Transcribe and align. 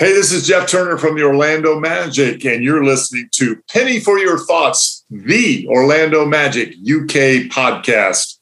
Hey, 0.00 0.14
this 0.14 0.32
is 0.32 0.46
Jeff 0.46 0.66
Turner 0.66 0.96
from 0.96 1.14
the 1.14 1.24
Orlando 1.24 1.78
Magic, 1.78 2.42
and 2.46 2.64
you're 2.64 2.82
listening 2.82 3.28
to 3.32 3.62
Penny 3.70 4.00
for 4.00 4.18
Your 4.18 4.38
Thoughts, 4.38 5.04
the 5.10 5.68
Orlando 5.68 6.24
Magic 6.24 6.70
UK 6.70 7.50
podcast. 7.52 8.38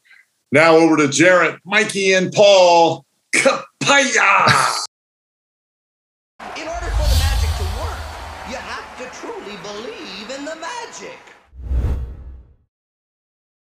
Now 0.53 0.77
over 0.77 0.97
to 0.99 1.09
Jarrett, 1.09 1.59
Mikey, 1.65 2.13
and 2.13 2.33
Paul. 2.33 3.05
Kapaya! 3.35 4.85
In 6.57 6.69
order 6.69 6.87
for 6.87 7.03
the 7.03 7.19
magic 7.19 7.51
to 7.57 7.65
work, 7.83 7.99
you 8.49 8.55
have 8.55 8.97
to 8.99 9.21
truly 9.21 9.57
believe 9.65 10.31
in 10.31 10.45
the 10.45 10.55
magic. 10.55 11.19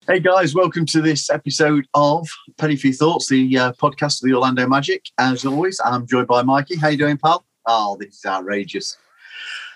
Hey 0.09 0.19
guys, 0.19 0.53
welcome 0.53 0.85
to 0.87 1.01
this 1.01 1.31
episode 1.31 1.87
of 1.95 2.29
Penny 2.59 2.75
for 2.75 2.89
Your 2.89 2.97
Thoughts, 2.97 3.29
the 3.29 3.57
uh, 3.57 3.73
podcast 3.75 4.21
of 4.21 4.29
the 4.29 4.35
Orlando 4.35 4.67
Magic. 4.67 5.05
As 5.17 5.47
always, 5.47 5.81
I'm 5.85 6.09
joined 6.09 6.27
by 6.27 6.43
Mikey. 6.43 6.75
How 6.75 6.89
you 6.89 6.99
doing, 6.99 7.19
pal? 7.19 7.45
Oh, 7.67 7.97
this 7.99 8.17
is 8.17 8.27
outrageous. 8.27 8.97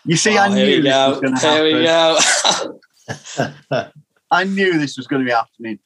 You 0.05 0.16
see, 0.16 0.37
I 0.38 0.48
Oh, 0.48 0.52
here 0.52 0.66
knew 0.66 0.83
this 0.83 1.09
was 1.09 1.20
going 1.20 1.34
to 1.34 1.41
happen. 1.41 1.66
Here 1.66 1.79
we 1.79 1.84
go. 1.84 2.19
I 4.30 4.45
knew 4.45 4.79
this 4.79 4.96
was 4.96 5.06
going 5.06 5.23
to 5.23 5.27
be 5.27 5.33
happening. 5.33 5.79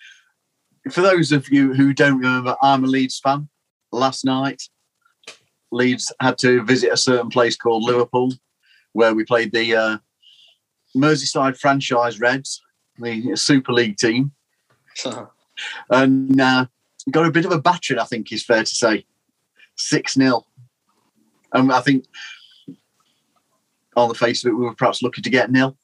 For 0.91 1.01
those 1.01 1.33
of 1.33 1.49
you 1.51 1.75
who 1.75 1.93
don't 1.93 2.19
remember, 2.19 2.57
I'm 2.61 2.85
a 2.85 2.89
Leeds 2.89 3.21
fan. 3.21 3.49
Last 3.93 4.25
night, 4.25 4.63
Leeds 5.71 6.13
had 6.21 6.39
to 6.39 6.65
visit 6.65 6.93
a 6.93 6.97
certain 6.97 7.31
place 7.31 7.57
called 7.57 7.85
Liverpool, 7.85 8.33
where 8.93 9.15
we 9.15 9.25
played 9.25 9.53
the 9.53 9.77
uh, 9.77 9.99
Merseyside 10.97 11.57
franchise 11.59 12.21
Reds, 12.21 12.61
the 12.99 13.37
Super 13.37 13.73
League 13.73 13.97
team, 13.97 14.33
and 15.91 16.41
uh, 16.41 16.67
got 17.11 17.27
a 17.27 17.31
bit 17.31 17.45
of 17.45 17.53
a 17.53 17.61
battering. 17.61 18.01
I 18.01 18.05
think 18.05 18.33
is 18.33 18.45
fair 18.45 18.65
to 18.65 18.75
say, 18.75 19.07
six 19.77 20.15
0 20.15 20.45
And 21.53 21.73
I 21.73 21.81
think 21.81 22.07
on 23.97 24.09
the 24.09 24.15
face 24.15 24.45
of 24.45 24.51
it, 24.51 24.55
we 24.55 24.65
were 24.65 24.75
perhaps 24.75 25.03
lucky 25.03 25.23
to 25.23 25.31
get 25.31 25.51
nil. 25.51 25.77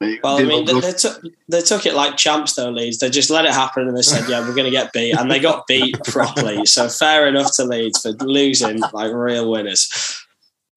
It 0.00 0.22
Well, 0.22 0.38
I 0.38 0.44
mean, 0.44 0.64
they, 0.64 0.80
they, 0.80 0.92
took, 0.92 1.22
they 1.48 1.60
took 1.60 1.84
it 1.84 1.94
like 1.94 2.16
champs, 2.16 2.54
though, 2.54 2.70
Leeds. 2.70 2.98
They 2.98 3.10
just 3.10 3.28
let 3.28 3.44
it 3.44 3.52
happen 3.52 3.86
and 3.86 3.96
they 3.96 4.02
said, 4.02 4.28
yeah, 4.30 4.40
we're 4.40 4.54
going 4.54 4.64
to 4.64 4.70
get 4.70 4.92
beat. 4.92 5.12
And 5.12 5.30
they 5.30 5.38
got 5.38 5.66
beat 5.66 6.02
properly. 6.04 6.64
So 6.64 6.88
fair 6.88 7.26
enough 7.26 7.54
to 7.56 7.64
Leeds 7.64 8.00
for 8.00 8.12
losing 8.24 8.80
like 8.92 9.12
real 9.12 9.50
winners. 9.50 9.90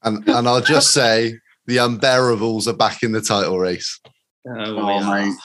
And 0.04 0.28
and 0.28 0.48
I'll 0.50 0.60
just 0.60 0.92
say 0.92 1.40
the 1.68 1.78
unbearables 1.78 2.68
are 2.68 2.74
back 2.74 3.04
in 3.04 3.14
the 3.14 3.22
title 3.22 3.58
race. 3.60 4.00
Oh, 4.46 4.54
Oh, 4.56 5.10
mate. 5.10 5.36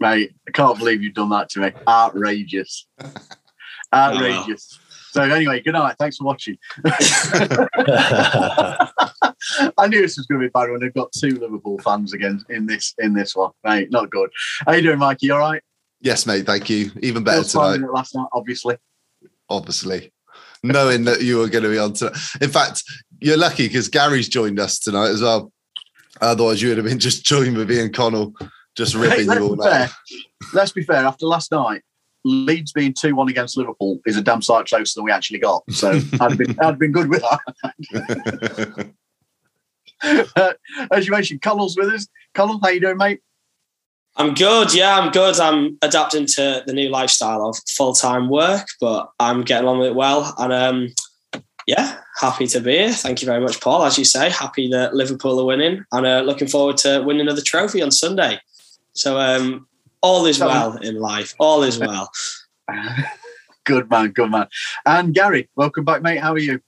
Mate, 0.00 0.32
I 0.46 0.50
can't 0.52 0.78
believe 0.78 1.02
you've 1.02 1.14
done 1.14 1.30
that 1.30 1.50
to 1.50 1.60
me. 1.60 1.72
Outrageous. 1.86 2.86
Outrageous. 3.94 4.78
So 5.10 5.22
anyway, 5.22 5.62
good 5.62 5.72
night. 5.72 5.96
Thanks 5.98 6.18
for 6.18 6.24
watching. 6.24 6.58
I 9.78 9.86
knew 9.88 10.02
this 10.02 10.16
was 10.16 10.26
going 10.26 10.40
to 10.40 10.46
be 10.46 10.50
bad 10.50 10.70
when 10.70 10.82
I've 10.84 10.94
got 10.94 11.12
two 11.12 11.30
Liverpool 11.30 11.78
fans 11.78 12.12
again 12.12 12.44
in 12.48 12.66
this 12.66 12.94
in 12.98 13.14
this 13.14 13.34
one. 13.36 13.50
Mate, 13.64 13.90
not 13.90 14.10
good. 14.10 14.30
How 14.66 14.72
you 14.72 14.82
doing, 14.82 14.98
Mikey? 14.98 15.30
All 15.30 15.38
right? 15.38 15.62
Yes, 16.00 16.26
mate. 16.26 16.46
Thank 16.46 16.70
you. 16.70 16.90
Even 17.02 17.24
better 17.24 17.44
tonight, 17.44 17.80
last 17.90 18.14
night, 18.14 18.28
obviously. 18.32 18.76
obviously. 19.48 20.12
Knowing 20.62 21.04
that 21.04 21.22
you 21.22 21.38
were 21.38 21.48
going 21.48 21.64
to 21.64 21.70
be 21.70 21.78
on 21.78 21.92
tonight. 21.92 22.16
In 22.40 22.50
fact, 22.50 22.82
you're 23.20 23.36
lucky 23.36 23.68
because 23.68 23.88
Gary's 23.88 24.28
joined 24.28 24.58
us 24.60 24.78
tonight 24.78 25.08
as 25.08 25.22
well. 25.22 25.52
Otherwise, 26.20 26.60
you 26.60 26.68
would 26.68 26.78
have 26.78 26.86
been 26.86 26.98
just 26.98 27.24
joined 27.24 27.56
with 27.56 27.70
Ian 27.70 27.92
Connell, 27.92 28.34
just 28.76 28.94
Hey, 28.94 29.00
ripping 29.00 29.26
let's, 29.28 29.40
you 29.40 29.46
all 29.46 29.56
fair. 29.56 29.80
night. 29.80 29.90
let's 30.52 30.72
be 30.72 30.82
fair. 30.82 31.06
After 31.06 31.26
last 31.26 31.52
night, 31.52 31.82
Leeds 32.24 32.72
being 32.72 32.94
two 32.98 33.14
one 33.14 33.28
against 33.28 33.56
Liverpool 33.56 34.00
is 34.06 34.16
a 34.16 34.22
damn 34.22 34.42
sight 34.42 34.66
closer 34.66 34.94
than 34.96 35.04
we 35.04 35.12
actually 35.12 35.38
got. 35.38 35.62
So 35.70 35.90
I'd 35.90 36.20
have 36.20 36.38
been 36.38 36.58
I'd 36.60 36.78
been 36.78 36.92
good 36.92 37.08
with 37.08 37.22
that. 37.22 38.92
Uh, 40.00 40.52
as 40.92 41.06
you 41.06 41.10
mentioned, 41.10 41.42
Connell's 41.42 41.76
with 41.76 41.88
us. 41.88 42.06
Connell, 42.32 42.60
how 42.62 42.68
you 42.68 42.80
doing, 42.80 42.96
mate? 42.96 43.20
I'm 44.16 44.34
good. 44.34 44.74
Yeah, 44.74 44.98
I'm 44.98 45.10
good. 45.10 45.38
I'm 45.38 45.78
adapting 45.80 46.26
to 46.26 46.62
the 46.66 46.72
new 46.72 46.88
lifestyle 46.88 47.48
of 47.48 47.56
full 47.68 47.92
time 47.92 48.28
work, 48.28 48.66
but 48.80 49.10
I'm 49.20 49.42
getting 49.42 49.68
on 49.68 49.78
with 49.78 49.88
it 49.88 49.94
well. 49.94 50.34
And 50.38 50.52
um, 50.52 51.42
yeah, 51.68 51.98
happy 52.18 52.46
to 52.48 52.60
be 52.60 52.78
here. 52.78 52.92
Thank 52.92 53.22
you 53.22 53.26
very 53.26 53.40
much, 53.40 53.60
Paul. 53.60 53.84
As 53.84 53.96
you 53.96 54.04
say, 54.04 54.28
happy 54.28 54.68
that 54.70 54.94
Liverpool 54.94 55.38
are 55.40 55.44
winning 55.44 55.84
and 55.92 56.06
uh, 56.06 56.20
looking 56.20 56.48
forward 56.48 56.78
to 56.78 57.00
winning 57.02 57.22
another 57.22 57.42
trophy 57.42 57.80
on 57.80 57.92
Sunday. 57.92 58.40
So 58.94 59.20
um, 59.20 59.67
all 60.02 60.26
is 60.26 60.40
well 60.40 60.76
in 60.76 60.96
life. 60.96 61.34
All 61.38 61.62
is 61.62 61.78
well. 61.78 62.10
Good 63.64 63.90
man, 63.90 64.12
good 64.12 64.30
man. 64.30 64.46
And 64.86 65.12
Gary, 65.12 65.50
welcome 65.54 65.84
back, 65.84 66.00
mate. 66.00 66.20
How 66.20 66.32
are 66.32 66.38
you? 66.38 66.60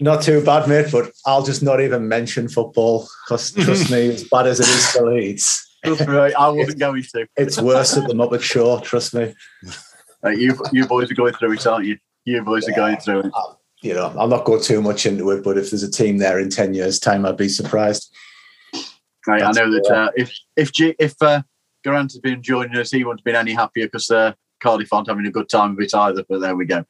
Not 0.00 0.22
too 0.22 0.44
bad, 0.44 0.68
mate, 0.68 0.86
but 0.90 1.12
I'll 1.24 1.44
just 1.44 1.62
not 1.62 1.80
even 1.80 2.08
mention 2.08 2.48
football 2.48 3.06
because 3.24 3.52
trust 3.52 3.88
me, 3.88 4.08
as 4.08 4.24
bad 4.24 4.48
as 4.48 4.58
it 4.58 4.66
is 4.66 4.90
for 4.90 5.14
Leeds, 5.14 5.64
Right, 5.84 6.34
I 6.34 6.48
wasn't 6.48 6.78
going 6.80 7.04
to. 7.14 7.26
it's 7.36 7.60
worse 7.60 7.96
at 7.96 8.08
the 8.08 8.14
Muppet 8.14 8.42
Show, 8.42 8.80
trust 8.80 9.14
me. 9.14 9.32
Uh, 10.24 10.30
you, 10.30 10.58
you 10.72 10.86
boys 10.86 11.10
are 11.10 11.14
going 11.14 11.34
through 11.34 11.52
it, 11.52 11.66
aren't 11.66 11.86
you? 11.86 11.98
You 12.24 12.42
boys 12.42 12.68
are 12.68 12.72
going 12.72 12.96
through 12.98 13.20
it. 13.20 13.32
You 13.82 13.94
know, 13.94 14.12
I'll 14.18 14.28
not 14.28 14.44
go 14.44 14.60
too 14.60 14.82
much 14.82 15.06
into 15.06 15.30
it, 15.30 15.42
but 15.42 15.56
if 15.56 15.70
there's 15.70 15.82
a 15.82 15.90
team 15.90 16.18
there 16.18 16.38
in 16.38 16.50
10 16.50 16.74
years' 16.74 16.98
time, 16.98 17.24
I'd 17.24 17.36
be 17.36 17.48
surprised. 17.48 18.14
Right, 19.26 19.42
I 19.42 19.52
know 19.52 19.70
that 19.70 19.86
uh, 19.90 20.10
if 20.16 20.32
if 20.56 20.72
G, 20.72 20.94
if 20.98 21.14
uh, 21.22 21.42
Garant 21.84 22.12
has 22.12 22.18
been 22.18 22.42
joining 22.42 22.76
us, 22.76 22.90
he 22.90 23.04
wouldn't 23.04 23.20
have 23.20 23.24
been 23.24 23.36
any 23.36 23.52
happier 23.52 23.86
because 23.86 24.10
uh, 24.10 24.32
Cardiff 24.60 24.92
aren't 24.92 25.08
having 25.08 25.26
a 25.26 25.30
good 25.30 25.48
time 25.48 25.72
of 25.72 25.80
it 25.80 25.94
either. 25.94 26.24
But 26.28 26.40
there 26.40 26.54
we 26.54 26.66
go. 26.66 26.84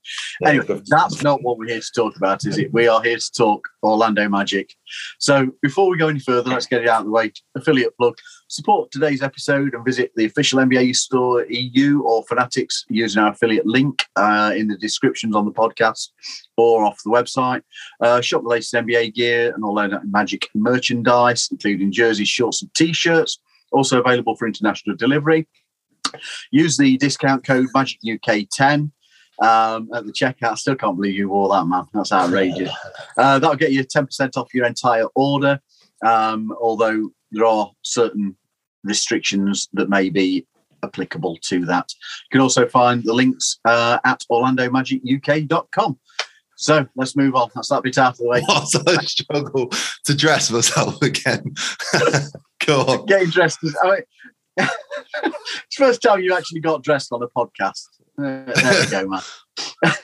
Anyway, 0.44 0.80
that's 0.88 1.22
not 1.22 1.42
what 1.42 1.58
we're 1.58 1.68
here 1.68 1.80
to 1.80 1.92
talk 1.94 2.16
about, 2.16 2.44
is 2.44 2.58
it? 2.58 2.72
We 2.72 2.88
are 2.88 3.02
here 3.02 3.16
to 3.16 3.32
talk 3.32 3.68
Orlando 3.82 4.28
Magic. 4.28 4.74
So 5.18 5.50
before 5.62 5.88
we 5.88 5.96
go 5.96 6.08
any 6.08 6.18
further, 6.18 6.50
let's 6.50 6.66
get 6.66 6.82
it 6.82 6.88
out 6.88 7.00
of 7.00 7.06
the 7.06 7.12
way. 7.12 7.32
Affiliate 7.54 7.96
plug. 7.96 8.16
Support 8.48 8.90
today's 8.90 9.22
episode 9.22 9.74
and 9.74 9.84
visit 9.84 10.10
the 10.16 10.24
official 10.24 10.58
NBA 10.58 10.96
store 10.96 11.46
EU 11.48 12.02
or 12.02 12.24
Fanatics 12.24 12.84
using 12.88 13.22
our 13.22 13.30
affiliate 13.30 13.66
link 13.66 14.04
uh, 14.16 14.52
in 14.56 14.66
the 14.66 14.76
descriptions 14.76 15.36
on 15.36 15.44
the 15.44 15.52
podcast 15.52 16.08
or 16.56 16.84
off 16.84 17.00
the 17.04 17.10
website. 17.10 17.62
Uh, 18.00 18.20
shop 18.20 18.42
the 18.42 18.48
latest 18.48 18.74
NBA 18.74 19.14
gear 19.14 19.54
and 19.54 19.64
Orlando 19.64 20.00
Magic 20.04 20.48
merchandise, 20.54 21.48
including 21.52 21.92
jerseys, 21.92 22.28
shorts, 22.28 22.62
and 22.62 22.74
t-shirts. 22.74 23.38
Also 23.72 24.00
available 24.00 24.36
for 24.36 24.46
international 24.46 24.96
delivery. 24.96 25.48
Use 26.50 26.76
the 26.76 26.96
discount 26.96 27.44
code 27.44 27.68
Magic 27.74 28.00
UK 28.04 28.46
10 28.50 28.92
um, 29.40 29.88
at 29.94 30.06
the 30.06 30.12
checkout. 30.12 30.52
I 30.52 30.54
still 30.54 30.76
can't 30.76 30.96
believe 30.96 31.14
you 31.14 31.28
wore 31.28 31.48
that, 31.50 31.66
man. 31.66 31.84
That's 31.92 32.12
outrageous. 32.12 32.70
Uh, 33.16 33.38
that'll 33.38 33.56
get 33.56 33.72
you 33.72 33.84
10% 33.84 34.36
off 34.36 34.54
your 34.54 34.66
entire 34.66 35.06
order. 35.14 35.60
Um, 36.04 36.54
although 36.60 37.10
there 37.30 37.44
are 37.44 37.70
certain 37.82 38.36
restrictions 38.84 39.68
that 39.74 39.88
may 39.88 40.10
be 40.10 40.46
applicable 40.82 41.36
to 41.42 41.64
that. 41.66 41.92
You 41.92 42.32
can 42.32 42.40
also 42.40 42.66
find 42.66 43.02
the 43.04 43.12
links 43.12 43.58
uh, 43.64 43.98
at 44.04 44.24
orlandomagicuk.com. 44.30 45.98
So 46.60 46.86
let's 46.94 47.16
move 47.16 47.34
on. 47.34 47.48
That's 47.54 47.68
that 47.68 47.82
bit 47.82 47.96
out 47.96 48.12
of 48.12 48.18
the 48.18 48.26
way. 48.26 48.42
What 48.42 48.74
a 48.86 49.02
struggle 49.02 49.70
to 50.04 50.14
dress 50.14 50.50
myself 50.50 51.00
again. 51.00 51.54
Go 52.66 52.82
on. 52.82 53.06
Getting 53.06 53.30
dressed 53.30 53.64
as. 53.64 53.74
I 53.82 53.86
mean, 53.86 54.02
it's 54.58 54.68
the 55.24 55.32
first 55.86 56.02
time 56.02 56.20
you 56.20 56.34
actually 56.34 56.60
got 56.60 56.82
dressed 56.82 57.12
on 57.12 57.22
a 57.22 57.28
podcast. 57.28 57.86
Uh, 58.18 58.44
there 58.44 58.80
we 58.84 58.90
go, 58.90 59.08
man. 59.84 59.94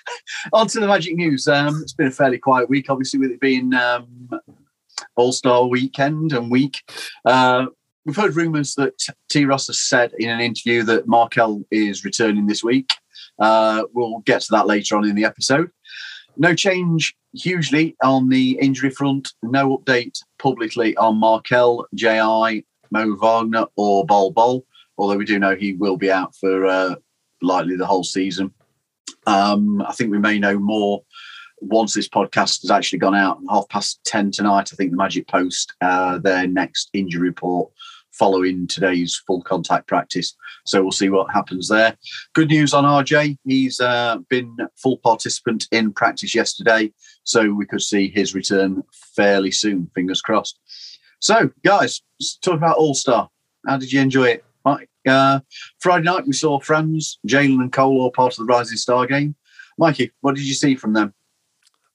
on 0.54 0.66
to 0.68 0.80
the 0.80 0.86
magic 0.86 1.14
news. 1.14 1.46
Um, 1.46 1.82
it's 1.82 1.92
been 1.92 2.06
a 2.06 2.10
fairly 2.10 2.38
quiet 2.38 2.70
week, 2.70 2.86
obviously, 2.88 3.20
with 3.20 3.32
it 3.32 3.40
being 3.40 3.74
um, 3.74 4.30
All 5.14 5.32
Star 5.32 5.66
weekend 5.66 6.32
and 6.32 6.50
week. 6.50 6.80
Uh, 7.26 7.66
we've 8.06 8.16
heard 8.16 8.34
rumours 8.34 8.74
that 8.76 8.98
T. 9.28 9.44
Ross 9.44 9.66
has 9.66 9.78
said 9.78 10.14
in 10.18 10.30
an 10.30 10.40
interview 10.40 10.84
that 10.84 11.06
Markelle 11.06 11.64
is 11.70 12.02
returning 12.02 12.46
this 12.46 12.64
week. 12.64 12.94
Uh, 13.38 13.82
we'll 13.92 14.20
get 14.20 14.40
to 14.40 14.52
that 14.52 14.66
later 14.66 14.96
on 14.96 15.06
in 15.06 15.14
the 15.14 15.26
episode. 15.26 15.70
No 16.36 16.54
change 16.54 17.16
hugely 17.32 17.96
on 18.02 18.28
the 18.28 18.58
injury 18.60 18.90
front. 18.90 19.32
No 19.42 19.78
update 19.78 20.18
publicly 20.38 20.96
on 20.96 21.16
Markelle, 21.16 21.86
J.I., 21.94 22.64
Mo 22.90 23.16
Wagner, 23.16 23.66
or 23.76 24.04
Bol 24.04 24.30
Bol, 24.30 24.64
although 24.98 25.16
we 25.16 25.24
do 25.24 25.38
know 25.38 25.56
he 25.56 25.74
will 25.74 25.96
be 25.96 26.10
out 26.10 26.34
for 26.36 26.66
uh, 26.66 26.94
likely 27.42 27.76
the 27.76 27.86
whole 27.86 28.04
season. 28.04 28.52
Um, 29.26 29.82
I 29.82 29.92
think 29.92 30.10
we 30.10 30.18
may 30.18 30.38
know 30.38 30.58
more 30.58 31.02
once 31.60 31.94
this 31.94 32.08
podcast 32.08 32.62
has 32.62 32.70
actually 32.70 32.98
gone 32.98 33.14
out. 33.14 33.38
Half 33.50 33.68
past 33.68 34.00
10 34.04 34.30
tonight, 34.30 34.70
I 34.72 34.76
think 34.76 34.90
the 34.90 34.96
Magic 34.96 35.26
Post 35.26 35.72
uh, 35.80 36.18
their 36.18 36.46
next 36.46 36.90
injury 36.92 37.28
report 37.28 37.70
following 38.18 38.66
today's 38.66 39.20
full 39.26 39.42
contact 39.42 39.86
practice. 39.86 40.34
So 40.64 40.82
we'll 40.82 40.92
see 40.92 41.08
what 41.08 41.32
happens 41.32 41.68
there. 41.68 41.96
Good 42.34 42.48
news 42.48 42.74
on 42.74 42.84
RJ. 42.84 43.38
He's 43.44 43.80
uh, 43.80 44.18
been 44.28 44.56
full 44.76 44.98
participant 44.98 45.66
in 45.70 45.92
practice 45.92 46.34
yesterday. 46.34 46.92
So 47.24 47.52
we 47.52 47.66
could 47.66 47.82
see 47.82 48.08
his 48.08 48.34
return 48.34 48.82
fairly 49.14 49.50
soon, 49.50 49.90
fingers 49.94 50.20
crossed. 50.22 50.58
So, 51.20 51.50
guys, 51.64 52.02
let's 52.20 52.36
talk 52.36 52.54
about 52.54 52.76
All 52.76 52.94
Star. 52.94 53.28
How 53.66 53.76
did 53.76 53.92
you 53.92 54.00
enjoy 54.00 54.26
it? 54.26 54.44
Mike, 54.64 54.88
uh, 55.06 55.40
Friday 55.80 56.04
night, 56.04 56.26
we 56.26 56.32
saw 56.32 56.58
Franz, 56.58 57.18
Jalen, 57.26 57.60
and 57.60 57.72
Cole 57.72 58.00
all 58.00 58.10
part 58.10 58.32
of 58.32 58.38
the 58.38 58.52
Rising 58.52 58.76
Star 58.76 59.06
game. 59.06 59.34
Mikey, 59.78 60.12
what 60.20 60.34
did 60.34 60.46
you 60.46 60.54
see 60.54 60.74
from 60.74 60.92
them? 60.92 61.14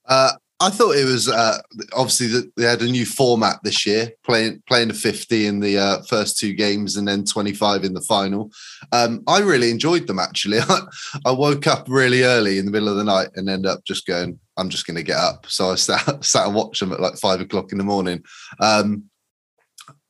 Uh, 0.05 0.33
I 0.61 0.69
thought 0.69 0.95
it 0.95 1.05
was 1.05 1.27
uh, 1.27 1.57
obviously 1.93 2.27
that 2.27 2.55
they 2.55 2.65
had 2.65 2.83
a 2.83 2.85
new 2.85 3.05
format 3.05 3.57
this 3.63 3.83
year, 3.83 4.11
playing 4.23 4.61
playing 4.67 4.89
the 4.89 4.93
50 4.93 5.47
in 5.47 5.59
the 5.59 5.79
uh, 5.79 6.01
first 6.03 6.37
two 6.37 6.53
games 6.53 6.97
and 6.97 7.07
then 7.07 7.25
25 7.25 7.83
in 7.83 7.95
the 7.95 8.01
final. 8.01 8.51
Um, 8.91 9.23
I 9.27 9.39
really 9.39 9.71
enjoyed 9.71 10.05
them 10.05 10.19
actually. 10.19 10.59
I, 11.25 11.31
woke 11.31 11.65
up 11.65 11.87
really 11.89 12.21
early 12.21 12.59
in 12.59 12.65
the 12.65 12.71
middle 12.71 12.89
of 12.89 12.97
the 12.97 13.03
night 13.03 13.29
and 13.35 13.49
ended 13.49 13.71
up 13.71 13.83
just 13.85 14.05
going, 14.05 14.39
I'm 14.55 14.69
just 14.69 14.85
going 14.85 14.97
to 14.97 15.03
get 15.03 15.17
up. 15.17 15.47
So 15.47 15.71
I 15.71 15.75
sat, 15.75 16.23
sat 16.23 16.45
and 16.45 16.55
watched 16.55 16.79
them 16.79 16.93
at 16.93 16.99
like 16.99 17.15
five 17.15 17.41
o'clock 17.41 17.71
in 17.71 17.79
the 17.79 17.83
morning. 17.83 18.23
Um, 18.59 19.05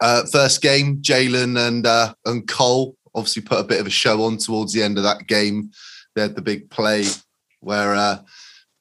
uh, 0.01 0.25
first 0.25 0.61
game, 0.61 1.01
Jalen 1.01 1.57
and 1.65 1.87
uh, 1.87 2.13
and 2.25 2.45
Cole 2.45 2.97
obviously 3.15 3.41
put 3.41 3.59
a 3.59 3.67
bit 3.67 3.79
of 3.79 3.87
a 3.87 3.91
show 3.91 4.23
on 4.23 4.37
towards 4.37 4.73
the 4.73 4.83
end 4.83 4.97
of 4.97 5.05
that 5.05 5.27
game. 5.27 5.71
They 6.13 6.21
had 6.21 6.35
the 6.35 6.41
big 6.41 6.69
play 6.69 7.05
where 7.61 7.95
uh, 7.95 8.19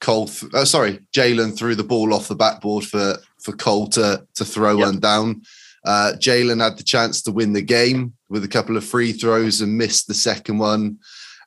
Cole, 0.01 0.27
th- 0.27 0.51
uh, 0.53 0.65
sorry, 0.65 0.99
Jalen 1.15 1.55
threw 1.55 1.75
the 1.75 1.83
ball 1.83 2.13
off 2.13 2.27
the 2.27 2.35
backboard 2.35 2.83
for 2.83 3.17
for 3.39 3.53
Cole 3.53 3.87
to 3.89 4.25
to 4.35 4.43
throw 4.43 4.77
yep. 4.77 4.87
one 4.87 4.99
down. 4.99 5.43
Uh, 5.85 6.13
Jalen 6.17 6.61
had 6.61 6.77
the 6.77 6.83
chance 6.83 7.21
to 7.23 7.31
win 7.31 7.53
the 7.53 7.61
game 7.61 8.13
with 8.29 8.43
a 8.43 8.49
couple 8.49 8.77
of 8.77 8.83
free 8.83 9.13
throws 9.13 9.61
and 9.61 9.77
missed 9.77 10.07
the 10.07 10.13
second 10.13 10.57
one, 10.57 10.97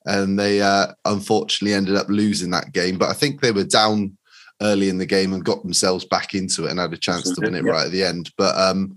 and 0.07 0.39
they 0.39 0.61
uh, 0.61 0.87
unfortunately 1.05 1.75
ended 1.75 1.97
up 1.97 2.09
losing 2.09 2.51
that 2.51 2.73
game. 2.73 2.97
But 2.97 3.11
I 3.11 3.13
think 3.13 3.41
they 3.41 3.53
were 3.53 3.65
down 3.65 4.17
early 4.63 4.89
in 4.89 4.99
the 4.99 5.07
game 5.07 5.33
and 5.33 5.45
got 5.45 5.63
themselves 5.63 6.05
back 6.05 6.35
into 6.35 6.65
it 6.67 6.71
and 6.71 6.79
had 6.79 6.93
a 6.93 6.97
chance 6.97 7.25
to 7.25 7.41
win 7.41 7.55
it 7.55 7.65
right 7.65 7.87
at 7.87 7.93
the 7.93 8.05
end. 8.05 8.31
But 8.39 8.57
um, 8.57 8.97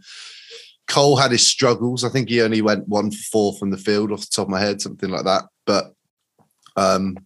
Cole 0.87 1.17
had 1.17 1.31
his 1.31 1.45
struggles. 1.45 2.03
I 2.03 2.09
think 2.09 2.29
he 2.29 2.41
only 2.41 2.61
went 2.61 2.87
one 2.87 3.11
for 3.11 3.23
four 3.31 3.53
from 3.57 3.71
the 3.71 3.77
field 3.77 4.11
off 4.11 4.21
the 4.21 4.27
top 4.31 4.45
of 4.45 4.51
my 4.51 4.59
head, 4.59 4.81
something 4.81 5.09
like 5.09 5.25
that. 5.25 5.45
But 5.65 5.93
um, 6.75 7.17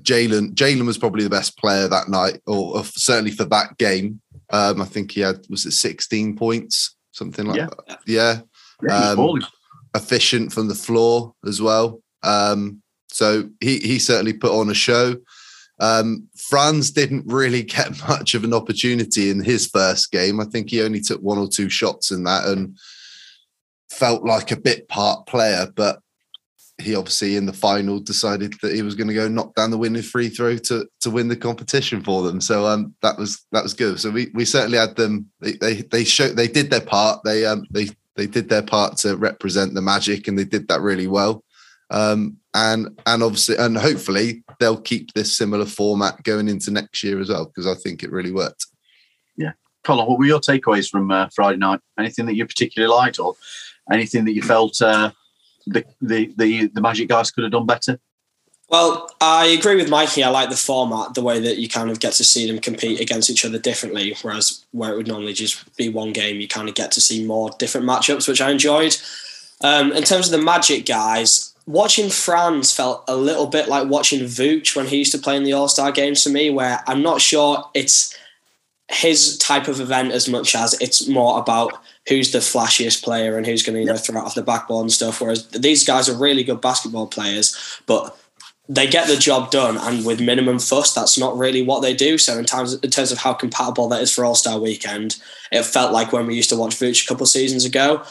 Jalen 0.00 0.54
Jalen 0.54 0.86
was 0.86 0.98
probably 0.98 1.24
the 1.24 1.30
best 1.30 1.56
player 1.58 1.88
that 1.88 2.08
night, 2.08 2.40
or, 2.46 2.78
or 2.78 2.84
certainly 2.84 3.30
for 3.30 3.44
that 3.44 3.76
game. 3.78 4.20
Um, 4.50 4.80
I 4.80 4.84
think 4.84 5.12
he 5.12 5.20
had 5.20 5.44
was 5.48 5.66
it 5.66 5.72
16 5.72 6.36
points, 6.36 6.96
something 7.12 7.46
like 7.46 7.56
yeah. 7.56 7.68
that. 7.86 7.98
Yeah. 8.06 8.40
yeah 8.82 9.10
um, 9.10 9.42
efficient 9.94 10.52
from 10.52 10.68
the 10.68 10.74
floor 10.74 11.34
as 11.46 11.60
well. 11.60 12.02
Um, 12.22 12.82
so 13.08 13.48
he 13.60 13.78
he 13.78 13.98
certainly 13.98 14.32
put 14.32 14.52
on 14.52 14.70
a 14.70 14.74
show. 14.74 15.16
Um, 15.80 16.28
Franz 16.36 16.90
didn't 16.90 17.24
really 17.26 17.62
get 17.76 17.98
much 18.08 18.34
of 18.34 18.44
an 18.44 18.54
opportunity 18.54 19.30
in 19.30 19.42
his 19.42 19.66
first 19.66 20.10
game. 20.10 20.40
I 20.40 20.44
think 20.44 20.70
he 20.70 20.82
only 20.82 21.00
took 21.00 21.20
one 21.20 21.38
or 21.38 21.48
two 21.48 21.68
shots 21.68 22.10
in 22.10 22.24
that 22.24 22.46
and 22.46 22.76
felt 23.90 24.24
like 24.24 24.50
a 24.50 24.60
bit 24.60 24.88
part 24.88 25.26
player, 25.26 25.66
but 25.74 26.00
he 26.80 26.94
obviously 26.94 27.36
in 27.36 27.44
the 27.44 27.52
final 27.52 27.98
decided 27.98 28.54
that 28.62 28.74
he 28.74 28.82
was 28.82 28.94
going 28.94 29.08
to 29.08 29.14
go 29.14 29.28
knock 29.28 29.54
down 29.54 29.70
the 29.70 29.78
winning 29.78 30.02
free 30.02 30.28
throw 30.28 30.56
to 30.56 30.88
to 31.00 31.10
win 31.10 31.28
the 31.28 31.36
competition 31.36 32.02
for 32.02 32.22
them. 32.22 32.40
So 32.40 32.66
um, 32.66 32.94
that 33.02 33.18
was 33.18 33.44
that 33.52 33.64
was 33.64 33.74
good. 33.74 33.98
So 34.00 34.10
we 34.10 34.30
we 34.32 34.44
certainly 34.44 34.78
had 34.78 34.96
them. 34.96 35.28
They 35.40 35.52
they 35.52 35.74
they 35.82 36.04
showed 36.04 36.36
they 36.36 36.46
did 36.48 36.70
their 36.70 36.80
part. 36.80 37.20
They 37.24 37.44
um 37.44 37.66
they 37.70 37.88
they 38.14 38.26
did 38.26 38.48
their 38.48 38.62
part 38.62 38.96
to 38.98 39.16
represent 39.16 39.74
the 39.74 39.82
Magic, 39.82 40.28
and 40.28 40.38
they 40.38 40.44
did 40.44 40.68
that 40.68 40.80
really 40.80 41.08
well. 41.08 41.42
Um, 41.90 42.36
and 42.54 42.88
and 43.06 43.22
obviously 43.22 43.56
and 43.56 43.76
hopefully 43.76 44.44
they'll 44.60 44.80
keep 44.80 45.12
this 45.14 45.36
similar 45.36 45.66
format 45.66 46.22
going 46.22 46.48
into 46.48 46.70
next 46.70 47.02
year 47.02 47.20
as 47.20 47.28
well 47.28 47.46
because 47.46 47.66
I 47.66 47.74
think 47.74 48.02
it 48.02 48.12
really 48.12 48.32
worked. 48.32 48.66
Yeah, 49.36 49.52
Colin, 49.84 50.06
what 50.06 50.18
were 50.18 50.26
your 50.26 50.40
takeaways 50.40 50.88
from 50.88 51.10
uh, 51.10 51.28
Friday 51.34 51.58
night? 51.58 51.80
Anything 51.98 52.26
that 52.26 52.36
you 52.36 52.46
particularly 52.46 52.94
liked, 52.94 53.18
or 53.18 53.34
anything 53.90 54.24
that 54.26 54.34
you 54.34 54.42
felt? 54.42 54.80
Uh, 54.80 55.10
the, 55.72 55.84
the, 56.00 56.32
the, 56.36 56.66
the 56.68 56.80
Magic 56.80 57.08
guys 57.08 57.30
could 57.30 57.44
have 57.44 57.52
done 57.52 57.66
better? 57.66 57.98
Well, 58.68 59.10
I 59.20 59.46
agree 59.46 59.76
with 59.76 59.88
Mikey. 59.88 60.22
I 60.22 60.28
like 60.28 60.50
the 60.50 60.56
format, 60.56 61.14
the 61.14 61.22
way 61.22 61.40
that 61.40 61.56
you 61.56 61.68
kind 61.68 61.90
of 61.90 62.00
get 62.00 62.12
to 62.14 62.24
see 62.24 62.46
them 62.46 62.60
compete 62.60 63.00
against 63.00 63.30
each 63.30 63.44
other 63.44 63.58
differently. 63.58 64.14
Whereas 64.20 64.66
where 64.72 64.92
it 64.92 64.96
would 64.96 65.08
normally 65.08 65.32
just 65.32 65.74
be 65.76 65.88
one 65.88 66.12
game, 66.12 66.38
you 66.38 66.48
kind 66.48 66.68
of 66.68 66.74
get 66.74 66.92
to 66.92 67.00
see 67.00 67.24
more 67.24 67.50
different 67.58 67.86
matchups, 67.86 68.28
which 68.28 68.42
I 68.42 68.50
enjoyed. 68.50 68.96
Um, 69.62 69.92
in 69.92 70.04
terms 70.04 70.26
of 70.26 70.38
the 70.38 70.44
Magic 70.44 70.84
guys, 70.84 71.54
watching 71.66 72.10
Franz 72.10 72.70
felt 72.70 73.04
a 73.08 73.16
little 73.16 73.46
bit 73.46 73.68
like 73.68 73.88
watching 73.88 74.20
Vooch 74.20 74.76
when 74.76 74.86
he 74.86 74.98
used 74.98 75.12
to 75.12 75.18
play 75.18 75.36
in 75.36 75.44
the 75.44 75.54
All 75.54 75.68
Star 75.68 75.90
games 75.90 76.22
for 76.22 76.28
me, 76.28 76.50
where 76.50 76.82
I'm 76.86 77.02
not 77.02 77.22
sure 77.22 77.70
it's 77.72 78.14
his 78.88 79.36
type 79.38 79.68
of 79.68 79.80
event 79.80 80.12
as 80.12 80.28
much 80.28 80.54
as 80.54 80.74
it's 80.80 81.06
more 81.06 81.38
about 81.38 81.72
who's 82.08 82.32
the 82.32 82.38
flashiest 82.38 83.02
player 83.02 83.36
and 83.36 83.46
who's 83.46 83.62
going 83.62 83.74
to 83.74 83.80
you 83.80 83.86
know 83.86 83.96
throw 83.96 84.20
it 84.20 84.24
off 84.24 84.34
the 84.34 84.42
backboard 84.42 84.82
and 84.82 84.92
stuff. 84.92 85.20
Whereas 85.20 85.46
these 85.48 85.84
guys 85.84 86.08
are 86.08 86.16
really 86.16 86.42
good 86.42 86.60
basketball 86.60 87.06
players, 87.06 87.80
but 87.86 88.18
they 88.68 88.86
get 88.86 89.06
the 89.06 89.16
job 89.16 89.50
done 89.50 89.76
and 89.76 90.04
with 90.04 90.20
minimum 90.20 90.58
fuss. 90.58 90.94
That's 90.94 91.18
not 91.18 91.36
really 91.36 91.62
what 91.62 91.80
they 91.80 91.94
do. 91.94 92.16
So 92.18 92.38
in 92.38 92.44
terms 92.46 92.74
in 92.74 92.90
terms 92.90 93.12
of 93.12 93.18
how 93.18 93.34
compatible 93.34 93.88
that 93.88 94.02
is 94.02 94.14
for 94.14 94.24
All 94.24 94.34
Star 94.34 94.58
Weekend, 94.58 95.16
it 95.52 95.64
felt 95.64 95.92
like 95.92 96.12
when 96.12 96.26
we 96.26 96.34
used 96.34 96.50
to 96.50 96.56
watch 96.56 96.76
Vooch 96.76 97.04
a 97.04 97.08
couple 97.08 97.26
seasons 97.26 97.64
ago. 97.64 98.02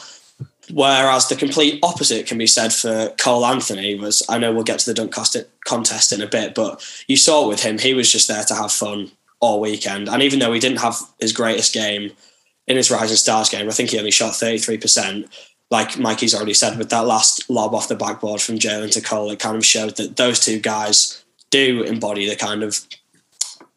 Whereas 0.70 1.28
the 1.28 1.34
complete 1.34 1.80
opposite 1.82 2.26
can 2.26 2.36
be 2.36 2.46
said 2.46 2.74
for 2.74 3.14
Cole 3.18 3.46
Anthony 3.46 3.94
was 3.94 4.22
I 4.28 4.38
know 4.38 4.52
we'll 4.52 4.64
get 4.64 4.78
to 4.80 4.92
the 4.92 4.94
dunk 4.94 5.14
contest 5.64 6.12
in 6.12 6.20
a 6.20 6.26
bit, 6.26 6.54
but 6.54 6.84
you 7.08 7.16
saw 7.16 7.46
it 7.46 7.48
with 7.48 7.62
him. 7.62 7.78
He 7.78 7.94
was 7.94 8.12
just 8.12 8.28
there 8.28 8.44
to 8.44 8.54
have 8.54 8.70
fun 8.70 9.10
all 9.40 9.60
weekend. 9.60 10.08
And 10.08 10.22
even 10.22 10.38
though 10.38 10.52
he 10.52 10.60
didn't 10.60 10.80
have 10.80 10.96
his 11.20 11.32
greatest 11.32 11.72
game, 11.72 12.12
in 12.68 12.76
his 12.76 12.90
Rising 12.90 13.16
Stars 13.16 13.48
game. 13.48 13.68
I 13.68 13.72
think 13.72 13.90
he 13.90 13.98
only 13.98 14.10
shot 14.10 14.34
33%. 14.34 15.28
Like 15.70 15.98
Mikey's 15.98 16.34
already 16.34 16.54
said, 16.54 16.78
with 16.78 16.90
that 16.90 17.06
last 17.06 17.50
lob 17.50 17.74
off 17.74 17.88
the 17.88 17.96
backboard 17.96 18.40
from 18.40 18.58
Jalen 18.58 18.92
to 18.92 19.00
Cole, 19.00 19.30
it 19.30 19.40
kind 19.40 19.56
of 19.56 19.66
showed 19.66 19.96
that 19.96 20.16
those 20.16 20.38
two 20.38 20.60
guys 20.60 21.24
do 21.50 21.82
embody 21.82 22.28
the 22.28 22.36
kind 22.36 22.62
of 22.62 22.78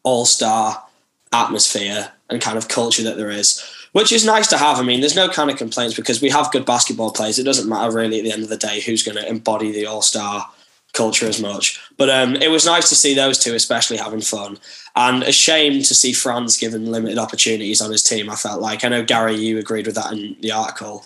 all 0.02 0.24
star 0.24 0.84
atmosphere 1.32 2.12
and 2.28 2.40
kind 2.40 2.58
of 2.58 2.68
culture 2.68 3.02
that 3.02 3.16
there 3.16 3.30
is, 3.30 3.62
which 3.92 4.12
is 4.12 4.24
nice 4.24 4.46
to 4.48 4.58
have. 4.58 4.78
I 4.78 4.82
mean, 4.82 5.00
there's 5.00 5.16
no 5.16 5.28
kind 5.28 5.50
of 5.50 5.56
complaints 5.56 5.94
because 5.94 6.20
we 6.20 6.30
have 6.30 6.52
good 6.52 6.66
basketball 6.66 7.12
players. 7.12 7.38
It 7.38 7.44
doesn't 7.44 7.68
matter 7.68 7.94
really 7.94 8.18
at 8.18 8.24
the 8.24 8.32
end 8.32 8.42
of 8.42 8.50
the 8.50 8.56
day 8.56 8.80
who's 8.80 9.02
going 9.02 9.16
to 9.16 9.28
embody 9.28 9.72
the 9.72 9.86
all 9.86 10.02
star 10.02 10.50
culture 10.92 11.26
as 11.26 11.40
much. 11.40 11.80
But 12.02 12.10
um, 12.10 12.34
it 12.34 12.50
was 12.50 12.66
nice 12.66 12.88
to 12.88 12.96
see 12.96 13.14
those 13.14 13.38
two, 13.38 13.54
especially 13.54 13.96
having 13.96 14.22
fun, 14.22 14.58
and 14.96 15.22
a 15.22 15.30
shame 15.30 15.84
to 15.84 15.94
see 15.94 16.12
Franz 16.12 16.56
given 16.56 16.90
limited 16.90 17.16
opportunities 17.16 17.80
on 17.80 17.92
his 17.92 18.02
team. 18.02 18.28
I 18.28 18.34
felt 18.34 18.60
like 18.60 18.84
I 18.84 18.88
know 18.88 19.04
Gary, 19.04 19.36
you 19.36 19.56
agreed 19.60 19.86
with 19.86 19.94
that 19.94 20.10
in 20.10 20.34
the 20.40 20.50
article 20.50 21.04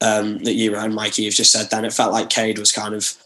um, 0.00 0.38
that 0.38 0.54
you 0.54 0.74
and 0.74 0.96
Mikey 0.96 1.26
have 1.26 1.34
just 1.34 1.52
said. 1.52 1.70
Then 1.70 1.84
it 1.84 1.92
felt 1.92 2.12
like 2.12 2.28
Cade 2.28 2.58
was 2.58 2.72
kind 2.72 2.92
of 2.92 3.16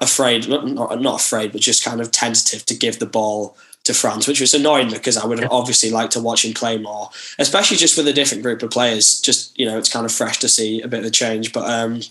afraid, 0.00 0.48
not, 0.48 1.02
not 1.02 1.20
afraid, 1.20 1.50
but 1.50 1.60
just 1.60 1.84
kind 1.84 2.00
of 2.00 2.12
tentative 2.12 2.64
to 2.66 2.76
give 2.76 3.00
the 3.00 3.04
ball 3.04 3.56
to 3.82 3.94
Franz, 3.94 4.28
which 4.28 4.40
was 4.40 4.54
annoying 4.54 4.92
because 4.92 5.16
I 5.16 5.26
would 5.26 5.40
have 5.40 5.50
obviously 5.50 5.90
liked 5.90 6.12
to 6.12 6.22
watch 6.22 6.44
him 6.44 6.54
play 6.54 6.78
more, 6.78 7.10
especially 7.40 7.78
just 7.78 7.96
with 7.96 8.06
a 8.06 8.12
different 8.12 8.44
group 8.44 8.62
of 8.62 8.70
players. 8.70 9.20
Just 9.20 9.58
you 9.58 9.66
know, 9.66 9.76
it's 9.76 9.92
kind 9.92 10.06
of 10.06 10.12
fresh 10.12 10.38
to 10.38 10.48
see 10.48 10.82
a 10.82 10.86
bit 10.86 11.00
of 11.00 11.06
a 11.06 11.10
change. 11.10 11.52
But 11.52 11.68
um, 11.68 12.02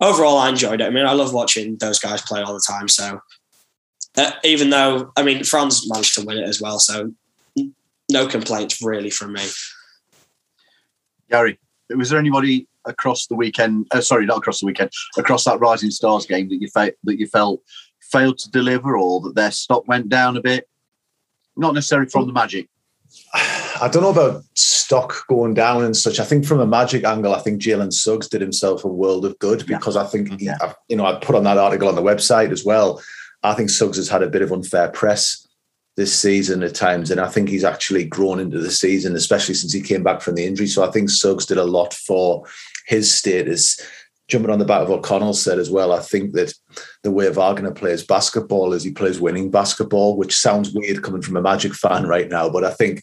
overall, 0.00 0.38
I 0.38 0.48
enjoyed 0.48 0.80
it. 0.80 0.84
I 0.84 0.90
mean, 0.90 1.06
I 1.06 1.12
love 1.12 1.32
watching 1.32 1.76
those 1.76 1.98
guys 1.98 2.22
play 2.22 2.42
all 2.42 2.54
the 2.54 2.64
time. 2.66 2.88
So 2.88 3.20
uh, 4.16 4.32
even 4.44 4.70
though, 4.70 5.12
I 5.16 5.22
mean, 5.22 5.44
Franz 5.44 5.88
managed 5.90 6.14
to 6.16 6.24
win 6.24 6.38
it 6.38 6.48
as 6.48 6.60
well. 6.60 6.78
So 6.78 7.12
no 8.10 8.26
complaints 8.26 8.82
really 8.82 9.10
from 9.10 9.32
me. 9.34 9.42
Gary, 11.30 11.58
was 11.90 12.10
there 12.10 12.18
anybody 12.18 12.66
across 12.84 13.26
the 13.26 13.36
weekend? 13.36 13.86
Uh, 13.92 14.00
sorry, 14.00 14.26
not 14.26 14.38
across 14.38 14.60
the 14.60 14.66
weekend. 14.66 14.90
Across 15.16 15.44
that 15.44 15.60
Rising 15.60 15.90
Stars 15.90 16.26
game 16.26 16.48
that 16.48 16.60
you 16.60 16.68
felt 16.68 16.92
that 17.04 17.18
you 17.18 17.26
felt 17.26 17.62
failed 18.00 18.38
to 18.38 18.50
deliver, 18.50 18.96
or 18.98 19.20
that 19.20 19.36
their 19.36 19.52
stock 19.52 19.86
went 19.86 20.08
down 20.08 20.36
a 20.36 20.40
bit? 20.40 20.68
Not 21.56 21.74
necessarily 21.74 22.08
from 22.08 22.26
the 22.26 22.32
Magic. 22.32 22.68
I 23.80 23.88
don't 23.88 24.02
know 24.02 24.10
about 24.10 24.44
stock 24.54 25.26
going 25.28 25.54
down 25.54 25.84
and 25.84 25.96
such. 25.96 26.20
I 26.20 26.24
think 26.24 26.44
from 26.44 26.60
a 26.60 26.66
magic 26.66 27.04
angle, 27.04 27.34
I 27.34 27.40
think 27.40 27.62
Jalen 27.62 27.92
Suggs 27.92 28.28
did 28.28 28.40
himself 28.40 28.84
a 28.84 28.88
world 28.88 29.24
of 29.24 29.38
good 29.38 29.66
because 29.66 29.94
yeah. 29.94 30.02
I 30.02 30.06
think, 30.06 30.40
yeah. 30.40 30.72
you 30.88 30.96
know, 30.96 31.06
I 31.06 31.14
put 31.14 31.36
on 31.36 31.44
that 31.44 31.58
article 31.58 31.88
on 31.88 31.94
the 31.94 32.02
website 32.02 32.50
as 32.50 32.64
well. 32.64 33.02
I 33.42 33.54
think 33.54 33.70
Suggs 33.70 33.96
has 33.96 34.08
had 34.08 34.22
a 34.22 34.28
bit 34.28 34.42
of 34.42 34.52
unfair 34.52 34.88
press 34.88 35.46
this 35.96 36.18
season 36.18 36.62
at 36.62 36.74
times, 36.74 37.10
and 37.10 37.20
I 37.20 37.28
think 37.28 37.48
he's 37.48 37.64
actually 37.64 38.04
grown 38.04 38.40
into 38.40 38.58
the 38.58 38.70
season, 38.70 39.16
especially 39.16 39.54
since 39.54 39.72
he 39.72 39.80
came 39.80 40.02
back 40.02 40.20
from 40.20 40.34
the 40.34 40.44
injury. 40.44 40.66
So 40.66 40.86
I 40.86 40.90
think 40.90 41.10
Suggs 41.10 41.46
did 41.46 41.58
a 41.58 41.64
lot 41.64 41.94
for 41.94 42.44
his 42.86 43.12
status. 43.12 43.80
Jumping 44.28 44.50
on 44.50 44.60
the 44.60 44.64
back 44.64 44.82
of 44.82 44.88
what 44.88 45.02
Connell 45.02 45.34
said 45.34 45.58
as 45.58 45.70
well, 45.70 45.92
I 45.92 45.98
think 45.98 46.34
that 46.34 46.54
the 47.02 47.10
way 47.10 47.28
Wagner 47.28 47.72
plays 47.72 48.04
basketball 48.04 48.72
is 48.72 48.84
he 48.84 48.92
plays 48.92 49.20
winning 49.20 49.50
basketball, 49.50 50.16
which 50.16 50.36
sounds 50.36 50.72
weird 50.72 51.02
coming 51.02 51.20
from 51.20 51.36
a 51.36 51.42
Magic 51.42 51.74
fan 51.74 52.06
right 52.06 52.28
now, 52.28 52.48
but 52.48 52.64
I 52.64 52.70
think 52.70 53.02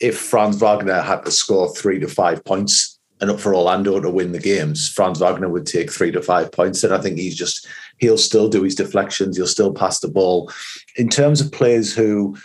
if 0.00 0.18
Franz 0.18 0.56
Wagner 0.56 1.00
had 1.00 1.24
to 1.24 1.30
score 1.30 1.74
three 1.74 1.98
to 2.00 2.08
five 2.08 2.44
points 2.44 2.98
and 3.20 3.30
up 3.30 3.40
for 3.40 3.54
Orlando 3.54 4.00
to 4.00 4.10
win 4.10 4.32
the 4.32 4.40
games, 4.40 4.88
Franz 4.88 5.20
Wagner 5.20 5.48
would 5.48 5.66
take 5.66 5.90
three 5.90 6.10
to 6.12 6.20
five 6.20 6.50
points. 6.52 6.82
And 6.82 6.92
I 6.92 7.00
think 7.00 7.18
he's 7.18 7.36
just, 7.36 7.66
he'll 7.98 8.18
still 8.18 8.48
do 8.48 8.62
his 8.62 8.74
deflections, 8.74 9.36
he'll 9.36 9.46
still 9.46 9.72
pass 9.72 10.00
the 10.00 10.08
ball. 10.08 10.50
In 10.96 11.08
terms 11.08 11.40
of 11.40 11.52
players 11.52 11.94
who 11.94 12.36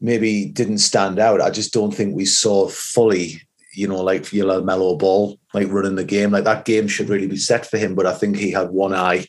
maybe 0.00 0.46
didn't 0.46 0.78
stand 0.78 1.18
out, 1.18 1.40
I 1.40 1.50
just 1.50 1.72
don't 1.72 1.94
think 1.94 2.14
we 2.14 2.24
saw 2.24 2.68
fully, 2.68 3.40
you 3.74 3.86
know, 3.86 4.02
like 4.02 4.32
you 4.32 4.46
know, 4.46 4.62
Melo 4.62 4.96
Ball, 4.96 5.38
like 5.54 5.68
running 5.70 5.94
the 5.94 6.04
game. 6.04 6.30
Like 6.32 6.44
that 6.44 6.64
game 6.64 6.88
should 6.88 7.08
really 7.08 7.28
be 7.28 7.36
set 7.36 7.66
for 7.66 7.78
him, 7.78 7.94
but 7.94 8.06
I 8.06 8.14
think 8.14 8.36
he 8.36 8.50
had 8.50 8.70
one 8.70 8.94
eye 8.94 9.26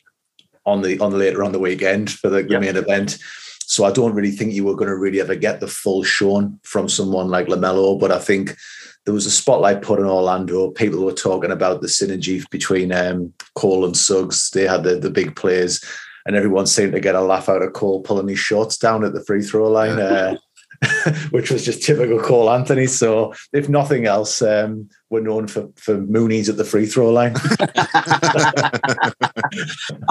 on 0.64 0.82
the 0.82 0.98
on 1.00 1.16
later 1.16 1.44
on 1.44 1.52
the 1.52 1.58
weekend 1.58 2.10
for 2.10 2.28
the, 2.28 2.44
yeah. 2.48 2.58
main 2.58 2.76
event. 2.76 3.18
So 3.72 3.86
I 3.86 3.90
don't 3.90 4.12
really 4.12 4.32
think 4.32 4.52
you 4.52 4.66
were 4.66 4.76
going 4.76 4.90
to 4.90 4.96
really 4.96 5.18
ever 5.18 5.34
get 5.34 5.60
the 5.60 5.66
full 5.66 6.02
shown 6.02 6.60
from 6.62 6.90
someone 6.90 7.28
like 7.28 7.46
LaMelo. 7.46 7.98
But 7.98 8.12
I 8.12 8.18
think 8.18 8.54
there 9.06 9.14
was 9.14 9.24
a 9.24 9.30
spotlight 9.30 9.80
put 9.80 9.98
on 9.98 10.04
Orlando. 10.04 10.72
People 10.72 11.02
were 11.02 11.14
talking 11.14 11.50
about 11.50 11.80
the 11.80 11.86
synergy 11.86 12.44
between 12.50 12.92
um, 12.92 13.32
Cole 13.54 13.86
and 13.86 13.96
Suggs. 13.96 14.50
They 14.50 14.66
had 14.66 14.82
the, 14.82 14.96
the 14.96 15.08
big 15.08 15.36
plays, 15.36 15.82
and 16.26 16.36
everyone 16.36 16.66
seemed 16.66 16.92
to 16.92 17.00
get 17.00 17.14
a 17.14 17.22
laugh 17.22 17.48
out 17.48 17.62
of 17.62 17.72
Cole 17.72 18.02
pulling 18.02 18.28
his 18.28 18.38
shorts 18.38 18.76
down 18.76 19.04
at 19.04 19.14
the 19.14 19.24
free 19.24 19.40
throw 19.40 19.70
line. 19.70 19.98
Uh, 19.98 20.36
which 21.30 21.50
was 21.50 21.64
just 21.64 21.82
typical 21.82 22.20
Cole 22.20 22.50
Anthony. 22.50 22.86
So, 22.86 23.34
if 23.52 23.68
nothing 23.68 24.06
else, 24.06 24.42
um, 24.42 24.88
we're 25.10 25.20
known 25.20 25.46
for 25.46 25.68
for 25.76 25.98
Moonies 25.98 26.48
at 26.48 26.56
the 26.56 26.64
free 26.64 26.86
throw 26.86 27.10
line. 27.10 27.34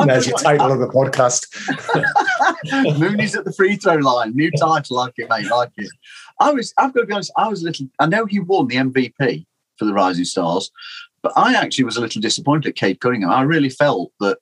There's 0.06 0.28
your 0.28 0.38
title 0.38 0.72
of 0.72 0.80
the 0.80 0.88
podcast. 0.88 1.48
Moonies 3.00 3.36
at 3.36 3.46
the 3.46 3.54
free 3.54 3.76
throw 3.76 3.96
line. 3.96 4.34
New 4.36 4.52
title, 4.52 4.98
like 4.98 5.14
it, 5.18 5.30
mate. 5.30 5.50
Like 5.50 5.72
it. 5.78 5.90
I 6.40 6.52
was. 6.52 6.74
I've 6.78 6.94
got 6.94 7.02
to 7.02 7.08
be 7.08 7.14
honest. 7.14 7.32
I 7.38 7.48
was 7.48 7.62
a 7.62 7.66
little. 7.66 7.88
I 8.00 8.06
know 8.06 8.26
he 8.26 8.40
won 8.40 8.68
the 8.68 8.76
MVP 8.76 9.46
for 9.78 9.86
the 9.86 9.94
Rising 9.94 10.26
Stars, 10.26 10.72
but 11.22 11.34
I 11.36 11.56
actually 11.56 11.86
was 11.86 11.98
a 11.98 12.02
little 12.02 12.22
disappointed 12.22 12.70
at 12.70 12.76
Cade 12.76 13.00
Cunningham. 13.00 13.32
I 13.32 13.42
really 13.42 13.70
felt 13.70 14.12
that 14.20 14.38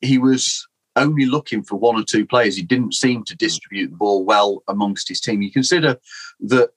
he 0.00 0.18
was 0.18 0.66
only 0.96 1.26
looking 1.26 1.62
for 1.62 1.76
one 1.76 1.96
or 1.96 2.04
two 2.04 2.26
players. 2.26 2.56
He 2.56 2.62
didn't 2.62 2.94
seem 2.94 3.24
to 3.24 3.34
hmm. 3.34 3.38
distribute 3.38 3.90
the 3.90 3.96
ball 3.96 4.24
well 4.24 4.62
amongst 4.68 5.08
his 5.08 5.20
team. 5.20 5.42
You 5.42 5.50
consider 5.50 5.98
that 6.40 6.70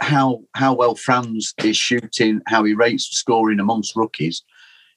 how 0.00 0.42
how 0.54 0.74
well 0.74 0.94
Franz 0.94 1.54
is 1.62 1.76
shooting, 1.76 2.40
how 2.46 2.64
he 2.64 2.74
rates 2.74 3.06
scoring 3.06 3.60
amongst 3.60 3.96
rookies. 3.96 4.42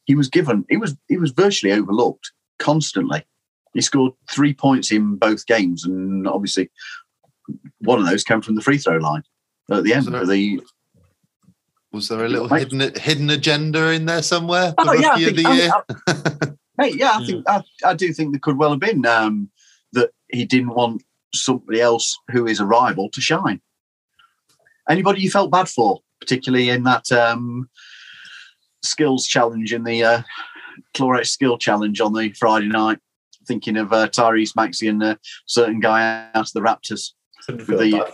He 0.05 0.15
was 0.15 0.29
given 0.29 0.65
he 0.69 0.77
was 0.77 0.95
he 1.07 1.17
was 1.17 1.31
virtually 1.31 1.73
overlooked 1.73 2.31
constantly. 2.59 3.25
He 3.73 3.81
scored 3.81 4.13
three 4.31 4.53
points 4.53 4.91
in 4.91 5.15
both 5.15 5.45
games, 5.45 5.83
and 5.83 6.27
obviously 6.27 6.69
one 7.79 7.99
of 7.99 8.05
those 8.05 8.23
came 8.23 8.41
from 8.41 8.55
the 8.55 8.61
free 8.61 8.77
throw 8.77 8.97
line 8.97 9.23
at 9.71 9.83
the 9.83 9.93
end 9.93 10.13
of 10.13 10.27
the. 10.27 10.61
Was 11.91 12.07
there 12.07 12.25
a 12.25 12.29
little 12.29 12.47
hidden 12.47 12.79
hidden 12.95 13.29
agenda 13.29 13.91
in 13.91 14.05
there 14.05 14.23
somewhere? 14.23 14.73
The 14.77 14.89
oh, 14.89 14.93
yeah, 14.93 15.15
think, 15.15 15.35
the 15.35 15.53
year? 15.53 15.71
I, 16.07 16.51
Hey, 16.79 16.93
yeah, 16.95 17.11
I 17.15 17.25
think 17.25 17.45
I, 17.47 17.61
I, 17.85 17.93
do 17.93 18.11
think 18.13 18.31
there 18.31 18.39
could 18.39 18.57
well 18.57 18.71
have 18.71 18.79
been 18.79 19.05
um, 19.05 19.49
that 19.91 20.09
he 20.29 20.43
didn't 20.43 20.73
want 20.73 21.03
somebody 21.33 21.79
else 21.79 22.17
who 22.31 22.47
is 22.47 22.59
a 22.59 22.65
rival 22.65 23.09
to 23.09 23.21
shine. 23.21 23.61
Anybody 24.89 25.21
you 25.21 25.29
felt 25.29 25.51
bad 25.51 25.69
for, 25.69 25.99
particularly 26.19 26.69
in 26.69 26.83
that 26.83 27.11
um, 27.11 27.69
skills 28.83 29.27
challenge 29.27 29.71
in 29.71 29.83
the 29.83 30.03
uh, 30.03 30.21
Clorox 30.95 31.27
skill 31.27 31.57
challenge 31.57 32.01
on 32.01 32.13
the 32.13 32.33
Friday 32.33 32.67
night? 32.67 32.99
Thinking 33.47 33.77
of 33.77 33.93
uh, 33.93 34.07
Tyrese 34.07 34.55
Maxey 34.55 34.87
and 34.87 35.03
a 35.03 35.19
certain 35.45 35.79
guy 35.79 36.29
out 36.33 36.47
of 36.47 36.53
the 36.53 36.61
Raptors. 36.61 37.11
The, 37.47 38.07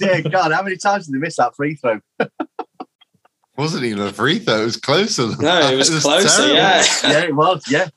yeah, 0.00 0.20
God, 0.22 0.52
how 0.52 0.62
many 0.62 0.78
times 0.78 1.06
did 1.06 1.14
they 1.14 1.18
miss 1.18 1.36
that 1.36 1.54
free 1.54 1.74
throw? 1.74 2.00
wasn't 3.60 3.84
even 3.84 4.02
a 4.02 4.12
free 4.12 4.38
throw. 4.38 4.62
It 4.62 4.64
was 4.64 4.76
closer. 4.76 5.28
no, 5.38 5.70
it 5.70 5.76
was, 5.76 5.88
it 5.90 5.94
was 5.94 6.02
closer. 6.02 6.28
Terrible. 6.28 6.54
Yeah, 6.54 6.84
yeah, 7.04 7.20
it 7.24 7.36
was. 7.36 7.70
Yeah, 7.70 7.88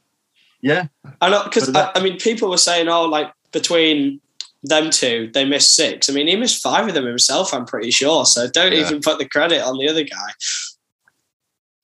yeah. 0.61 0.87
I 1.21 1.29
know 1.29 1.43
because 1.43 1.73
I, 1.73 1.91
I, 1.95 2.01
mean, 2.01 2.17
people 2.17 2.49
were 2.49 2.57
saying, 2.57 2.87
"Oh, 2.87 3.05
like 3.05 3.31
between 3.51 4.21
them 4.63 4.89
two, 4.89 5.29
they 5.33 5.45
missed 5.45 5.75
six. 5.75 6.09
I 6.09 6.13
mean, 6.13 6.27
he 6.27 6.35
missed 6.35 6.61
five 6.61 6.87
of 6.87 6.93
them 6.93 7.05
himself. 7.05 7.53
I'm 7.53 7.65
pretty 7.65 7.91
sure. 7.91 8.25
So 8.25 8.49
don't 8.49 8.71
yeah. 8.71 8.79
even 8.79 9.01
put 9.01 9.19
the 9.19 9.27
credit 9.27 9.61
on 9.61 9.77
the 9.77 9.89
other 9.89 10.03
guy. 10.03 10.31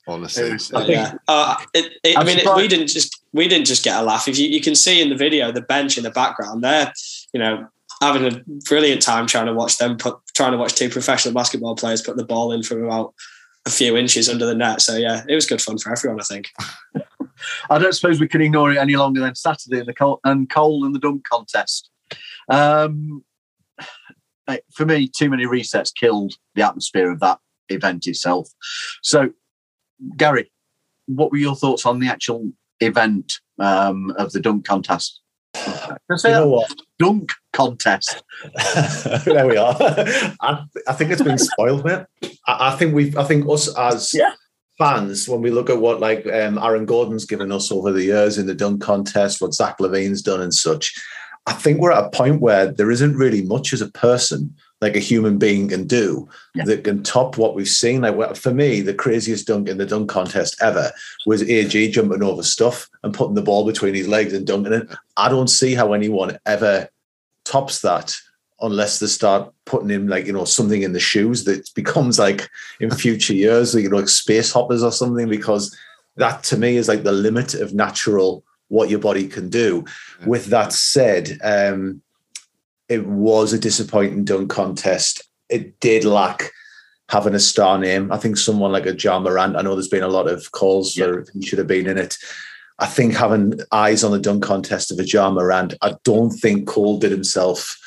Honestly, 0.07 0.57
yeah. 0.87 1.13
Uh, 1.27 1.55
it, 1.73 1.93
it, 2.03 2.17
I 2.17 2.23
mean, 2.23 2.39
it, 2.39 2.55
we 2.55 2.67
didn't 2.67 2.87
just 2.87 3.21
we 3.31 3.47
didn't 3.47 3.67
just 3.67 3.83
get 3.83 3.99
a 3.99 4.01
laugh. 4.01 4.27
If 4.27 4.39
you, 4.39 4.47
you 4.47 4.59
can 4.59 4.73
see 4.73 5.01
in 5.01 5.09
the 5.09 5.15
video, 5.15 5.51
the 5.51 5.61
bench 5.61 5.97
in 5.97 6.03
the 6.03 6.09
background, 6.09 6.63
there, 6.63 6.91
you 7.31 7.39
know, 7.39 7.67
having 8.01 8.25
a 8.25 8.41
brilliant 8.67 9.03
time 9.03 9.27
trying 9.27 9.45
to 9.45 9.53
watch 9.53 9.77
them 9.77 9.97
put 9.97 10.17
trying 10.33 10.51
to 10.51 10.57
watch 10.57 10.73
two 10.73 10.89
professional 10.89 11.33
basketball 11.33 11.75
players 11.75 12.01
put 12.01 12.17
the 12.17 12.25
ball 12.25 12.51
in 12.51 12.63
from 12.63 12.83
about 12.83 13.13
a 13.65 13.69
few 13.69 13.97
inches 13.97 14.29
under 14.29 14.45
the 14.45 14.55
net. 14.55 14.81
So 14.81 14.95
yeah, 14.95 15.23
it 15.27 15.35
was 15.35 15.45
good 15.45 15.61
fun 15.61 15.77
for 15.77 15.91
everyone. 15.91 16.19
I 16.19 16.23
think. 16.23 16.49
I 17.69 17.79
don't 17.79 17.93
suppose 17.93 18.19
we 18.19 18.27
can 18.27 18.41
ignore 18.41 18.71
it 18.71 18.77
any 18.77 18.95
longer 18.95 19.21
than 19.21 19.35
Saturday 19.35 19.83
the 19.83 19.93
Cole, 19.93 20.19
and 20.23 20.49
Cole 20.49 20.85
and 20.85 20.93
the 20.93 20.99
dunk 20.99 21.23
contest. 21.27 21.89
Um, 22.49 23.23
for 24.73 24.85
me, 24.85 25.07
too 25.07 25.29
many 25.29 25.45
resets 25.45 25.93
killed 25.93 26.33
the 26.55 26.63
atmosphere 26.63 27.11
of 27.11 27.19
that 27.19 27.39
event 27.69 28.07
itself. 28.07 28.49
So, 29.01 29.31
Gary, 30.17 30.51
what 31.05 31.31
were 31.31 31.37
your 31.37 31.55
thoughts 31.55 31.85
on 31.85 31.99
the 31.99 32.07
actual 32.07 32.51
event 32.79 33.33
um, 33.59 34.11
of 34.17 34.31
the 34.31 34.39
dunk 34.39 34.65
contest? 34.65 35.21
You 36.09 36.29
know 36.31 36.47
what? 36.47 36.73
Dunk 36.97 37.31
contest. 37.53 38.23
there 39.25 39.47
we 39.47 39.57
are. 39.57 39.75
I, 39.79 40.63
I, 40.87 40.93
think 40.93 41.11
it's 41.11 41.21
been 41.21 41.37
spoiled, 41.37 41.85
mate. 41.85 42.05
I, 42.47 42.73
I, 42.73 42.75
think 42.75 42.93
we've. 42.93 43.17
I 43.17 43.23
think 43.23 43.47
us 43.49 43.75
as 43.77 44.13
yeah. 44.13 44.33
fans, 44.77 45.27
when 45.27 45.41
we 45.41 45.51
look 45.51 45.69
at 45.69 45.79
what 45.79 45.99
like 45.99 46.25
um, 46.27 46.57
Aaron 46.57 46.85
Gordon's 46.85 47.25
given 47.25 47.51
us 47.51 47.71
over 47.71 47.91
the 47.91 48.03
years 48.03 48.37
in 48.37 48.45
the 48.47 48.55
dunk 48.55 48.81
contest, 48.81 49.41
what 49.41 49.53
Zach 49.53 49.77
LaVine's 49.79 50.21
done 50.21 50.41
and 50.41 50.53
such, 50.53 50.93
I 51.45 51.53
think 51.53 51.79
we're 51.79 51.91
at 51.91 52.05
a 52.05 52.09
point 52.09 52.41
where 52.41 52.71
there 52.71 52.91
isn't 52.91 53.17
really 53.17 53.43
much 53.43 53.73
as 53.73 53.81
a 53.81 53.91
person 53.91 54.55
like 54.81 54.95
a 54.95 54.99
human 54.99 55.37
being 55.37 55.67
can 55.67 55.85
do 55.85 56.27
yeah. 56.55 56.63
that 56.65 56.83
can 56.83 57.03
top 57.03 57.37
what 57.37 57.55
we've 57.55 57.67
seen. 57.67 58.01
Like 58.01 58.35
for 58.35 58.53
me, 58.53 58.81
the 58.81 58.93
craziest 58.93 59.47
dunk 59.47 59.67
in 59.67 59.77
the 59.77 59.85
dunk 59.85 60.09
contest 60.09 60.55
ever 60.61 60.91
was 61.25 61.43
AG 61.43 61.91
jumping 61.91 62.23
over 62.23 62.43
stuff 62.43 62.89
and 63.03 63.13
putting 63.13 63.35
the 63.35 63.41
ball 63.41 63.65
between 63.65 63.93
his 63.93 64.07
legs 64.07 64.33
and 64.33 64.47
dunking 64.47 64.73
it. 64.73 64.87
I 65.17 65.29
don't 65.29 65.49
see 65.49 65.75
how 65.75 65.93
anyone 65.93 66.37
ever 66.45 66.89
tops 67.43 67.81
that 67.81 68.15
unless 68.61 68.99
they 68.99 69.07
start 69.07 69.51
putting 69.65 69.89
him 69.89 70.07
like 70.07 70.25
you 70.25 70.33
know 70.33 70.45
something 70.45 70.81
in 70.81 70.93
the 70.93 70.99
shoes 70.99 71.45
that 71.45 71.69
becomes 71.75 72.19
like 72.19 72.49
in 72.81 72.91
future 72.91 73.33
years 73.33 73.73
you 73.73 73.89
know 73.89 73.95
like 73.95 74.09
space 74.09 74.51
hoppers 74.51 74.83
or 74.83 74.91
something 74.91 75.29
because 75.29 75.75
that 76.17 76.43
to 76.43 76.57
me 76.57 76.75
is 76.75 76.89
like 76.89 77.03
the 77.03 77.11
limit 77.11 77.53
of 77.53 77.73
natural 77.73 78.43
what 78.69 78.89
your 78.89 78.99
body 78.99 79.27
can 79.27 79.49
do. 79.49 79.83
With 80.25 80.45
that 80.47 80.71
said, 80.71 81.37
um, 81.43 82.01
it 82.89 83.05
was 83.05 83.53
a 83.53 83.59
disappointing 83.59 84.25
dunk 84.25 84.49
contest. 84.49 85.21
It 85.47 85.79
did 85.79 86.03
lack 86.03 86.51
having 87.09 87.35
a 87.35 87.39
star 87.39 87.77
name. 87.77 88.11
I 88.11 88.17
think 88.17 88.37
someone 88.37 88.71
like 88.71 88.85
a 88.85 88.95
Ja 88.95 89.19
Morant, 89.19 89.55
I 89.55 89.61
know 89.61 89.75
there's 89.75 89.87
been 89.87 90.03
a 90.03 90.07
lot 90.07 90.27
of 90.27 90.51
calls 90.51 90.97
yeah. 90.97 91.05
for 91.05 91.25
he 91.33 91.45
should 91.45 91.59
have 91.59 91.67
been 91.67 91.87
in 91.87 91.97
it. 91.97 92.17
I 92.79 92.85
think 92.85 93.13
having 93.13 93.59
eyes 93.71 94.03
on 94.03 94.11
the 94.11 94.19
dunk 94.19 94.43
contest 94.43 94.91
of 94.91 94.99
a 94.99 95.05
Ja 95.05 95.29
Morant, 95.29 95.73
I 95.81 95.95
don't 96.03 96.31
think 96.31 96.67
Cole 96.67 96.97
did 96.97 97.11
himself 97.11 97.77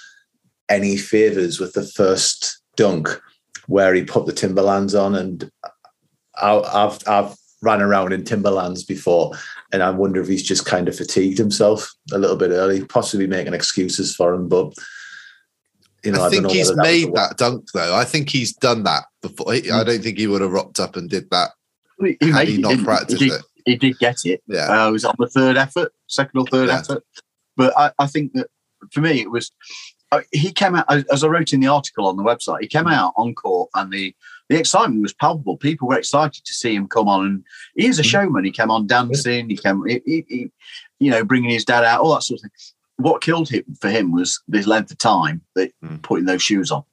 any 0.68 0.96
favors 0.96 1.58
with 1.58 1.72
the 1.72 1.84
first 1.84 2.60
dunk 2.76 3.08
where 3.66 3.94
he 3.94 4.04
put 4.04 4.26
the 4.26 4.32
Timberlands 4.32 4.94
on. 4.94 5.14
And 5.14 5.50
I've, 6.40 6.98
I've 7.06 7.34
ran 7.62 7.80
around 7.80 8.12
in 8.12 8.24
Timberlands 8.24 8.84
before, 8.84 9.32
and 9.72 9.82
I 9.82 9.90
wonder 9.90 10.20
if 10.20 10.28
he's 10.28 10.42
just 10.42 10.66
kind 10.66 10.88
of 10.88 10.96
fatigued 10.96 11.38
himself 11.38 11.92
a 12.12 12.18
little 12.18 12.36
bit 12.36 12.50
early, 12.50 12.84
possibly 12.84 13.26
making 13.26 13.54
excuses 13.54 14.14
for 14.14 14.34
him. 14.34 14.48
But 14.48 14.74
you 16.04 16.12
know, 16.12 16.22
I, 16.22 16.26
I 16.26 16.30
think 16.30 16.50
he's 16.50 16.68
that 16.68 16.76
made 16.76 17.14
that 17.14 17.38
dunk 17.38 17.70
though. 17.72 17.94
I 17.94 18.04
think 18.04 18.28
he's 18.28 18.52
done 18.52 18.82
that 18.84 19.04
before. 19.22 19.52
I 19.52 19.60
hmm. 19.60 19.84
don't 19.84 20.02
think 20.02 20.18
he 20.18 20.26
would 20.26 20.42
have 20.42 20.52
rocked 20.52 20.80
up 20.80 20.96
and 20.96 21.08
did 21.08 21.30
that 21.30 21.50
he, 22.00 22.16
had 22.30 22.48
he 22.48 22.58
not 22.58 22.82
practiced 22.84 23.22
he 23.22 23.28
did, 23.28 23.40
it. 23.40 23.44
He 23.64 23.76
did 23.76 23.98
get 23.98 24.16
it. 24.24 24.42
Yeah, 24.46 24.84
uh, 24.84 24.88
it 24.88 24.92
was 24.92 25.04
on 25.04 25.14
the 25.18 25.28
third 25.28 25.56
effort, 25.56 25.92
second 26.08 26.40
or 26.40 26.46
third 26.46 26.68
yeah. 26.68 26.78
effort. 26.78 27.04
But 27.56 27.76
I, 27.76 27.92
I 27.98 28.06
think 28.06 28.32
that 28.34 28.48
for 28.90 29.00
me, 29.00 29.20
it 29.20 29.30
was 29.30 29.52
uh, 30.10 30.22
he 30.32 30.52
came 30.52 30.74
out 30.74 30.86
as 30.90 31.24
I 31.24 31.28
wrote 31.28 31.52
in 31.52 31.60
the 31.60 31.68
article 31.68 32.06
on 32.06 32.16
the 32.16 32.22
website. 32.22 32.60
He 32.60 32.66
came 32.66 32.88
out 32.88 33.14
on 33.16 33.34
court, 33.34 33.70
and 33.74 33.92
the 33.92 34.14
the 34.52 34.58
excitement 34.58 35.00
was 35.00 35.14
palpable. 35.14 35.56
People 35.56 35.88
were 35.88 35.98
excited 35.98 36.44
to 36.44 36.52
see 36.52 36.74
him 36.74 36.86
come 36.86 37.08
on, 37.08 37.26
and 37.26 37.44
he 37.74 37.86
is 37.86 37.98
a 37.98 38.02
hmm. 38.02 38.08
showman. 38.08 38.44
He 38.44 38.50
came 38.50 38.70
on 38.70 38.86
dancing. 38.86 39.48
He 39.48 39.56
came, 39.56 39.82
he, 39.86 40.02
he, 40.04 40.24
he, 40.28 40.50
you 41.00 41.10
know, 41.10 41.24
bringing 41.24 41.50
his 41.50 41.64
dad 41.64 41.84
out, 41.84 42.02
all 42.02 42.12
that 42.14 42.22
sort 42.22 42.38
of 42.38 42.42
thing. 42.42 42.50
What 42.96 43.22
killed 43.22 43.48
him 43.48 43.64
for 43.80 43.88
him 43.88 44.12
was 44.12 44.42
the 44.48 44.62
length 44.62 44.90
of 44.90 44.98
time 44.98 45.40
that 45.54 45.72
mm. 45.82 46.02
putting 46.02 46.26
those 46.26 46.42
shoes 46.42 46.70
on. 46.70 46.84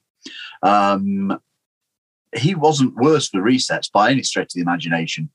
Um, 0.62 1.38
he 2.34 2.54
wasn't 2.54 2.96
worse 2.96 3.28
for 3.28 3.40
resets 3.42 3.92
by 3.92 4.10
any 4.10 4.22
stretch 4.22 4.46
of 4.46 4.54
the 4.54 4.62
imagination. 4.62 5.28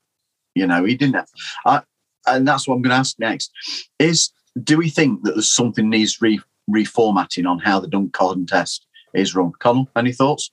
You 0.54 0.66
know, 0.66 0.84
he 0.84 0.96
didn't. 0.96 1.14
Have, 1.14 1.28
I, 1.64 1.82
and 2.26 2.46
that's 2.46 2.66
what 2.66 2.74
I'm 2.74 2.82
going 2.82 2.90
to 2.90 2.96
ask 2.96 3.18
next. 3.20 3.52
Is 4.00 4.32
do 4.60 4.78
we 4.78 4.90
think 4.90 5.22
that 5.22 5.34
there's 5.34 5.48
something 5.48 5.88
needs 5.88 6.20
re, 6.20 6.40
reformatting 6.68 7.48
on 7.48 7.60
how 7.60 7.78
the 7.78 7.88
dunk 7.88 8.12
contest 8.12 8.84
is 9.14 9.34
run? 9.34 9.52
Connell, 9.60 9.88
any 9.94 10.12
thoughts? 10.12 10.50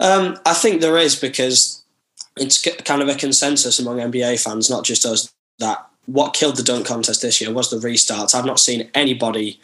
Um, 0.00 0.38
I 0.46 0.54
think 0.54 0.80
there 0.80 0.98
is 0.98 1.14
because 1.14 1.84
it's 2.36 2.62
kind 2.84 3.02
of 3.02 3.08
a 3.08 3.14
consensus 3.14 3.78
among 3.78 3.98
NBA 3.98 4.42
fans, 4.42 4.70
not 4.70 4.84
just 4.84 5.04
us, 5.04 5.32
that 5.58 5.86
what 6.06 6.34
killed 6.34 6.56
the 6.56 6.62
dunk 6.62 6.86
contest 6.86 7.22
this 7.22 7.40
year 7.40 7.52
was 7.52 7.70
the 7.70 7.76
restarts. 7.76 8.34
I've 8.34 8.46
not 8.46 8.58
seen 8.58 8.90
anybody 8.94 9.60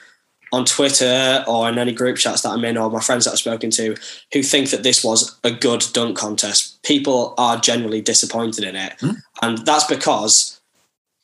on 0.52 0.64
Twitter 0.64 1.44
or 1.48 1.68
in 1.68 1.78
any 1.78 1.92
group 1.92 2.18
chats 2.18 2.42
that 2.42 2.50
I'm 2.50 2.64
in 2.64 2.76
or 2.76 2.90
my 2.90 3.00
friends 3.00 3.24
that 3.24 3.32
I've 3.32 3.38
spoken 3.38 3.70
to 3.72 3.96
who 4.32 4.42
think 4.42 4.70
that 4.70 4.82
this 4.82 5.02
was 5.02 5.38
a 5.42 5.50
good 5.50 5.84
dunk 5.92 6.16
contest. 6.16 6.82
People 6.82 7.34
are 7.36 7.56
generally 7.56 8.00
disappointed 8.00 8.64
in 8.64 8.76
it. 8.76 8.96
Mm. 8.98 9.16
And 9.42 9.58
that's 9.66 9.84
because 9.84 10.60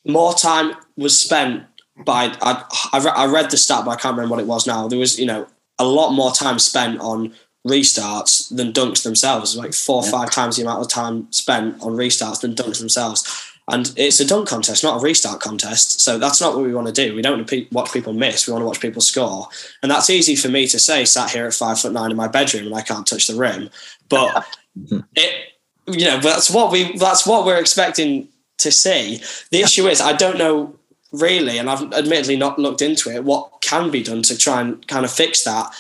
more 0.04 0.34
time 0.34 0.74
was 0.96 1.18
spent 1.18 1.64
by 2.04 2.34
I, 2.40 2.64
I 2.92 3.26
read 3.26 3.50
the 3.50 3.56
stat, 3.56 3.84
but 3.84 3.92
I 3.92 3.96
can't 3.96 4.16
remember 4.16 4.36
what 4.36 4.42
it 4.42 4.46
was 4.46 4.66
now. 4.66 4.88
There 4.88 4.98
was 4.98 5.20
you 5.20 5.26
know 5.26 5.46
a 5.78 5.84
lot 5.84 6.12
more 6.12 6.32
time 6.32 6.58
spent 6.58 7.00
on 7.00 7.34
restarts 7.66 8.54
than 8.54 8.72
dunks 8.72 9.02
themselves. 9.02 9.56
Like 9.56 9.74
four 9.74 9.96
or 9.96 10.10
five 10.10 10.30
times 10.30 10.56
the 10.56 10.62
amount 10.62 10.82
of 10.82 10.88
time 10.88 11.30
spent 11.32 11.80
on 11.82 11.92
restarts 11.92 12.40
than 12.40 12.54
dunks 12.54 12.78
themselves. 12.78 13.50
And 13.68 13.92
it's 13.96 14.18
a 14.18 14.26
dunk 14.26 14.48
contest, 14.48 14.82
not 14.82 15.00
a 15.00 15.02
restart 15.02 15.40
contest. 15.40 16.00
So 16.00 16.18
that's 16.18 16.40
not 16.40 16.56
what 16.56 16.64
we 16.64 16.74
want 16.74 16.88
to 16.88 16.92
do. 16.92 17.14
We 17.14 17.22
don't 17.22 17.38
want 17.38 17.48
to 17.48 17.66
watch 17.70 17.92
people 17.92 18.12
miss. 18.12 18.46
We 18.46 18.52
want 18.52 18.62
to 18.62 18.66
watch 18.66 18.80
people 18.80 19.00
score. 19.00 19.48
And 19.82 19.90
that's 19.90 20.10
easy 20.10 20.34
for 20.34 20.48
me 20.48 20.66
to 20.66 20.80
say, 20.80 21.04
sat 21.04 21.30
here 21.30 21.46
at 21.46 21.54
five 21.54 21.78
foot 21.78 21.92
nine 21.92 22.10
in 22.10 22.16
my 22.16 22.26
bedroom 22.26 22.66
and 22.66 22.74
I 22.74 22.82
can't 22.82 23.06
touch 23.06 23.28
the 23.28 23.36
rim. 23.36 23.70
But 24.08 24.46
it, 25.14 25.52
you 25.86 26.04
know, 26.06 26.18
that's 26.18 26.50
what 26.50 26.72
we 26.72 26.96
that's 26.98 27.24
what 27.26 27.46
we're 27.46 27.60
expecting 27.60 28.28
to 28.58 28.72
see. 28.72 29.22
The 29.50 29.60
issue 29.60 29.86
is, 29.86 30.00
I 30.00 30.12
don't 30.12 30.38
know 30.38 30.76
really, 31.12 31.58
and 31.58 31.70
I've 31.70 31.92
admittedly 31.92 32.36
not 32.36 32.58
looked 32.58 32.82
into 32.82 33.10
it. 33.10 33.22
What 33.22 33.60
can 33.60 33.90
be 33.90 34.02
done 34.02 34.22
to 34.22 34.36
try 34.36 34.60
and 34.60 34.86
kind 34.88 35.04
of 35.04 35.12
fix 35.12 35.44
that? 35.44 35.72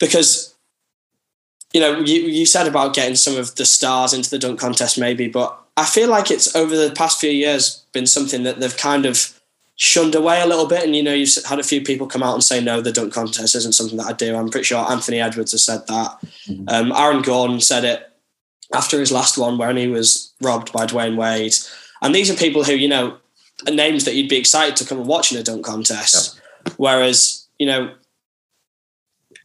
Because 0.00 0.55
you 1.76 1.82
know, 1.82 1.98
you, 1.98 2.22
you 2.22 2.46
said 2.46 2.66
about 2.66 2.94
getting 2.94 3.16
some 3.16 3.36
of 3.36 3.56
the 3.56 3.66
stars 3.66 4.14
into 4.14 4.30
the 4.30 4.38
dunk 4.38 4.58
contest, 4.58 4.98
maybe, 4.98 5.28
but 5.28 5.60
I 5.76 5.84
feel 5.84 6.08
like 6.08 6.30
it's 6.30 6.56
over 6.56 6.74
the 6.74 6.90
past 6.90 7.20
few 7.20 7.28
years 7.28 7.84
been 7.92 8.06
something 8.06 8.44
that 8.44 8.60
they've 8.60 8.74
kind 8.74 9.04
of 9.04 9.38
shunned 9.74 10.14
away 10.14 10.40
a 10.40 10.46
little 10.46 10.66
bit. 10.66 10.84
And 10.84 10.96
you 10.96 11.02
know, 11.02 11.12
you've 11.12 11.34
had 11.46 11.58
a 11.58 11.62
few 11.62 11.82
people 11.82 12.06
come 12.06 12.22
out 12.22 12.32
and 12.32 12.42
say, 12.42 12.64
no, 12.64 12.80
the 12.80 12.92
dunk 12.92 13.12
contest 13.12 13.54
isn't 13.54 13.74
something 13.74 13.98
that 13.98 14.06
I 14.06 14.14
do. 14.14 14.34
I'm 14.34 14.48
pretty 14.48 14.64
sure 14.64 14.90
Anthony 14.90 15.20
Edwards 15.20 15.52
has 15.52 15.64
said 15.64 15.86
that. 15.86 16.18
Mm-hmm. 16.48 16.64
Um, 16.68 16.92
Aaron 16.92 17.20
Gordon 17.20 17.60
said 17.60 17.84
it 17.84 18.10
after 18.72 18.98
his 18.98 19.12
last 19.12 19.36
one 19.36 19.58
when 19.58 19.76
he 19.76 19.86
was 19.86 20.32
robbed 20.40 20.72
by 20.72 20.86
Dwyane 20.86 21.18
Wade. 21.18 21.56
And 22.00 22.14
these 22.14 22.30
are 22.30 22.36
people 22.36 22.64
who, 22.64 22.72
you 22.72 22.88
know, 22.88 23.18
are 23.68 23.74
names 23.74 24.06
that 24.06 24.14
you'd 24.14 24.30
be 24.30 24.38
excited 24.38 24.76
to 24.76 24.86
come 24.86 24.96
and 24.96 25.06
watch 25.06 25.30
in 25.30 25.36
a 25.36 25.42
dunk 25.42 25.66
contest. 25.66 26.40
Yep. 26.64 26.74
Whereas, 26.78 27.46
you 27.58 27.66
know, 27.66 27.92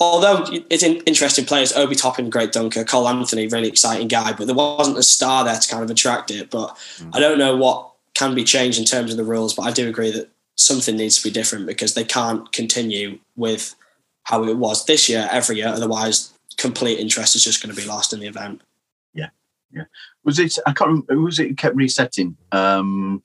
although 0.02 0.46
it's 0.70 0.84
in, 0.84 0.98
interesting 1.02 1.46
players, 1.46 1.72
Obi 1.74 1.96
Toppin, 1.96 2.30
great 2.30 2.52
dunker, 2.52 2.84
Cole 2.84 3.08
Anthony, 3.08 3.48
really 3.48 3.68
exciting 3.68 4.08
guy, 4.08 4.34
but 4.34 4.48
there 4.48 4.56
wasn't 4.56 4.98
a 4.98 5.04
star 5.04 5.46
there 5.46 5.58
to 5.58 5.70
kind 5.70 5.84
of 5.84 5.92
attract 5.92 6.32
it. 6.32 6.50
But 6.50 6.76
mm. 6.98 7.12
I 7.14 7.20
don't 7.20 7.38
know 7.38 7.56
what 7.56 7.92
can 8.16 8.34
be 8.34 8.44
changed 8.44 8.80
in 8.80 8.86
terms 8.86 9.12
of 9.12 9.18
the 9.18 9.24
rules, 9.24 9.54
but 9.54 9.64
I 9.64 9.72
do 9.72 9.88
agree 9.88 10.12
that 10.12 10.30
something 10.58 10.98
needs 10.98 11.18
to 11.18 11.24
be 11.24 11.32
different 11.32 11.68
because 11.68 11.94
they 11.94 12.04
can't 12.04 12.52
continue 12.52 13.20
with 13.36 13.76
how 14.24 14.44
it 14.44 14.58
was 14.58 14.86
this 14.86 15.08
year, 15.08 15.30
every 15.32 15.58
year. 15.58 15.68
Otherwise, 15.68 16.34
complete 16.58 17.00
interest 17.00 17.36
is 17.36 17.44
just 17.44 17.62
going 17.62 17.74
to 17.74 17.80
be 17.80 17.88
lost 17.88 18.12
in 18.12 18.20
the 18.20 18.28
event. 18.28 18.62
Yeah, 19.14 19.30
yeah. 19.72 19.84
Was 20.24 20.40
it? 20.40 20.58
I 20.66 20.74
can't. 20.74 21.06
remember, 21.08 21.26
Was 21.26 21.40
it 21.40 21.58
kept 21.58 21.76
resetting? 21.76 22.38
Um, 22.52 23.22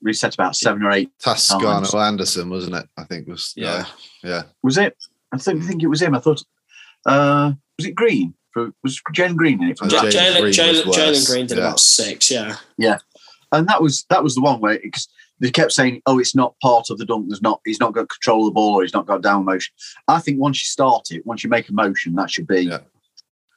reset 0.00 0.34
about 0.34 0.54
seven 0.54 0.82
or 0.82 0.92
eight. 0.92 1.10
Toscano 1.18 1.98
Anderson, 1.98 2.50
wasn't 2.50 2.76
it? 2.76 2.88
I 2.96 3.04
think 3.04 3.26
was. 3.26 3.52
Yeah, 3.56 3.68
uh, 3.68 3.84
yeah. 4.22 4.42
Was 4.62 4.78
it? 4.78 4.96
I 5.34 5.36
think, 5.38 5.64
think 5.64 5.82
it 5.82 5.88
was 5.88 6.02
him. 6.02 6.14
I 6.14 6.20
thought, 6.20 6.42
uh, 7.06 7.52
was 7.78 7.86
it 7.86 7.94
Green? 7.94 8.34
For, 8.52 8.70
was 8.82 9.02
Jen 9.12 9.36
Green 9.36 9.62
in 9.62 9.70
it? 9.70 9.78
From 9.78 9.88
Jalen, 9.88 10.12
Jalen, 10.12 10.52
Jalen, 10.52 10.84
Jalen 10.84 11.26
Green 11.26 11.46
did 11.46 11.58
yeah. 11.58 11.64
about 11.64 11.80
six, 11.80 12.30
yeah. 12.30 12.56
Yeah. 12.78 12.98
And 13.52 13.68
that 13.68 13.82
was 13.82 14.04
that 14.10 14.22
was 14.22 14.34
the 14.34 14.40
one 14.40 14.60
where 14.60 14.78
because 14.78 15.08
they 15.40 15.50
kept 15.50 15.72
saying, 15.72 16.02
"Oh, 16.06 16.18
it's 16.18 16.34
not 16.34 16.58
part 16.60 16.90
of 16.90 16.98
the 16.98 17.04
dunk. 17.04 17.28
There's 17.28 17.42
not. 17.42 17.60
He's 17.64 17.80
not 17.80 17.92
got 17.92 18.08
control 18.08 18.40
of 18.40 18.46
the 18.46 18.54
ball, 18.54 18.74
or 18.74 18.82
he's 18.82 18.94
not 18.94 19.06
got 19.06 19.22
down 19.22 19.44
motion." 19.44 19.74
I 20.08 20.18
think 20.20 20.40
once 20.40 20.62
you 20.62 20.66
start 20.66 21.10
it, 21.10 21.26
once 21.26 21.44
you 21.44 21.50
make 21.50 21.68
a 21.68 21.72
motion, 21.72 22.14
that 22.14 22.30
should 22.30 22.46
be 22.46 22.62
yeah. 22.62 22.78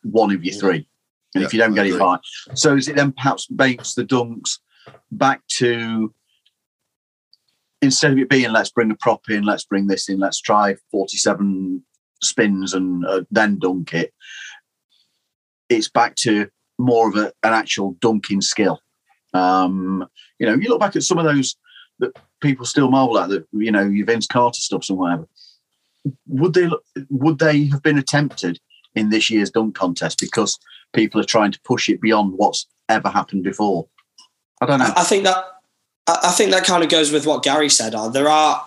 one 0.04 0.32
of 0.32 0.44
your 0.44 0.56
three. 0.56 0.88
And 1.34 1.42
yeah, 1.42 1.46
if 1.46 1.54
you 1.54 1.60
don't 1.60 1.74
I 1.74 1.76
get 1.76 1.86
agree. 1.88 2.00
it 2.00 2.04
right, 2.04 2.20
so 2.54 2.76
is 2.76 2.88
it 2.88 2.96
then 2.96 3.12
perhaps 3.12 3.50
makes 3.50 3.94
the 3.94 4.04
dunks 4.04 4.60
back 5.12 5.42
to 5.58 6.14
instead 7.82 8.12
of 8.12 8.18
it 8.18 8.30
being 8.30 8.52
let's 8.52 8.72
bring 8.72 8.92
a 8.92 8.96
prop 8.96 9.30
in, 9.30 9.44
let's 9.44 9.66
bring 9.66 9.88
this 9.88 10.10
in, 10.10 10.20
let's 10.20 10.42
try 10.42 10.76
47 10.92 11.84
spins 12.22 12.74
and 12.74 13.06
uh, 13.06 13.22
then 13.32 13.60
dunk 13.60 13.94
it, 13.94 14.14
it's 15.70 15.90
back 15.90 16.16
to 16.16 16.50
more 16.78 17.10
of 17.10 17.16
a, 17.16 17.34
an 17.44 17.54
actual 17.54 17.96
dunking 18.00 18.42
skill. 18.42 18.82
Um, 19.34 20.08
you 20.40 20.48
know, 20.48 20.56
you 20.56 20.70
look 20.70 20.80
back 20.80 20.96
at 20.96 21.04
some 21.04 21.18
of 21.18 21.26
those 21.26 21.56
that 22.00 22.18
people 22.42 22.66
still 22.66 22.90
marvel 22.90 23.20
at, 23.20 23.30
that 23.30 23.46
you 23.52 23.72
know, 23.72 23.84
your 23.84 24.06
Vince 24.06 24.28
Carter 24.28 24.60
stuffs 24.60 24.90
and 24.90 24.98
whatever. 24.98 25.28
Would 26.28 26.54
they 26.54 26.70
would 27.10 27.40
they 27.40 27.66
have 27.66 27.84
been 27.84 27.98
attempted 27.98 28.60
in 28.96 29.10
this 29.10 29.30
year's 29.30 29.52
dunk 29.52 29.76
contest 29.76 30.20
because 30.20 30.58
people 30.94 31.20
are 31.20 31.26
trying 31.26 31.52
to 31.52 31.60
push 31.62 31.90
it 31.90 32.00
beyond 32.00 32.34
what's 32.38 32.66
ever 32.88 33.10
happened 33.10 33.44
before? 33.44 33.88
I 34.62 34.66
don't 34.66 34.80
know. 34.80 34.94
I 34.96 35.04
think 35.04 35.24
that 35.26 35.44
I 36.08 36.32
think 36.32 36.52
that 36.52 36.64
kind 36.64 36.84
of 36.84 36.90
goes 36.90 37.12
with 37.12 37.26
what 37.26 37.44
Gary 37.44 37.70
said. 37.70 37.94
Uh, 37.94 38.08
there 38.08 38.30
are 38.30 38.66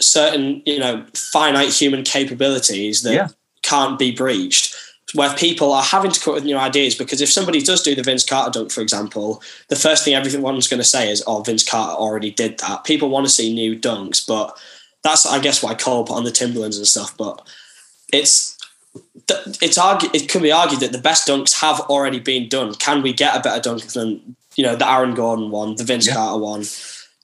certain, 0.00 0.62
you 0.66 0.78
know, 0.78 1.04
finite 1.14 1.72
human 1.72 2.02
capabilities 2.02 3.02
that 3.02 3.14
yeah. 3.14 3.28
can't 3.62 3.98
be 3.98 4.10
breached, 4.10 4.74
where 5.14 5.32
people 5.34 5.72
are 5.72 5.82
having 5.82 6.10
to 6.10 6.20
come 6.20 6.32
up 6.32 6.36
with 6.36 6.44
new 6.44 6.56
ideas. 6.56 6.94
Because 6.96 7.20
if 7.20 7.30
somebody 7.30 7.62
does 7.62 7.82
do 7.82 7.94
the 7.94 8.02
Vince 8.02 8.24
Carter 8.24 8.50
dunk, 8.50 8.72
for 8.72 8.80
example, 8.80 9.42
the 9.68 9.76
first 9.76 10.04
thing 10.04 10.14
everyone's 10.14 10.68
going 10.68 10.80
to 10.80 10.84
say 10.84 11.10
is, 11.10 11.22
"Oh, 11.26 11.42
Vince 11.42 11.68
Carter 11.68 11.94
already 11.94 12.30
did 12.30 12.58
that." 12.58 12.84
People 12.84 13.10
want 13.10 13.26
to 13.26 13.32
see 13.32 13.54
new 13.54 13.78
dunks, 13.78 14.26
but 14.26 14.58
that's, 15.04 15.24
I 15.24 15.38
guess, 15.38 15.62
why 15.62 15.74
Cole 15.74 16.04
put 16.04 16.16
on 16.16 16.24
the 16.24 16.32
Timberlands 16.32 16.78
and 16.78 16.86
stuff. 16.86 17.16
But 17.16 17.46
it's 18.12 18.56
it's 19.28 19.78
argu- 19.78 20.14
it 20.14 20.28
can 20.28 20.42
be 20.42 20.52
argued 20.52 20.80
that 20.80 20.92
the 20.92 20.98
best 20.98 21.28
dunks 21.28 21.60
have 21.60 21.80
already 21.82 22.20
been 22.20 22.48
done. 22.48 22.74
Can 22.74 23.02
we 23.02 23.12
get 23.12 23.36
a 23.36 23.40
better 23.40 23.60
dunk 23.60 23.84
than 23.92 24.36
you 24.56 24.64
know, 24.64 24.74
the 24.74 24.90
Aaron 24.90 25.14
Gordon 25.14 25.50
one, 25.50 25.76
the 25.76 25.84
Vince 25.84 26.06
yeah. 26.06 26.14
Carter 26.14 26.42
one, 26.42 26.64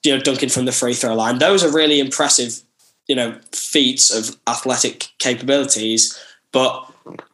you 0.03 0.14
know, 0.14 0.23
dunking 0.23 0.51
from 0.51 0.66
the 0.66 0.73
free 0.73 0.95
throw 0.95 1.14
line. 1.14 1.38
Those 1.38 1.64
are 1.64 1.73
really 1.73 1.99
impressive, 1.99 2.62
you 3.09 3.16
know, 3.16 3.38
feats 3.53 4.11
of 4.11 4.37
athletic 4.47 5.09
capabilities. 5.18 6.18
But 6.53 6.87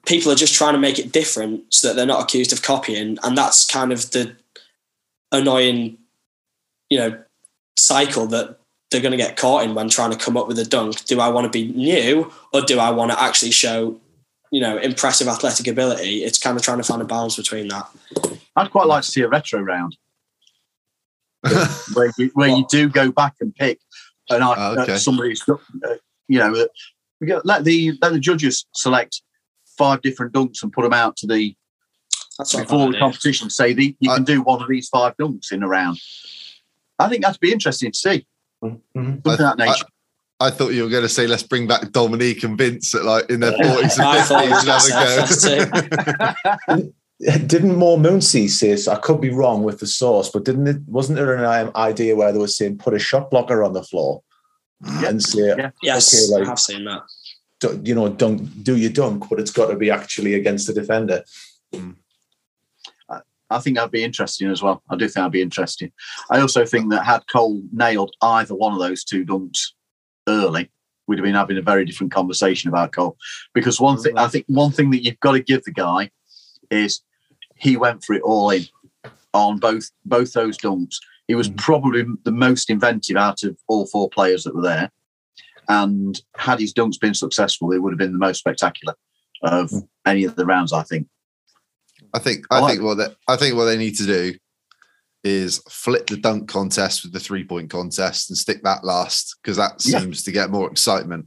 people 0.07 0.31
are 0.31 0.37
just 0.37 0.55
trying 0.55 0.75
to 0.75 0.79
make 0.79 0.99
it 0.99 1.13
different 1.13 1.75
so 1.75 1.89
that 1.89 1.97
they're 1.97 2.07
not 2.07 2.23
accused 2.23 2.53
of 2.53 2.63
copying. 2.63 3.19
And 3.23 3.37
that's 3.37 3.67
kind 3.67 3.93
of 3.93 4.11
the 4.13 4.37
annoying, 5.33 5.99
you 6.89 6.99
know, 6.99 7.23
cycle 7.77 8.27
that 8.29 8.59
they're 8.91 9.01
going 9.01 9.13
to 9.13 9.19
get 9.19 9.37
caught 9.37 9.65
in 9.65 9.75
when 9.75 9.89
trying 9.89 10.11
to 10.11 10.17
come 10.17 10.37
up 10.37 10.49
with 10.49 10.59
a 10.59 10.65
dunk. 10.65 11.05
Do 11.05 11.21
I 11.21 11.29
want 11.29 11.45
to 11.45 11.51
be 11.51 11.73
new 11.73 12.33
or 12.53 12.63
do 12.63 12.79
I 12.79 12.91
want 12.91 13.11
to 13.11 13.21
actually 13.21 13.51
show, 13.51 14.01
you 14.51 14.61
know, 14.61 14.79
impressive 14.79 15.29
athletic 15.29 15.67
ability? 15.67 16.25
It's 16.25 16.39
kind 16.39 16.57
of 16.57 16.63
trying 16.63 16.79
to 16.79 16.85
find 16.85 17.03
a 17.03 17.05
balance 17.05 17.37
between 17.37 17.69
that. 17.69 17.89
I'd 18.57 18.71
quite 18.71 18.87
like 18.87 19.03
to 19.03 19.09
see 19.09 19.23
a 19.23 19.29
retro 19.29 19.61
round 19.61 19.97
where, 21.95 22.13
you, 22.19 22.31
where 22.35 22.49
you 22.49 22.67
do 22.69 22.89
go 22.89 23.13
back 23.13 23.35
and 23.41 23.55
pick 23.55 23.81
an 24.31 24.43
uh, 24.43 24.55
oh, 24.57 24.83
okay. 24.83 24.95
uh, 24.95 24.99
somebody's, 24.99 25.47
uh, 25.49 25.57
you 26.29 26.39
know, 26.39 26.55
uh, 26.55 27.41
let 27.45 27.65
the 27.65 27.99
let 28.01 28.13
the 28.13 28.21
judges 28.21 28.67
select 28.75 29.23
five 29.77 30.03
different 30.03 30.33
dunks 30.33 30.63
and 30.63 30.73
put 30.73 30.83
them 30.83 30.93
out 30.93 31.17
to 31.17 31.27
the 31.27 31.55
That's 32.37 32.55
before 32.55 32.93
the 32.93 32.99
competition. 32.99 33.51
Say 33.51 33.73
the, 33.73 33.97
you 34.01 34.11
I, 34.11 34.17
can 34.17 34.25
do 34.25 34.43
one 34.43 34.63
of 34.63 34.69
these 34.69 34.89
five 34.89 35.17
dunks 35.17 35.53
in 35.53 35.63
a 35.63 35.69
round. 35.69 35.99
I 36.99 37.09
think 37.09 37.23
that'd 37.23 37.41
be 37.41 37.53
interesting 37.53 37.93
to 37.93 37.99
see. 37.99 38.27
Mm-hmm. 38.63 39.05
Something 39.25 39.33
I, 39.33 39.37
that 39.37 39.59
nature. 39.59 39.85
I 39.85 39.98
thought 40.51 40.73
you 40.73 40.85
were 40.85 40.91
going 40.91 41.03
to 41.03 41.09
say 41.09 41.27
let's 41.27 41.43
bring 41.43 41.67
back 41.67 41.91
Dominique 41.91 42.45
and 42.45 42.57
Vince 42.57 42.95
at 42.95 43.05
like 43.05 43.29
in 43.29 43.41
their 43.41 43.53
forties 43.53 43.99
and 43.99 44.17
fifties 44.29 44.31
and 44.31 44.69
have 44.69 45.73
a 46.71 46.77
go. 46.77 46.93
didn't 47.47 47.77
Mo 47.77 47.97
Moonsey 47.97 48.47
say 48.47 48.77
so? 48.77 48.93
I 48.93 48.97
could 48.97 49.21
be 49.21 49.31
wrong 49.31 49.65
with 49.65 49.81
the 49.81 49.87
source, 49.87 50.31
but 50.31 50.45
didn't 50.45 50.69
it? 50.69 50.77
Wasn't 50.87 51.17
there 51.17 51.35
an 51.35 51.73
idea 51.75 52.15
where 52.15 52.33
they 52.33 52.39
were 52.39 52.47
saying 52.47 52.79
put 52.79 52.95
a 52.95 52.99
shot 52.99 53.31
blocker 53.31 53.65
on 53.65 53.73
the 53.73 53.83
floor 53.83 54.23
and 54.83 55.21
say, 55.21 55.55
yeah. 55.57 55.71
"Yes, 55.83 56.15
okay, 56.15 56.39
like, 56.39 56.47
I 56.47 56.51
have 56.51 56.61
seen 56.61 56.85
that." 56.85 57.03
Do, 57.61 57.81
you 57.85 57.97
know, 57.97 58.09
dunk, 58.09 58.49
do 58.63 58.77
your 58.77 58.93
dunk, 58.93 59.29
but 59.29 59.41
it's 59.41 59.51
got 59.51 59.67
to 59.67 59.77
be 59.77 59.91
actually 59.91 60.35
against 60.35 60.69
the 60.69 60.73
defender. 60.73 61.25
Mm. 61.75 61.97
I 63.51 63.61
think 63.61 63.77
that'd 63.77 63.91
be 63.91 64.05
interesting 64.05 64.51
as 64.51 64.63
well. 64.63 64.83
I 64.91 64.97
do 64.97 65.07
think 65.07 65.15
that'd 65.15 65.33
be 65.33 65.43
interesting. 65.43 65.91
I 66.31 66.41
also 66.41 66.67
think 66.67 66.91
that 66.91 67.05
had 67.05 67.27
Cole 67.29 67.63
nailed 67.73 68.15
either 68.21 68.55
one 68.55 68.75
of 68.75 68.79
those 68.79 69.05
two 69.05 69.25
dunks 69.25 69.73
early, 70.29 70.71
we'd 71.07 71.19
have 71.19 71.25
been 71.25 71.35
having 71.35 71.59
a 71.59 71.63
very 71.63 71.85
different 71.85 72.13
conversation 72.13 72.69
about 72.69 72.93
Cole. 72.93 73.17
Because 73.55 73.81
one 73.81 73.99
thing, 73.99 74.17
I 74.17 74.29
think 74.29 74.45
one 74.47 74.71
thing 74.71 74.91
that 74.91 75.05
you've 75.05 75.21
got 75.21 75.33
to 75.33 75.43
give 75.43 75.65
the 75.65 75.73
guy 75.73 76.11
is 76.71 77.03
he 77.57 77.77
went 77.77 78.05
for 78.05 78.15
it 78.15 78.23
all 78.23 78.51
in 78.51 78.67
on 79.35 79.59
both 79.59 79.91
both 80.05 80.33
those 80.33 80.59
dunks. 80.59 80.97
He 81.27 81.35
was 81.35 81.49
mm-hmm. 81.49 81.57
probably 81.57 82.05
the 82.25 82.33
most 82.33 82.71
inventive 82.71 83.17
out 83.17 83.43
of 83.43 83.57
all 83.67 83.87
four 83.87 84.09
players 84.09 84.45
that 84.45 84.55
were 84.55 84.63
there. 84.63 84.91
And 85.71 86.19
had 86.37 86.61
his 86.61 86.73
dunks 86.73 86.99
been 86.99 87.15
successful, 87.15 87.73
it 87.73 87.79
would 87.79 87.93
have 87.93 87.99
been 87.99 88.13
the 88.13 88.19
most 88.19 88.39
spectacular 88.39 88.95
of 89.43 89.69
mm. 89.71 89.87
any 90.07 90.25
of 90.25 90.35
the 90.37 90.47
rounds. 90.47 90.73
I 90.73 90.83
think. 90.83 91.09
I 92.15 92.19
think. 92.19 92.47
I, 92.51 92.67
think 92.67 92.83
what 92.83 92.95
they, 92.95 93.07
I 93.27 93.37
think 93.37 93.55
what 93.55 93.67
they 93.67 93.77
need 93.77 93.97
to 93.97 94.07
do 94.07 94.35
is 95.25 95.59
flip 95.69 96.07
the 96.07 96.17
dunk 96.17 96.49
contest 96.49 97.03
with 97.03 97.13
the 97.13 97.21
three 97.21 97.45
point 97.45 97.71
contest 97.71 98.31
and 98.31 98.37
stick 98.37 98.63
that 98.63 98.85
last 98.85 99.37
because 99.43 99.57
that 99.57 99.81
seems 99.81 100.23
yeah. 100.23 100.25
to 100.25 100.33
get 100.33 100.51
more 100.51 100.71
excitement. 100.71 101.27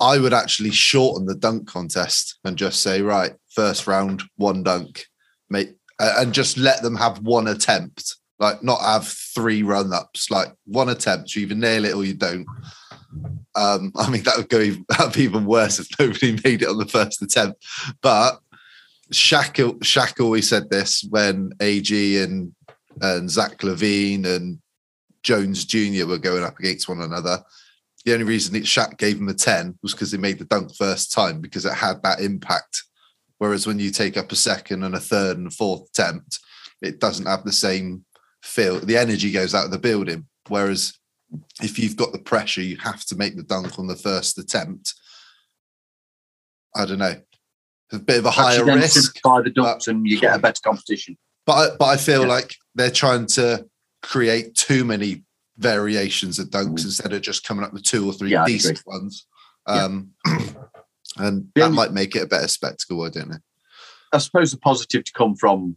I 0.00 0.18
would 0.18 0.32
actually 0.32 0.70
shorten 0.70 1.26
the 1.26 1.34
dunk 1.34 1.68
contest 1.68 2.38
and 2.44 2.56
just 2.56 2.80
say, 2.80 3.02
right, 3.02 3.32
first 3.50 3.86
round, 3.86 4.22
one 4.36 4.62
dunk, 4.62 5.04
mate, 5.50 5.74
and 5.98 6.32
just 6.32 6.56
let 6.56 6.82
them 6.82 6.96
have 6.96 7.18
one 7.18 7.48
attempt 7.48 8.16
Like 8.38 8.62
not 8.62 8.80
have 8.80 9.06
three 9.06 9.62
run 9.62 9.92
ups, 9.92 10.30
like 10.30 10.48
one 10.64 10.88
attempt, 10.88 11.34
you 11.36 11.42
either 11.42 11.54
nail 11.54 11.84
it 11.84 11.94
or 11.94 12.04
you 12.04 12.14
don't. 12.14 12.46
Um, 13.54 13.92
I 13.96 14.08
mean, 14.08 14.22
that 14.22 14.38
would 14.38 14.48
go 14.48 14.60
even, 14.60 14.86
that'd 14.88 15.12
be 15.12 15.22
even 15.22 15.44
worse 15.44 15.78
if 15.78 15.88
nobody 15.98 16.32
made 16.44 16.62
it 16.62 16.68
on 16.68 16.78
the 16.78 16.86
first 16.86 17.20
attempt. 17.20 17.62
But 18.00 18.40
Shaq, 19.12 19.56
Shaq 19.80 20.22
always 20.24 20.48
said 20.48 20.70
this 20.70 21.04
when 21.10 21.52
AG 21.60 22.22
and 22.22 22.54
and 23.00 23.30
Zach 23.30 23.58
LaVine 23.58 24.26
and 24.26 24.58
Jones 25.22 25.64
Jr. 25.64 26.06
were 26.06 26.18
going 26.18 26.44
up 26.44 26.58
against 26.58 26.88
one 26.88 27.00
another. 27.00 27.42
The 28.04 28.14
only 28.14 28.24
reason 28.24 28.54
that 28.54 28.64
Shaq 28.64 28.96
gave 28.96 29.18
him 29.18 29.28
a 29.28 29.34
10 29.34 29.78
was 29.82 29.92
because 29.92 30.10
they 30.10 30.18
made 30.18 30.38
the 30.38 30.46
dunk 30.46 30.74
first 30.74 31.12
time 31.12 31.40
because 31.40 31.66
it 31.66 31.74
had 31.74 32.02
that 32.02 32.20
impact. 32.20 32.84
Whereas 33.38 33.66
when 33.66 33.78
you 33.78 33.90
take 33.90 34.16
up 34.16 34.32
a 34.32 34.36
second 34.36 34.84
and 34.84 34.94
a 34.94 35.00
third 35.00 35.38
and 35.38 35.52
fourth 35.52 35.88
attempt, 35.90 36.38
it 36.82 37.00
doesn't 37.00 37.26
have 37.26 37.44
the 37.44 37.52
same 37.52 38.04
feel. 38.42 38.80
The 38.80 38.96
energy 38.96 39.30
goes 39.30 39.54
out 39.54 39.66
of 39.66 39.70
the 39.70 39.78
building. 39.78 40.26
Whereas 40.48 40.98
if 41.62 41.78
you've 41.78 41.96
got 41.96 42.12
the 42.12 42.18
pressure, 42.18 42.62
you 42.62 42.76
have 42.78 43.04
to 43.06 43.16
make 43.16 43.36
the 43.36 43.42
dunk 43.42 43.78
on 43.78 43.86
the 43.86 43.96
first 43.96 44.38
attempt. 44.38 44.94
I 46.74 46.86
don't 46.86 46.98
know. 46.98 47.16
a 47.92 47.98
bit 47.98 48.18
of 48.18 48.26
a 48.26 48.30
higher 48.30 48.64
risk. 48.64 49.20
By 49.22 49.42
the 49.42 49.50
dunks, 49.50 49.88
and 49.88 50.06
you 50.06 50.20
get 50.20 50.36
a 50.36 50.38
better 50.38 50.60
competition. 50.62 51.18
But 51.46 51.78
but 51.78 51.86
I 51.86 51.96
feel 51.96 52.22
yeah. 52.22 52.28
like 52.28 52.56
they're 52.74 52.90
trying 52.90 53.26
to 53.26 53.66
create 54.02 54.54
too 54.54 54.84
many 54.84 55.24
variations 55.58 56.38
of 56.38 56.48
dunks 56.48 56.80
mm. 56.80 56.84
instead 56.86 57.12
of 57.12 57.22
just 57.22 57.44
coming 57.44 57.64
up 57.64 57.72
with 57.72 57.82
two 57.82 58.08
or 58.08 58.12
three 58.12 58.30
yeah, 58.30 58.44
decent 58.46 58.82
ones. 58.86 59.26
Um, 59.66 60.10
yeah. 60.26 60.38
and 61.18 61.48
that 61.54 61.64
only, 61.64 61.76
might 61.76 61.92
make 61.92 62.16
it 62.16 62.22
a 62.22 62.26
better 62.26 62.48
spectacle. 62.48 63.02
I 63.02 63.10
don't 63.10 63.30
know. 63.30 63.38
I 64.12 64.18
suppose 64.18 64.50
the 64.50 64.58
positive 64.58 65.04
to 65.04 65.12
come 65.12 65.36
from 65.36 65.76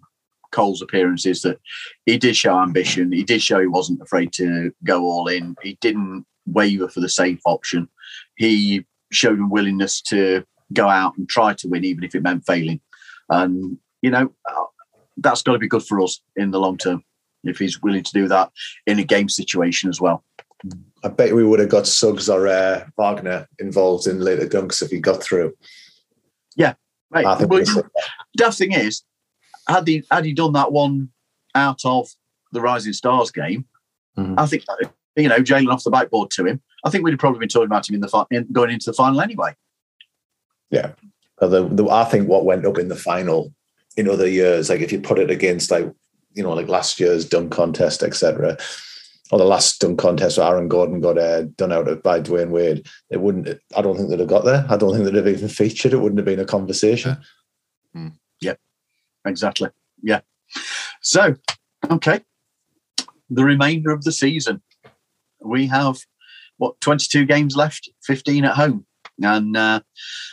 Cole's 0.52 0.82
appearance 0.82 1.26
is 1.26 1.42
that 1.42 1.60
he 2.06 2.18
did 2.18 2.36
show 2.36 2.58
ambition. 2.60 3.12
He 3.12 3.24
did 3.24 3.42
show 3.42 3.60
he 3.60 3.68
wasn't 3.68 4.02
afraid 4.02 4.32
to 4.34 4.72
go 4.84 5.04
all 5.04 5.28
in. 5.28 5.56
He 5.62 5.78
didn't 5.82 6.26
waver 6.46 6.88
for 6.88 7.00
the 7.00 7.10
safe 7.10 7.42
option. 7.46 7.90
He 8.38 8.86
showed 9.12 9.40
a 9.40 9.46
willingness 9.46 10.02
to 10.02 10.46
go 10.72 10.88
out 10.88 11.18
and 11.18 11.28
try 11.28 11.54
to 11.54 11.68
win, 11.68 11.84
even 11.84 12.04
if 12.04 12.16
it 12.16 12.24
meant 12.24 12.46
failing. 12.46 12.80
And 13.30 13.78
you 14.02 14.12
know, 14.12 14.34
that's 15.18 15.42
got 15.42 15.54
to 15.54 15.60
be 15.60 15.68
good 15.68 15.84
for 15.84 16.02
us 16.02 16.22
in 16.36 16.52
the 16.52 16.60
long 16.60 16.78
term 16.78 17.04
if 17.44 17.58
he's 17.58 17.82
willing 17.82 18.04
to 18.04 18.14
do 18.14 18.28
that 18.28 18.52
in 18.88 19.00
a 19.00 19.04
game 19.04 19.30
situation 19.30 19.90
as 19.90 20.00
well. 20.00 20.24
I 21.04 21.10
bet 21.10 21.36
we 21.36 21.44
would 21.44 21.60
have 21.60 21.70
got 21.70 21.88
Suggs 21.88 22.30
or 22.30 22.48
uh, 22.48 22.86
Wagner 22.98 23.48
involved 23.60 24.08
in 24.08 24.22
later 24.22 24.48
dunks 24.48 24.82
if 24.82 24.92
he 24.92 25.00
got 25.00 25.22
through. 25.22 25.54
Yeah, 26.56 26.76
right. 27.12 27.26
I 27.26 27.36
think 27.36 27.52
well, 27.52 27.66
the 27.66 27.90
daft 28.38 28.58
thing 28.58 28.72
is, 28.72 29.04
had 29.68 29.88
he 29.88 30.04
had 30.10 30.24
he 30.24 30.34
done 30.34 30.54
that 30.54 30.72
one 30.72 31.10
out 31.56 31.82
of 31.84 32.08
the 32.54 32.62
Rising 32.62 32.94
Stars 32.94 33.32
game, 33.32 33.66
mm-hmm. 34.18 34.40
I 34.40 34.46
think 34.46 34.64
you 35.18 35.28
know 35.28 35.40
Jalen 35.40 35.74
off 35.74 35.84
the 35.84 35.92
backboard 35.92 36.32
to 36.32 36.46
him. 36.46 36.62
I 36.86 36.90
think 36.90 37.04
we'd 37.04 37.12
have 37.12 37.20
probably 37.20 37.40
been 37.40 37.50
talking 37.50 37.66
about 37.66 37.90
him 37.90 37.96
in 37.96 38.02
the 38.02 38.26
in, 38.32 38.48
going 38.54 38.72
into 38.72 38.90
the 38.90 38.94
final 38.94 39.20
anyway. 39.20 39.56
Yeah, 40.70 40.94
the, 41.40 41.68
the, 41.68 41.90
I 41.90 42.06
think 42.06 42.30
what 42.30 42.46
went 42.46 42.66
up 42.66 42.78
in 42.78 42.88
the 42.88 42.96
final 42.96 43.54
in 43.98 44.10
other 44.10 44.28
years, 44.28 44.70
like 44.70 44.82
if 44.82 44.92
you 44.92 45.00
put 45.00 45.20
it 45.20 45.30
against 45.30 45.72
like 45.72 45.92
you 46.34 46.44
know 46.44 46.54
like 46.54 46.68
last 46.68 47.00
year's 47.00 47.26
dunk 47.26 47.52
contest, 47.52 48.04
etc., 48.04 48.58
or 49.32 49.40
the 49.40 49.46
last 49.46 49.80
dunk 49.82 50.00
contest 50.00 50.38
where 50.38 50.48
Aaron 50.48 50.68
Gordon 50.68 51.02
got 51.02 51.18
uh, 51.18 51.44
done 51.56 51.72
out 51.72 51.88
of 51.88 52.04
by 52.04 52.22
Dwyane 52.22 52.50
Wade, 52.50 52.88
it 53.10 53.22
wouldn't. 53.22 53.60
I 53.76 53.82
don't 53.82 53.96
think 53.98 54.10
they'd 54.10 54.20
have 54.20 54.28
got 54.28 54.46
there. 54.46 54.66
I 54.70 54.78
don't 54.78 54.94
think 54.94 55.06
they'd 55.06 55.16
have 55.16 55.28
even 55.28 55.48
featured. 55.50 55.94
It 55.94 55.98
wouldn't 55.98 56.20
have 56.20 56.26
been 56.26 56.40
a 56.40 56.46
conversation. 56.46 57.18
Yeah. 57.94 58.02
Hmm. 58.02 58.08
Yep, 58.42 58.60
exactly. 59.26 59.70
Yeah. 60.02 60.22
So, 61.02 61.36
okay, 61.90 62.22
the 63.30 63.44
remainder 63.44 63.92
of 63.92 64.04
the 64.04 64.12
season, 64.12 64.62
we 65.42 65.68
have 65.68 65.98
what 66.58 66.80
twenty 66.82 67.08
two 67.10 67.26
games 67.26 67.56
left, 67.56 67.90
fifteen 68.02 68.46
at 68.46 68.56
home. 68.56 68.86
And 69.26 69.56
uh, 69.56 69.82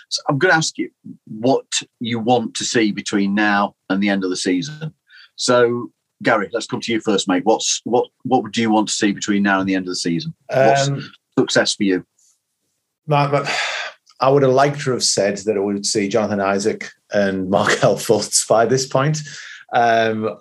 so 0.09 0.23
I'm 0.29 0.39
going 0.39 0.53
to 0.53 0.57
ask 0.57 0.79
you 0.79 0.91
what 1.27 1.67
you 2.01 2.19
want 2.19 2.55
to 2.57 2.65
see 2.65 2.93
between 2.93 3.35
now 3.35 3.75
and 3.89 4.03
the 4.03 4.09
end 4.09 4.25
of 4.25 4.31
the 4.31 4.37
season. 4.37 4.95
So, 5.37 5.91
Gary, 6.23 6.49
let's 6.53 6.67
come 6.67 6.81
to 6.81 6.93
you 6.93 7.01
first, 7.01 7.29
mate. 7.29 7.45
What's 7.45 7.81
what 7.85 8.09
what 8.25 8.53
do 8.53 8.61
you 8.61 8.71
want 8.71 8.89
to 8.89 8.95
see 8.95 9.13
between 9.13 9.43
now 9.43 9.61
and 9.61 9.69
the 9.69 9.75
end 9.75 9.87
of 9.87 9.91
the 9.91 9.97
season? 9.97 10.35
What's 10.49 10.89
um, 10.89 11.11
success 11.39 11.75
for 11.75 11.85
you? 11.85 12.05
I 14.21 14.29
would 14.29 14.43
have 14.43 14.53
liked 14.53 14.81
to 14.83 14.93
have 14.93 15.03
said 15.03 15.39
that 15.39 15.57
I 15.57 15.61
would 15.61 15.87
see 15.87 16.09
Jonathan 16.09 16.41
Isaac 16.41 16.91
and 17.13 17.49
Markelle 17.49 17.97
Fultz 17.97 18.47
by 18.47 18.67
this 18.67 18.87
point. 18.87 19.21
Um, 19.73 20.39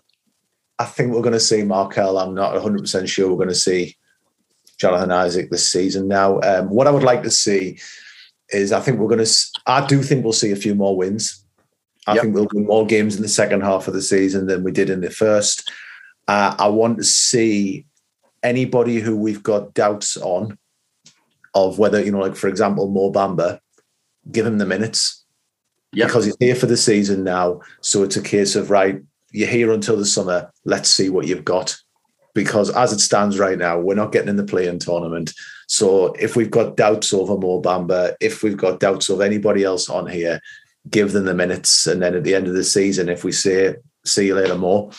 I 0.77 0.85
think 0.85 1.13
we're 1.13 1.21
going 1.21 1.33
to 1.33 1.39
see 1.39 1.63
Markelle. 1.63 2.17
I'm 2.17 2.33
not 2.33 2.55
100% 2.55 3.07
sure 3.07 3.29
we're 3.29 3.35
going 3.35 3.49
to 3.49 3.55
see 3.55 3.97
Jonathan 4.79 5.11
Isaac 5.11 5.49
this 5.49 5.69
season 5.69 6.07
now. 6.07 6.39
Um, 6.41 6.69
what 6.69 6.87
I 6.87 6.91
would 6.91 7.03
like 7.03 7.23
to 7.23 7.31
see 7.31 7.79
is 8.51 8.71
I 8.71 8.79
think 8.79 8.99
we're 8.99 9.07
going 9.07 9.25
to. 9.25 9.31
I 9.65 9.85
do 9.85 10.01
think 10.01 10.23
we'll 10.23 10.33
see 10.33 10.51
a 10.51 10.55
few 10.55 10.75
more 10.75 10.95
wins. 10.95 11.45
I 12.07 12.15
yep. 12.15 12.23
think 12.23 12.35
we'll 12.35 12.47
win 12.53 12.65
more 12.65 12.85
games 12.85 13.15
in 13.15 13.21
the 13.21 13.27
second 13.27 13.61
half 13.61 13.87
of 13.87 13.93
the 13.93 14.01
season 14.01 14.47
than 14.47 14.63
we 14.63 14.71
did 14.71 14.89
in 14.89 15.01
the 15.01 15.09
first. 15.09 15.71
Uh, 16.27 16.55
I 16.57 16.67
want 16.67 16.97
to 16.97 17.03
see 17.03 17.85
anybody 18.43 18.99
who 18.99 19.15
we've 19.15 19.43
got 19.43 19.73
doubts 19.73 20.17
on 20.17 20.57
of 21.53 21.79
whether 21.79 22.03
you 22.03 22.11
know, 22.11 22.19
like 22.19 22.35
for 22.35 22.47
example, 22.47 22.89
Mo 22.89 23.11
Bamba, 23.11 23.59
give 24.31 24.45
him 24.45 24.57
the 24.57 24.65
minutes 24.65 25.25
yep. 25.93 26.07
because 26.07 26.25
he's 26.25 26.37
here 26.39 26.55
for 26.55 26.67
the 26.67 26.77
season 26.77 27.23
now. 27.23 27.61
So 27.81 28.03
it's 28.03 28.17
a 28.17 28.21
case 28.21 28.55
of 28.55 28.69
right, 28.69 29.01
you're 29.31 29.47
here 29.47 29.71
until 29.71 29.97
the 29.97 30.05
summer. 30.05 30.51
Let's 30.65 30.89
see 30.89 31.09
what 31.09 31.27
you've 31.27 31.45
got 31.45 31.77
because 32.33 32.69
as 32.69 32.93
it 32.93 32.99
stands 32.99 33.39
right 33.39 33.57
now, 33.57 33.79
we're 33.79 33.95
not 33.95 34.11
getting 34.11 34.29
in 34.29 34.37
the 34.37 34.43
play-in 34.43 34.79
tournament. 34.79 35.33
So 35.69 36.13
if 36.13 36.35
we've 36.35 36.49
got 36.49 36.75
doubts 36.75 37.13
over 37.13 37.37
Mo 37.37 37.61
Bamba, 37.61 38.15
if 38.19 38.41
we've 38.41 38.57
got 38.57 38.79
doubts 38.79 39.07
of 39.07 39.21
anybody 39.21 39.63
else 39.63 39.87
on 39.87 40.07
here, 40.07 40.41
give 40.89 41.11
them 41.11 41.25
the 41.25 41.33
minutes, 41.35 41.85
and 41.85 42.01
then 42.01 42.15
at 42.15 42.23
the 42.23 42.33
end 42.33 42.47
of 42.47 42.55
the 42.55 42.63
season, 42.63 43.07
if 43.07 43.23
we 43.23 43.31
say 43.31 43.75
see 44.03 44.27
you 44.27 44.35
later, 44.35 44.57
Mo, 44.57 44.91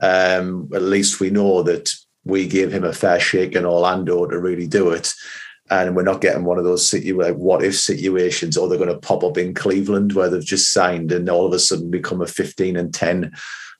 um, 0.00 0.70
at 0.74 0.80
least 0.80 1.20
we 1.20 1.28
know 1.28 1.62
that 1.64 1.92
we 2.24 2.48
gave 2.48 2.72
him 2.72 2.84
a 2.84 2.92
fair 2.94 3.20
shake 3.20 3.54
in 3.54 3.66
Orlando 3.66 4.24
to 4.26 4.38
really 4.38 4.66
do 4.66 4.90
it. 4.90 5.12
And 5.70 5.94
we're 5.94 6.02
not 6.02 6.22
getting 6.22 6.44
one 6.44 6.58
of 6.58 6.64
those 6.64 6.88
situ- 6.88 7.20
like 7.20 7.36
what 7.36 7.62
if 7.62 7.78
situations, 7.78 8.56
or 8.56 8.66
they're 8.66 8.78
going 8.78 8.88
to 8.88 8.98
pop 8.98 9.22
up 9.24 9.36
in 9.36 9.52
Cleveland 9.52 10.14
where 10.14 10.30
they've 10.30 10.42
just 10.44 10.72
signed 10.72 11.12
and 11.12 11.28
all 11.28 11.44
of 11.44 11.52
a 11.52 11.58
sudden 11.58 11.90
become 11.90 12.22
a 12.22 12.26
15 12.26 12.76
and 12.76 12.94
10 12.94 13.30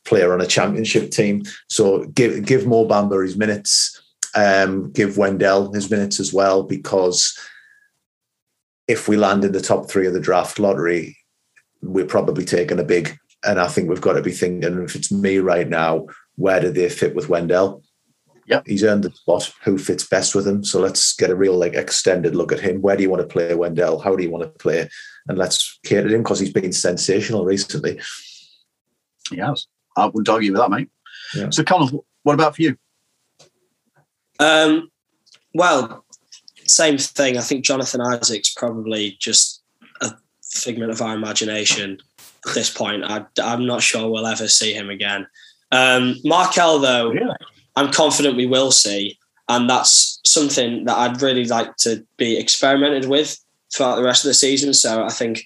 player 0.05 0.35
on 0.35 0.43
a 0.43 0.47
championship 0.47 1.11
team. 1.11 1.43
So 1.71 2.05
give 2.05 2.45
give 2.45 2.67
Mo 2.67 2.87
Bamba 2.87 3.23
his 3.23 3.39
minutes, 3.39 3.99
um, 4.35 4.91
give 4.93 5.17
Wendell 5.17 5.73
his 5.73 5.91
minutes 5.91 6.21
as 6.21 6.33
well, 6.33 6.63
because 6.63 7.39
if 8.87 9.09
we 9.09 9.17
land 9.17 9.45
in 9.45 9.53
the 9.53 9.61
top 9.61 9.89
three 9.89 10.07
of 10.07 10.13
the 10.13 10.21
draft 10.21 10.59
lottery, 10.59 11.17
we're 11.83 12.07
probably 12.07 12.45
taking 12.45 12.79
a 12.79 12.85
big. 12.85 13.17
And 13.45 13.61
I 13.61 13.69
think 13.69 13.89
we've 13.89 14.01
got 14.01 14.15
to 14.15 14.23
be 14.23 14.33
thinking, 14.33 14.83
if 14.83 14.95
it's 14.95 15.13
me 15.13 15.39
right 15.39 15.69
now, 15.69 16.07
where 16.37 16.61
do 16.61 16.71
they 16.71 16.89
fit 16.89 17.15
with 17.15 17.29
Wendell? 17.29 17.83
Yeah, 18.47 18.61
he's 18.67 18.85
earned 18.85 19.05
the 19.05 19.11
spot. 19.11 19.53
Who 19.63 19.79
fits 19.79 20.07
best 20.07 20.35
with 20.35 20.47
him? 20.47 20.65
So 20.65 20.79
let's 20.81 21.15
get 21.15 21.31
a 21.31 21.37
real 21.37 21.57
like 21.57 21.75
extended 21.75 22.35
look 22.35 22.53
at 22.53 22.61
him. 22.61 22.83
Where 22.83 22.97
do 22.97 23.03
you 23.03 23.09
want 23.09 23.23
to 23.23 23.33
play 23.33 23.55
Wendell? 23.55 24.01
How 24.01 24.17
do 24.17 24.23
you 24.23 24.31
want 24.31 24.45
to 24.45 24.51
play? 24.51 24.89
And 25.29 25.39
let's 25.39 25.79
cater 25.85 26.09
to 26.09 26.15
him 26.15 26.23
because 26.23 26.41
he's 26.41 26.53
been 26.53 26.73
sensational 26.73 27.47
recently. 27.47 28.01
He 29.31 29.39
has. 29.39 29.67
I 29.97 30.07
wouldn't 30.07 30.29
argue 30.29 30.53
with 30.53 30.61
that, 30.61 30.71
mate. 30.71 30.91
Yeah. 31.35 31.49
So, 31.51 31.65
Colin, 31.65 32.01
what 32.23 32.35
about 32.35 32.57
for 32.57 32.63
you? 32.63 32.77
Um, 34.39 34.91
well, 35.55 36.05
same 36.67 36.99
thing. 36.99 37.37
I 37.37 37.43
think 37.43 37.65
Jonathan 37.65 38.01
Isaac's 38.01 38.53
probably 38.53 39.17
just 39.21 39.63
a 40.01 40.13
figment 40.43 40.91
of 40.91 41.03
our 41.03 41.15
imagination 41.15 41.99
at 42.47 42.55
this 42.55 42.71
point. 42.71 43.05
I, 43.05 43.25
am 43.39 43.67
not 43.67 43.83
sure 43.83 44.11
we'll 44.11 44.27
ever 44.27 44.49
see 44.49 44.73
him 44.73 44.91
again. 44.91 45.27
Um, 45.73 46.17
Markelle, 46.25 46.79
though, 46.79 47.11
really? 47.11 47.37
I'm 47.77 47.93
confident 47.93 48.37
we 48.37 48.47
will 48.47 48.71
see. 48.71 49.19
And 49.49 49.69
that's 49.69 50.21
something 50.25 50.85
that 50.87 50.97
I'd 50.97 51.21
really 51.21 51.45
like 51.45 51.77
to 51.79 52.05
be 52.17 52.39
experimented 52.39 53.09
with 53.09 53.39
throughout 53.75 53.97
the 53.97 54.03
rest 54.03 54.25
of 54.25 54.29
the 54.29 54.35
season. 54.35 54.73
So 54.73 55.05
I 55.05 55.11
think 55.11 55.45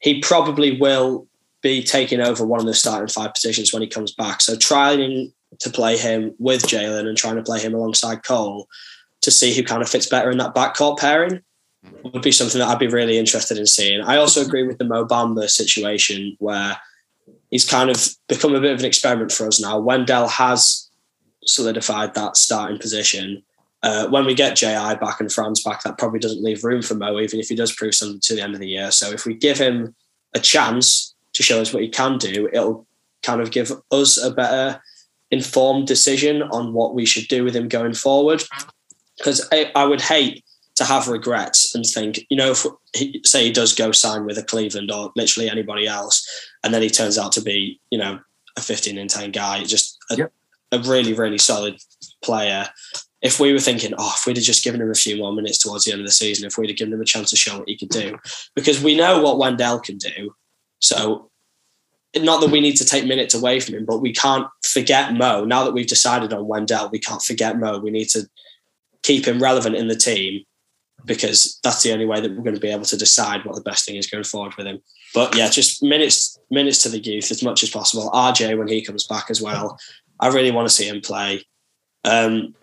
he 0.00 0.20
probably 0.20 0.78
will 0.78 1.26
be 1.62 1.82
taking 1.82 2.20
over 2.20 2.44
one 2.44 2.60
of 2.60 2.66
the 2.66 2.74
starting 2.74 3.08
five 3.08 3.34
positions 3.34 3.72
when 3.72 3.82
he 3.82 3.88
comes 3.88 4.12
back. 4.12 4.40
So 4.40 4.56
trying 4.56 5.32
to 5.60 5.70
play 5.70 5.96
him 5.96 6.34
with 6.38 6.62
Jalen 6.62 7.06
and 7.06 7.16
trying 7.16 7.36
to 7.36 7.42
play 7.42 7.60
him 7.60 7.74
alongside 7.74 8.24
Cole 8.24 8.68
to 9.22 9.30
see 9.30 9.54
who 9.54 9.62
kind 9.62 9.82
of 9.82 9.88
fits 9.88 10.06
better 10.06 10.30
in 10.30 10.38
that 10.38 10.54
backcourt 10.54 10.98
pairing 10.98 11.40
would 12.02 12.22
be 12.22 12.32
something 12.32 12.58
that 12.58 12.68
I'd 12.68 12.78
be 12.78 12.86
really 12.86 13.18
interested 13.18 13.58
in 13.58 13.66
seeing. 13.66 14.00
I 14.00 14.16
also 14.16 14.42
agree 14.42 14.66
with 14.66 14.78
the 14.78 14.84
Mo 14.84 15.06
Bamba 15.06 15.48
situation 15.48 16.36
where 16.38 16.76
he's 17.50 17.68
kind 17.68 17.90
of 17.90 18.08
become 18.28 18.54
a 18.54 18.60
bit 18.60 18.72
of 18.72 18.80
an 18.80 18.84
experiment 18.86 19.32
for 19.32 19.46
us 19.46 19.60
now. 19.60 19.78
Wendell 19.78 20.28
has 20.28 20.90
solidified 21.44 22.14
that 22.14 22.36
starting 22.36 22.78
position. 22.78 23.42
Uh, 23.82 24.08
when 24.08 24.26
we 24.26 24.34
get 24.34 24.56
JI 24.56 24.96
back 25.00 25.20
and 25.20 25.32
Franz 25.32 25.62
back, 25.62 25.82
that 25.82 25.98
probably 25.98 26.20
doesn't 26.20 26.42
leave 26.42 26.64
room 26.64 26.82
for 26.82 26.94
Mo, 26.94 27.18
even 27.18 27.40
if 27.40 27.48
he 27.48 27.54
does 27.54 27.72
prove 27.72 27.94
something 27.94 28.20
to 28.20 28.34
the 28.34 28.42
end 28.42 28.54
of 28.54 28.60
the 28.60 28.68
year. 28.68 28.90
So 28.90 29.10
if 29.10 29.24
we 29.24 29.34
give 29.34 29.58
him 29.58 29.94
a 30.34 30.38
chance 30.38 31.14
to 31.32 31.42
show 31.42 31.60
us 31.60 31.72
what 31.72 31.82
he 31.82 31.88
can 31.88 32.18
do, 32.18 32.48
it'll 32.52 32.86
kind 33.22 33.40
of 33.40 33.50
give 33.50 33.72
us 33.90 34.22
a 34.22 34.30
better 34.30 34.82
informed 35.30 35.86
decision 35.86 36.42
on 36.42 36.72
what 36.72 36.94
we 36.94 37.06
should 37.06 37.28
do 37.28 37.44
with 37.44 37.54
him 37.54 37.68
going 37.68 37.94
forward. 37.94 38.40
Mm. 38.40 38.70
Because 39.18 39.46
I, 39.52 39.70
I 39.74 39.84
would 39.84 40.00
hate 40.00 40.44
to 40.76 40.84
have 40.84 41.08
regrets 41.08 41.74
and 41.74 41.84
think, 41.84 42.20
you 42.30 42.36
know, 42.36 42.52
if 42.52 42.64
he, 42.96 43.20
say 43.24 43.44
he 43.44 43.52
does 43.52 43.74
go 43.74 43.92
sign 43.92 44.24
with 44.24 44.38
a 44.38 44.42
Cleveland 44.42 44.90
or 44.90 45.12
literally 45.14 45.50
anybody 45.50 45.86
else, 45.86 46.26
and 46.64 46.72
then 46.72 46.80
he 46.80 46.88
turns 46.88 47.18
out 47.18 47.32
to 47.32 47.42
be, 47.42 47.78
you 47.90 47.98
know, 47.98 48.18
a 48.56 48.62
15 48.62 48.96
and 48.96 49.10
10 49.10 49.30
guy, 49.30 49.62
just 49.64 49.98
a, 50.10 50.16
yep. 50.16 50.32
a 50.72 50.78
really, 50.78 51.12
really 51.12 51.36
solid 51.36 51.76
player. 52.22 52.66
If 53.20 53.38
we 53.38 53.52
were 53.52 53.58
thinking, 53.58 53.92
oh, 53.98 54.14
if 54.16 54.26
we'd 54.26 54.38
have 54.38 54.44
just 54.44 54.64
given 54.64 54.80
him 54.80 54.90
a 54.90 54.94
few 54.94 55.18
more 55.18 55.34
minutes 55.34 55.58
towards 55.58 55.84
the 55.84 55.92
end 55.92 56.00
of 56.00 56.06
the 56.06 56.12
season, 56.12 56.46
if 56.46 56.56
we'd 56.56 56.70
have 56.70 56.78
given 56.78 56.94
him 56.94 57.00
a 57.02 57.04
chance 57.04 57.28
to 57.30 57.36
show 57.36 57.58
what 57.58 57.68
he 57.68 57.76
could 57.76 57.90
do, 57.90 58.16
because 58.54 58.82
we 58.82 58.96
know 58.96 59.20
what 59.20 59.38
Wendell 59.38 59.80
can 59.80 59.98
do. 59.98 60.34
So, 60.78 61.29
not 62.16 62.40
that 62.40 62.50
we 62.50 62.60
need 62.60 62.76
to 62.76 62.84
take 62.84 63.06
minutes 63.06 63.34
away 63.34 63.60
from 63.60 63.74
him, 63.74 63.84
but 63.84 64.00
we 64.00 64.12
can't 64.12 64.46
forget 64.64 65.14
Mo. 65.14 65.44
Now 65.44 65.64
that 65.64 65.72
we've 65.72 65.86
decided 65.86 66.32
on 66.32 66.48
Wendell, 66.48 66.90
we 66.90 66.98
can't 66.98 67.22
forget 67.22 67.58
Mo. 67.58 67.78
We 67.78 67.90
need 67.90 68.08
to 68.10 68.28
keep 69.02 69.26
him 69.26 69.42
relevant 69.42 69.76
in 69.76 69.88
the 69.88 69.96
team 69.96 70.44
because 71.04 71.58
that's 71.62 71.82
the 71.82 71.92
only 71.92 72.06
way 72.06 72.20
that 72.20 72.30
we're 72.30 72.42
going 72.42 72.54
to 72.54 72.60
be 72.60 72.70
able 72.70 72.84
to 72.84 72.96
decide 72.96 73.44
what 73.44 73.54
the 73.54 73.62
best 73.62 73.86
thing 73.86 73.96
is 73.96 74.06
going 74.06 74.24
forward 74.24 74.54
with 74.56 74.66
him. 74.66 74.80
But 75.14 75.36
yeah, 75.36 75.48
just 75.48 75.82
minutes 75.82 76.38
minutes 76.50 76.82
to 76.82 76.88
the 76.88 76.98
youth 76.98 77.30
as 77.30 77.42
much 77.42 77.62
as 77.62 77.70
possible. 77.70 78.10
RJ 78.10 78.58
when 78.58 78.68
he 78.68 78.84
comes 78.84 79.06
back 79.06 79.30
as 79.30 79.40
well. 79.40 79.78
I 80.18 80.28
really 80.28 80.50
want 80.50 80.68
to 80.68 80.74
see 80.74 80.88
him 80.88 81.00
play. 81.00 81.44
Um, 82.04 82.54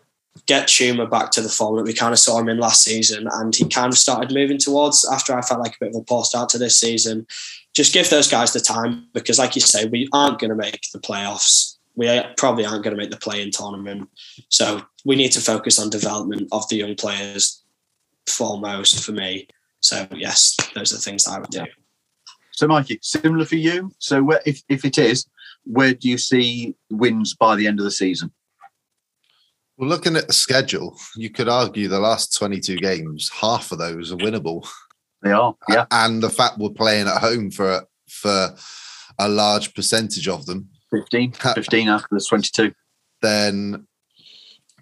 get 0.45 0.67
Chuma 0.67 1.09
back 1.09 1.31
to 1.31 1.41
the 1.41 1.49
form 1.49 1.77
that 1.77 1.83
we 1.83 1.93
kind 1.93 2.13
of 2.13 2.19
saw 2.19 2.39
him 2.39 2.49
in 2.49 2.59
last 2.59 2.83
season, 2.83 3.27
and 3.31 3.55
he 3.55 3.67
kind 3.67 3.91
of 3.91 3.97
started 3.97 4.33
moving 4.33 4.57
towards 4.57 5.07
after 5.11 5.37
I 5.37 5.41
felt 5.41 5.61
like 5.61 5.73
a 5.73 5.85
bit 5.85 5.95
of 5.95 6.01
a 6.01 6.03
poor 6.03 6.23
start 6.23 6.49
to 6.49 6.57
this 6.57 6.77
season. 6.77 7.25
Just 7.77 7.93
give 7.93 8.09
those 8.09 8.27
guys 8.27 8.53
the 8.53 8.59
time 8.59 9.05
because, 9.13 9.37
like 9.37 9.53
you 9.53 9.61
say, 9.61 9.85
we 9.85 10.09
aren't 10.11 10.39
going 10.39 10.49
to 10.49 10.55
make 10.55 10.81
the 10.91 10.99
playoffs. 10.99 11.75
We 11.95 12.09
probably 12.35 12.65
aren't 12.65 12.83
going 12.83 12.95
to 12.95 12.99
make 12.99 13.11
the 13.11 13.17
play-in 13.17 13.51
tournament, 13.51 14.09
so 14.49 14.81
we 15.05 15.15
need 15.15 15.31
to 15.33 15.39
focus 15.39 15.77
on 15.77 15.91
development 15.91 16.47
of 16.51 16.67
the 16.69 16.77
young 16.77 16.95
players 16.95 17.63
foremost 18.27 19.03
for 19.03 19.11
me. 19.11 19.47
So 19.79 20.07
yes, 20.15 20.57
those 20.73 20.91
are 20.91 20.95
the 20.95 21.03
things 21.03 21.27
I 21.27 21.37
would 21.37 21.51
do. 21.51 21.65
So, 22.53 22.67
Mikey, 22.67 22.97
similar 23.03 23.45
for 23.45 23.57
you. 23.57 23.91
So, 23.99 24.23
where, 24.23 24.41
if 24.43 24.63
if 24.69 24.83
it 24.83 24.97
is, 24.97 25.27
where 25.63 25.93
do 25.93 26.09
you 26.09 26.17
see 26.17 26.73
wins 26.89 27.35
by 27.35 27.55
the 27.55 27.67
end 27.67 27.79
of 27.79 27.83
the 27.83 27.91
season? 27.91 28.31
Well, 29.77 29.87
looking 29.87 30.15
at 30.15 30.25
the 30.25 30.33
schedule, 30.33 30.97
you 31.15 31.29
could 31.29 31.47
argue 31.47 31.87
the 31.87 31.99
last 31.99 32.35
22 32.35 32.77
games, 32.77 33.29
half 33.29 33.71
of 33.71 33.77
those 33.77 34.11
are 34.11 34.17
winnable. 34.17 34.67
They 35.21 35.31
are, 35.31 35.55
yeah. 35.69 35.85
And 35.91 36.21
the 36.21 36.29
fact 36.29 36.57
we're 36.57 36.69
playing 36.69 37.07
at 37.07 37.21
home 37.21 37.51
for 37.51 37.85
for 38.07 38.55
a 39.19 39.27
large 39.27 39.73
percentage 39.73 40.27
of 40.27 40.45
them 40.45 40.69
15, 40.91 41.33
15 41.33 41.89
after 41.89 42.07
the 42.11 42.25
22. 42.27 42.71
Then 43.21 43.87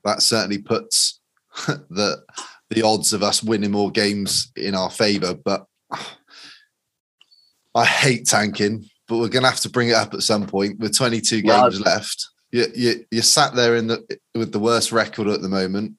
that 0.03 0.21
certainly 0.21 0.59
puts 0.59 1.19
the 1.67 2.23
the 2.69 2.81
odds 2.81 3.13
of 3.13 3.23
us 3.23 3.43
winning 3.43 3.71
more 3.71 3.91
games 3.91 4.51
in 4.55 4.75
our 4.75 4.89
favour. 4.89 5.33
But 5.33 5.65
I 7.75 7.85
hate 7.85 8.25
tanking, 8.25 8.85
but 9.07 9.17
we're 9.17 9.29
going 9.29 9.43
to 9.43 9.49
have 9.49 9.59
to 9.61 9.69
bring 9.69 9.89
it 9.89 9.95
up 9.95 10.13
at 10.13 10.23
some 10.23 10.47
point. 10.47 10.79
With 10.79 10.95
22 10.95 11.41
games 11.41 11.81
left, 11.81 12.29
you, 12.51 12.65
you 12.73 13.05
you 13.11 13.21
sat 13.21 13.53
there 13.53 13.75
in 13.75 13.87
the 13.87 14.19
with 14.33 14.51
the 14.51 14.59
worst 14.59 14.91
record 14.91 15.27
at 15.27 15.41
the 15.41 15.49
moment. 15.49 15.93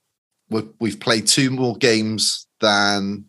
We've, 0.48 0.68
we've 0.78 1.00
played 1.00 1.26
two 1.26 1.50
more 1.50 1.76
games 1.76 2.46
than 2.60 3.24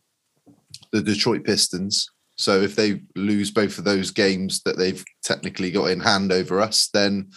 the 0.91 1.01
Detroit 1.01 1.43
Pistons. 1.43 2.09
So 2.37 2.61
if 2.61 2.75
they 2.75 3.01
lose 3.15 3.49
both 3.49 3.77
of 3.77 3.83
those 3.83 4.11
games 4.11 4.61
that 4.63 4.77
they've 4.77 5.03
technically 5.23 5.71
got 5.71 5.89
in 5.89 5.99
hand 5.99 6.31
over 6.31 6.61
us, 6.61 6.89
then 6.93 7.31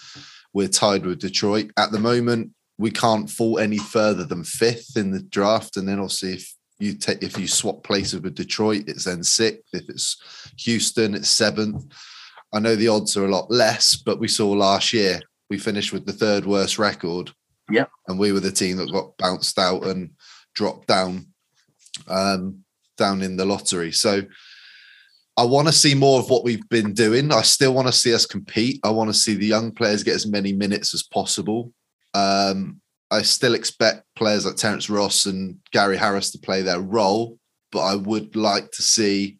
we're 0.52 0.68
tied 0.68 1.06
with 1.06 1.20
Detroit. 1.20 1.70
At 1.78 1.90
the 1.90 1.98
moment, 1.98 2.50
we 2.78 2.90
can't 2.90 3.28
fall 3.28 3.58
any 3.58 3.78
further 3.78 4.24
than 4.24 4.44
fifth 4.44 4.96
in 4.96 5.10
the 5.10 5.22
draft. 5.22 5.76
And 5.76 5.88
then 5.88 5.98
obviously, 5.98 6.34
if 6.34 6.54
you 6.78 6.94
take 6.94 7.22
if 7.22 7.38
you 7.38 7.46
swap 7.46 7.82
places 7.82 8.20
with 8.20 8.34
Detroit, 8.34 8.84
it's 8.88 9.04
then 9.04 9.22
sixth. 9.22 9.68
If 9.72 9.88
it's 9.88 10.52
Houston, 10.58 11.14
it's 11.14 11.28
seventh. 11.28 11.84
I 12.52 12.58
know 12.58 12.74
the 12.74 12.88
odds 12.88 13.16
are 13.16 13.26
a 13.26 13.30
lot 13.30 13.50
less, 13.50 13.94
but 13.94 14.18
we 14.18 14.28
saw 14.28 14.50
last 14.50 14.92
year 14.92 15.20
we 15.50 15.58
finished 15.58 15.92
with 15.92 16.06
the 16.06 16.12
third 16.12 16.46
worst 16.46 16.78
record. 16.78 17.30
Yeah, 17.70 17.86
and 18.08 18.18
we 18.18 18.32
were 18.32 18.40
the 18.40 18.50
team 18.50 18.78
that 18.78 18.90
got 18.90 19.16
bounced 19.18 19.58
out 19.58 19.84
and 19.86 20.10
dropped 20.54 20.88
down, 20.88 21.26
um, 22.08 22.64
down 23.00 23.22
in 23.22 23.36
the 23.36 23.44
lottery. 23.44 23.90
So. 23.92 24.22
I 25.36 25.44
want 25.44 25.68
to 25.68 25.72
see 25.72 25.94
more 25.94 26.18
of 26.18 26.28
what 26.28 26.44
we've 26.44 26.68
been 26.68 26.92
doing. 26.92 27.32
I 27.32 27.40
still 27.40 27.72
want 27.72 27.86
to 27.86 27.92
see 27.94 28.12
us 28.12 28.26
compete. 28.26 28.78
I 28.84 28.90
want 28.90 29.08
to 29.08 29.14
see 29.14 29.36
the 29.36 29.46
young 29.46 29.70
players 29.70 30.02
get 30.02 30.16
as 30.16 30.26
many 30.26 30.52
minutes 30.52 30.92
as 30.92 31.02
possible. 31.02 31.72
Um, 32.12 32.82
I 33.10 33.22
still 33.22 33.54
expect 33.54 34.04
players 34.16 34.44
like 34.44 34.56
Terrence 34.56 34.90
Ross 34.90 35.26
and 35.26 35.56
Gary 35.72 35.96
Harris 35.96 36.30
to 36.32 36.38
play 36.38 36.60
their 36.60 36.80
role, 36.80 37.38
but 37.72 37.80
I 37.80 37.94
would 37.94 38.36
like 38.36 38.70
to 38.72 38.82
see 38.82 39.38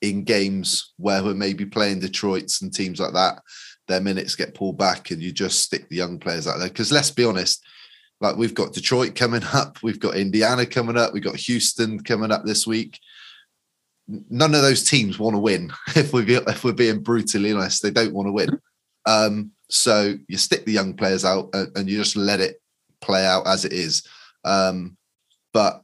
in 0.00 0.22
games 0.22 0.92
where 0.96 1.24
we're 1.24 1.34
maybe 1.34 1.64
playing 1.64 2.00
Detroit's 2.00 2.62
and 2.62 2.72
teams 2.72 3.00
like 3.00 3.14
that, 3.14 3.40
their 3.88 4.00
minutes 4.00 4.34
get 4.34 4.54
pulled 4.54 4.78
back 4.78 5.10
and 5.10 5.22
you 5.22 5.32
just 5.32 5.60
stick 5.60 5.88
the 5.88 5.96
young 5.96 6.18
players 6.18 6.46
out 6.46 6.58
there. 6.58 6.68
Because 6.68 6.92
let's 6.92 7.10
be 7.10 7.24
honest, 7.24 7.64
like 8.20 8.36
we've 8.36 8.54
got 8.54 8.72
Detroit 8.72 9.14
coming 9.14 9.42
up, 9.52 9.82
we've 9.82 10.00
got 10.00 10.16
Indiana 10.16 10.66
coming 10.66 10.96
up, 10.96 11.12
we've 11.12 11.22
got 11.22 11.36
Houston 11.36 12.02
coming 12.02 12.32
up 12.32 12.44
this 12.44 12.66
week. 12.66 12.98
None 14.06 14.54
of 14.54 14.62
those 14.62 14.84
teams 14.84 15.18
want 15.18 15.34
to 15.34 15.40
win. 15.40 15.72
If 15.96 16.12
we 16.12 16.24
if 16.36 16.64
we're 16.64 16.72
being 16.72 17.02
brutally 17.02 17.52
honest, 17.52 17.82
they 17.82 17.90
don't 17.90 18.14
want 18.14 18.28
to 18.28 18.32
win. 18.32 18.60
Um, 19.06 19.52
so 19.68 20.14
you 20.28 20.36
stick 20.38 20.64
the 20.64 20.72
young 20.72 20.94
players 20.94 21.24
out 21.24 21.50
and, 21.52 21.76
and 21.76 21.90
you 21.90 21.98
just 21.98 22.16
let 22.16 22.40
it 22.40 22.60
play 23.00 23.24
out 23.26 23.46
as 23.46 23.64
it 23.64 23.72
is. 23.72 24.06
Um, 24.44 24.96
but 25.52 25.82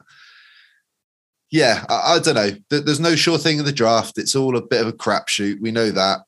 yeah, 1.50 1.84
I, 1.88 2.14
I, 2.14 2.18
don't 2.18 2.34
know. 2.34 2.50
There's 2.68 3.00
no 3.00 3.16
sure 3.16 3.38
thing 3.38 3.58
in 3.58 3.64
the 3.64 3.72
draft. 3.72 4.18
It's 4.18 4.36
all 4.36 4.56
a 4.56 4.62
bit 4.62 4.80
of 4.80 4.88
a 4.88 4.92
crapshoot. 4.92 5.60
We 5.60 5.70
know 5.70 5.90
that. 5.90 6.20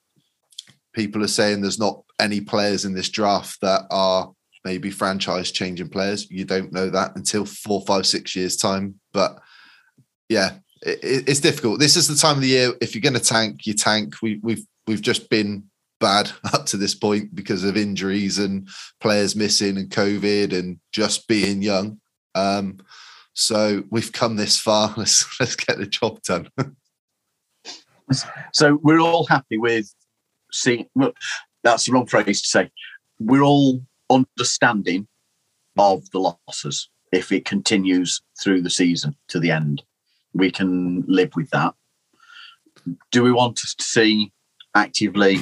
People 0.92 1.24
are 1.24 1.28
saying 1.28 1.60
there's 1.60 1.78
not 1.78 2.02
any 2.18 2.40
players 2.40 2.84
in 2.84 2.92
this 2.92 3.08
draft 3.08 3.60
that 3.62 3.82
are 3.90 4.32
maybe 4.64 4.90
franchise 4.90 5.50
changing 5.50 5.88
players. 5.88 6.30
You 6.30 6.44
don't 6.44 6.72
know 6.72 6.90
that 6.90 7.16
until 7.16 7.44
four, 7.44 7.82
five, 7.82 8.06
six 8.06 8.36
years 8.36 8.56
time. 8.56 9.00
But 9.12 9.38
yeah, 10.28 10.52
it, 10.82 11.28
it's 11.28 11.40
difficult. 11.40 11.80
This 11.80 11.96
is 11.96 12.08
the 12.08 12.16
time 12.16 12.36
of 12.36 12.42
the 12.42 12.48
year. 12.48 12.72
If 12.80 12.94
you're 12.94 13.02
going 13.02 13.14
to 13.14 13.20
tank, 13.20 13.66
you 13.66 13.74
tank. 13.74 14.14
We, 14.22 14.40
we've 14.42 14.64
we've 14.86 15.02
just 15.02 15.30
been 15.30 15.64
bad 16.00 16.30
up 16.52 16.66
to 16.66 16.76
this 16.76 16.94
point 16.94 17.34
because 17.34 17.64
of 17.64 17.76
injuries 17.76 18.38
and 18.38 18.68
players 19.00 19.36
missing 19.36 19.78
and 19.78 19.90
COVID 19.90 20.56
and 20.56 20.78
just 20.92 21.26
being 21.28 21.62
young. 21.62 22.00
Um, 22.34 22.78
so 23.34 23.84
we've 23.90 24.12
come 24.12 24.36
this 24.36 24.58
far. 24.58 24.92
Let's 24.96 25.40
let's 25.40 25.56
get 25.56 25.78
the 25.78 25.86
job 25.86 26.20
done. 26.22 26.48
so 28.52 28.78
we're 28.82 29.00
all 29.00 29.26
happy 29.26 29.58
with 29.58 29.92
seeing. 30.52 30.86
Well, 30.94 31.12
that's 31.64 31.86
the 31.86 31.92
wrong 31.92 32.06
phrase 32.06 32.42
to 32.42 32.48
say. 32.48 32.70
We're 33.18 33.42
all 33.42 33.82
understanding 34.12 35.06
of 35.78 36.10
the 36.10 36.36
losses 36.48 36.88
if 37.12 37.32
it 37.32 37.44
continues 37.44 38.20
through 38.42 38.62
the 38.62 38.70
season 38.70 39.16
to 39.28 39.38
the 39.38 39.50
end. 39.50 39.82
We 40.34 40.50
can 40.50 41.04
live 41.06 41.34
with 41.36 41.50
that. 41.50 41.74
Do 43.10 43.22
we 43.22 43.32
want 43.32 43.56
to 43.56 43.74
see 43.80 44.32
actively 44.74 45.38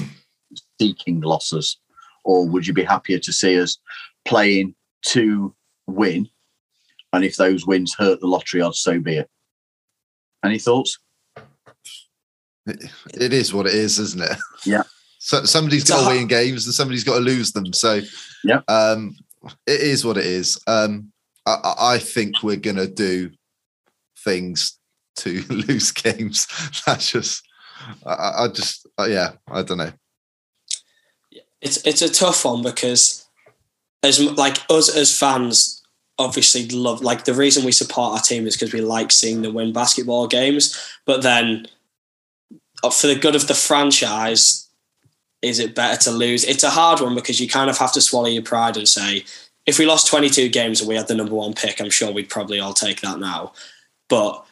seeking 0.81 1.21
losses, 1.21 1.79
or 2.25 2.47
would 2.49 2.67
you 2.67 2.73
be 2.73 2.83
happier 2.83 3.19
to 3.21 3.33
see 3.33 3.61
us 3.61 3.79
playing 4.25 4.75
to 5.07 5.55
win? 5.87 6.29
And 7.13 7.25
if 7.25 7.37
those 7.37 7.67
wins 7.67 7.95
hurt 7.99 8.21
the 8.21 8.27
lottery 8.27 8.61
odds, 8.61 8.81
so 8.81 8.99
be 8.99 9.19
it. 9.19 9.31
Any 10.45 10.59
thoughts? 10.59 10.99
It 12.67 13.33
is 13.33 13.53
what 13.55 13.67
it 13.67 13.75
is, 13.75 13.99
isn't 13.99 14.23
it? 14.23 14.37
Yeah. 14.65 14.83
So 15.23 15.45
somebody's 15.45 15.85
got 15.85 16.09
to 16.09 16.17
win 16.17 16.27
games 16.27 16.67
and 16.67 16.75
somebody's 16.75 17.05
got 17.05 17.15
to 17.15 17.21
lose 17.21 17.53
them. 17.53 17.73
So 17.73 18.01
yeah, 18.43 18.63
um, 18.69 19.17
it 19.67 19.81
is 19.81 20.05
what 20.05 20.17
it 20.17 20.27
is. 20.27 20.59
Um, 20.67 21.13
I, 21.47 21.75
I 21.79 21.99
think 21.99 22.43
we're 22.43 22.57
gonna 22.57 22.87
do 22.87 23.31
things 24.25 24.79
to 25.17 25.43
lose 25.49 25.93
games. 25.93 26.47
That's 26.87 27.13
just, 27.13 27.47
I, 28.05 28.45
I 28.45 28.49
just, 28.49 28.87
uh, 28.99 29.05
yeah, 29.05 29.33
I 29.49 29.63
don't 29.63 29.79
know 29.79 29.93
it's 31.61 31.85
it's 31.87 32.03
a 32.03 32.09
tough 32.09 32.45
one 32.45 32.63
because 32.63 33.27
as 34.03 34.21
like 34.21 34.59
us 34.71 34.95
as 34.95 35.17
fans 35.17 35.83
obviously 36.19 36.69
love 36.69 37.03
like 37.03 37.25
the 37.25 37.35
reason 37.35 37.65
we 37.65 37.73
support 37.73 38.13
our 38.13 38.21
team 38.21 38.47
is 38.47 38.57
because 38.57 38.73
we 38.73 38.81
like 38.81 39.11
seeing 39.13 39.43
them 39.43 39.55
win 39.55 39.73
basketball 39.73 40.27
games 40.27 40.79
but 41.07 41.23
then 41.23 41.67
uh, 42.83 42.91
for 42.91 43.07
the 43.07 43.15
good 43.15 43.35
of 43.35 43.49
the 43.49 43.55
franchise 43.55 44.69
is 45.43 45.59
it 45.59 45.75
better 45.75 46.01
to 46.01 46.11
lose 46.11 46.45
it's 46.45 46.65
a 46.65 46.71
hard 46.71 47.01
one 47.01 47.15
because 47.15 47.41
you 47.41 47.49
kind 47.49 47.71
of 47.71 47.79
have 47.79 47.93
to 47.93 48.01
swallow 48.01 48.27
your 48.29 48.43
pride 48.43 48.77
and 48.77 48.89
say 48.89 49.25
if 49.67 49.79
we 49.79 49.87
lost 49.87 50.09
22 50.09 50.49
games 50.49 50.81
and 50.81 50.89
we 50.89 50.97
had 50.97 51.09
the 51.09 51.15
number 51.15 51.35
one 51.35 51.55
pick 51.55 51.81
i'm 51.81 51.91
sure 51.91 52.13
we'd 52.13 52.29
probably 52.29 52.61
all 52.61 52.75
take 52.75 53.01
that 53.01 53.19
now 53.19 53.53
but 54.09 54.45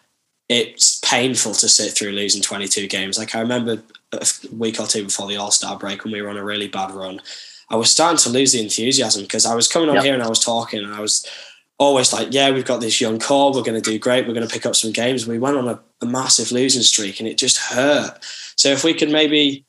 it's 0.48 0.98
painful 1.00 1.52
to 1.52 1.68
sit 1.68 1.92
through 1.92 2.12
losing 2.12 2.42
22 2.42 2.86
games 2.86 3.18
like 3.18 3.34
i 3.34 3.40
remember 3.40 3.82
a 4.12 4.26
week 4.52 4.80
or 4.80 4.86
two 4.86 5.04
before 5.04 5.28
the 5.28 5.36
All 5.36 5.50
Star 5.50 5.78
break 5.78 6.04
when 6.04 6.12
we 6.12 6.22
were 6.22 6.30
on 6.30 6.36
a 6.36 6.44
really 6.44 6.68
bad 6.68 6.92
run. 6.92 7.20
I 7.70 7.76
was 7.76 7.90
starting 7.90 8.18
to 8.18 8.30
lose 8.30 8.52
the 8.52 8.62
enthusiasm 8.62 9.22
because 9.22 9.44
I 9.44 9.54
was 9.54 9.68
coming 9.68 9.88
on 9.88 9.96
Yep. 9.96 10.04
here 10.04 10.14
and 10.14 10.22
I 10.22 10.28
was 10.28 10.42
talking 10.42 10.82
and 10.82 10.94
I 10.94 11.00
was 11.00 11.26
always 11.78 12.12
like, 12.12 12.28
yeah, 12.30 12.50
we've 12.50 12.64
got 12.64 12.80
this 12.80 13.00
young 13.00 13.18
core, 13.18 13.52
we're 13.52 13.62
going 13.62 13.80
to 13.80 13.90
do 13.90 13.98
great, 13.98 14.26
we're 14.26 14.34
going 14.34 14.46
to 14.46 14.52
pick 14.52 14.66
up 14.66 14.74
some 14.74 14.92
games. 14.92 15.26
We 15.26 15.38
went 15.38 15.58
on 15.58 15.68
a, 15.68 15.78
a 16.00 16.06
massive 16.06 16.50
losing 16.50 16.82
streak 16.82 17.20
and 17.20 17.28
it 17.28 17.36
just 17.36 17.58
hurt. 17.58 18.18
So 18.56 18.70
if 18.70 18.82
we 18.84 18.94
could 18.94 19.10
maybe 19.10 19.64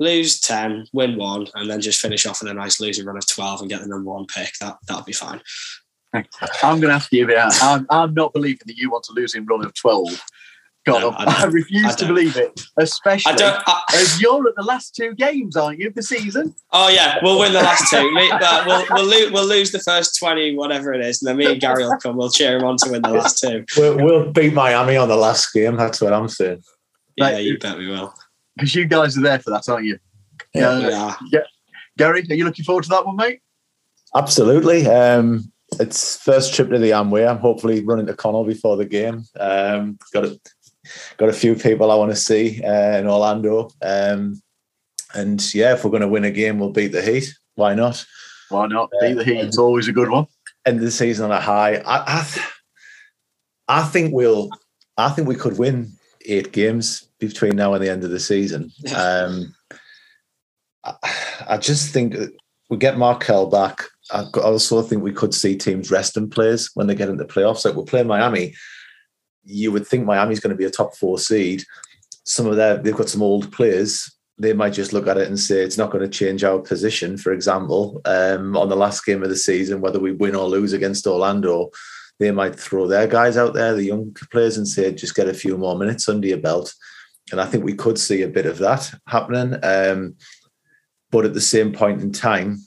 lose 0.00 0.40
10, 0.40 0.86
win 0.92 1.16
one, 1.16 1.46
and 1.54 1.70
then 1.70 1.80
just 1.80 2.00
finish 2.00 2.26
off 2.26 2.40
with 2.42 2.50
a 2.50 2.54
nice 2.54 2.80
losing 2.80 3.06
run 3.06 3.16
of 3.18 3.26
12 3.28 3.60
and 3.60 3.70
get 3.70 3.80
the 3.82 3.86
number 3.88 4.10
one 4.10 4.26
pick, 4.26 4.54
that 4.60 4.78
that'd 4.88 5.04
be 5.04 5.12
fine. 5.12 5.40
I'm 6.12 6.80
going 6.80 6.88
to 6.88 6.92
have 6.94 7.08
to 7.08 7.16
give 7.16 7.30
it. 7.30 7.38
I'm, 7.38 7.86
I'm 7.88 8.14
not 8.14 8.32
believing 8.32 8.62
that 8.66 8.76
you 8.76 8.90
want 8.90 9.04
to 9.04 9.12
lose 9.12 9.34
in 9.36 9.46
run 9.46 9.64
of 9.64 9.72
12. 9.74 10.20
God, 10.86 11.00
No, 11.02 11.10
I 11.10 11.42
I, 11.42 11.44
refuse 11.44 11.84
I 11.92 11.94
to 11.96 12.06
believe 12.06 12.38
it, 12.38 12.58
especially 12.78 13.34
I 13.34 13.36
don't. 13.36 13.62
I, 13.66 13.82
as 13.94 14.18
you're 14.20 14.48
at 14.48 14.54
the 14.56 14.62
last 14.62 14.94
two 14.96 15.14
games, 15.14 15.54
aren't 15.54 15.78
you, 15.78 15.88
of 15.88 15.94
the 15.94 16.02
season? 16.02 16.54
oh 16.72 16.88
yeah, 16.88 17.18
we'll 17.22 17.38
win 17.38 17.52
the 17.52 17.60
last 17.60 17.90
two. 17.90 18.10
Me, 18.14 18.30
uh, 18.32 18.64
we'll 18.66 18.86
we'll, 18.90 19.04
lo- 19.04 19.30
we'll 19.30 19.46
lose 19.46 19.72
the 19.72 19.78
first 19.80 20.18
twenty, 20.18 20.56
whatever 20.56 20.94
it 20.94 21.02
is, 21.04 21.20
and 21.20 21.28
then 21.28 21.36
me 21.36 21.52
and 21.52 21.60
Gary 21.60 21.84
will 21.84 21.98
come. 21.98 22.16
We'll 22.16 22.30
cheer 22.30 22.56
him 22.56 22.64
on 22.64 22.78
to 22.78 22.90
win 22.92 23.02
the 23.02 23.10
last 23.10 23.40
two. 23.40 23.66
We'll, 23.76 23.96
we'll 24.02 24.32
beat 24.32 24.54
Miami 24.54 24.96
on 24.96 25.08
the 25.10 25.16
last 25.16 25.52
game. 25.52 25.76
That's 25.76 26.00
what 26.00 26.14
I'm 26.14 26.28
saying. 26.28 26.62
Yeah, 27.16 27.24
Like- 27.26 27.44
you 27.44 27.58
bet 27.58 27.76
we 27.76 27.86
will. 27.88 28.14
Because 28.56 28.74
you 28.74 28.86
guys 28.86 29.16
are 29.16 29.22
there 29.22 29.38
for 29.38 29.50
that, 29.50 29.68
aren't 29.68 29.86
you? 29.86 29.98
Yeah. 30.54 30.68
Uh, 30.68 31.14
Yeah. 31.32 31.42
Gary, 31.98 32.24
are 32.30 32.34
you 32.34 32.44
looking 32.44 32.64
forward 32.64 32.84
to 32.84 32.90
that 32.90 33.04
one, 33.06 33.16
mate? 33.16 33.40
Absolutely. 34.14 34.86
Um, 34.86 35.52
it's 35.78 36.16
first 36.16 36.54
trip 36.54 36.70
to 36.70 36.78
the 36.78 36.90
Amway. 36.90 37.28
I'm 37.28 37.38
hopefully 37.38 37.84
running 37.84 38.06
to 38.06 38.14
Connell 38.14 38.44
before 38.44 38.76
the 38.76 38.84
game. 38.84 39.24
Um, 39.38 39.98
got 40.12 40.24
a 40.24 40.40
got 41.18 41.28
a 41.28 41.32
few 41.34 41.54
people 41.54 41.90
I 41.90 41.94
want 41.96 42.10
to 42.10 42.16
see 42.16 42.62
uh, 42.62 42.98
in 42.98 43.06
Orlando. 43.06 43.70
Um, 43.82 44.40
and 45.14 45.54
yeah, 45.54 45.74
if 45.74 45.84
we're 45.84 45.90
going 45.90 46.02
to 46.02 46.08
win 46.08 46.24
a 46.24 46.30
game, 46.30 46.58
we'll 46.58 46.70
beat 46.72 46.88
the 46.92 47.02
Heat. 47.02 47.32
Why 47.54 47.74
not? 47.74 48.04
Why 48.48 48.66
not? 48.66 48.90
Beat 49.00 49.14
the 49.14 49.24
Heat. 49.24 49.38
It's 49.40 49.58
always 49.58 49.86
a 49.88 49.92
good 49.92 50.10
one. 50.10 50.26
End 50.66 50.78
of 50.78 50.84
the 50.84 50.90
season 50.90 51.26
on 51.26 51.32
a 51.32 51.40
high. 51.40 51.76
I 51.76 52.20
I, 52.20 52.24
th- 52.24 52.46
I 53.68 53.82
think 53.84 54.12
we'll. 54.12 54.50
I 54.96 55.10
think 55.10 55.28
we 55.28 55.34
could 55.36 55.58
win 55.58 55.92
eight 56.30 56.52
games 56.52 57.08
between 57.18 57.56
now 57.56 57.74
and 57.74 57.84
the 57.84 57.90
end 57.90 58.04
of 58.04 58.10
the 58.10 58.20
season. 58.20 58.70
Um, 58.96 59.54
I, 60.84 60.94
I 61.48 61.58
just 61.58 61.92
think 61.92 62.16
we 62.68 62.76
get 62.76 62.98
Markelle 62.98 63.46
back. 63.46 63.82
I 64.12 64.24
also 64.36 64.82
think 64.82 65.02
we 65.02 65.12
could 65.12 65.34
see 65.34 65.56
teams 65.56 65.90
resting 65.90 66.30
players 66.30 66.70
when 66.74 66.86
they 66.86 66.94
get 66.94 67.08
into 67.08 67.24
playoffs. 67.24 67.64
Like 67.64 67.74
we're 67.74 67.84
playing 67.84 68.06
Miami, 68.06 68.54
you 69.44 69.72
would 69.72 69.86
think 69.86 70.04
Miami's 70.04 70.40
going 70.40 70.50
to 70.50 70.56
be 70.56 70.64
a 70.64 70.70
top 70.70 70.96
four 70.96 71.18
seed. 71.18 71.64
Some 72.24 72.46
of 72.46 72.56
their 72.56 72.78
they've 72.78 72.96
got 72.96 73.08
some 73.08 73.22
old 73.22 73.52
players. 73.52 74.10
They 74.38 74.52
might 74.52 74.72
just 74.72 74.92
look 74.92 75.06
at 75.06 75.18
it 75.18 75.28
and 75.28 75.38
say 75.38 75.60
it's 75.60 75.76
not 75.76 75.90
going 75.90 76.02
to 76.02 76.08
change 76.08 76.44
our 76.44 76.58
position. 76.58 77.18
For 77.18 77.32
example, 77.32 78.00
um, 78.04 78.56
on 78.56 78.68
the 78.68 78.76
last 78.76 79.04
game 79.04 79.22
of 79.22 79.28
the 79.28 79.36
season, 79.36 79.80
whether 79.80 80.00
we 80.00 80.12
win 80.12 80.34
or 80.34 80.48
lose 80.48 80.72
against 80.72 81.06
Orlando, 81.06 81.70
they 82.20 82.30
might 82.30 82.54
throw 82.54 82.86
their 82.86 83.06
guys 83.06 83.38
out 83.38 83.54
there, 83.54 83.74
the 83.74 83.82
young 83.82 84.14
players, 84.30 84.58
and 84.58 84.68
say 84.68 84.92
just 84.92 85.16
get 85.16 85.26
a 85.26 85.34
few 85.34 85.56
more 85.56 85.76
minutes 85.76 86.08
under 86.08 86.28
your 86.28 86.38
belt. 86.38 86.72
And 87.32 87.40
I 87.40 87.46
think 87.46 87.64
we 87.64 87.74
could 87.74 87.98
see 87.98 88.22
a 88.22 88.28
bit 88.28 88.44
of 88.46 88.58
that 88.58 88.92
happening. 89.06 89.58
Um, 89.62 90.16
but 91.10 91.24
at 91.24 91.32
the 91.32 91.40
same 91.40 91.72
point 91.72 92.02
in 92.02 92.12
time, 92.12 92.58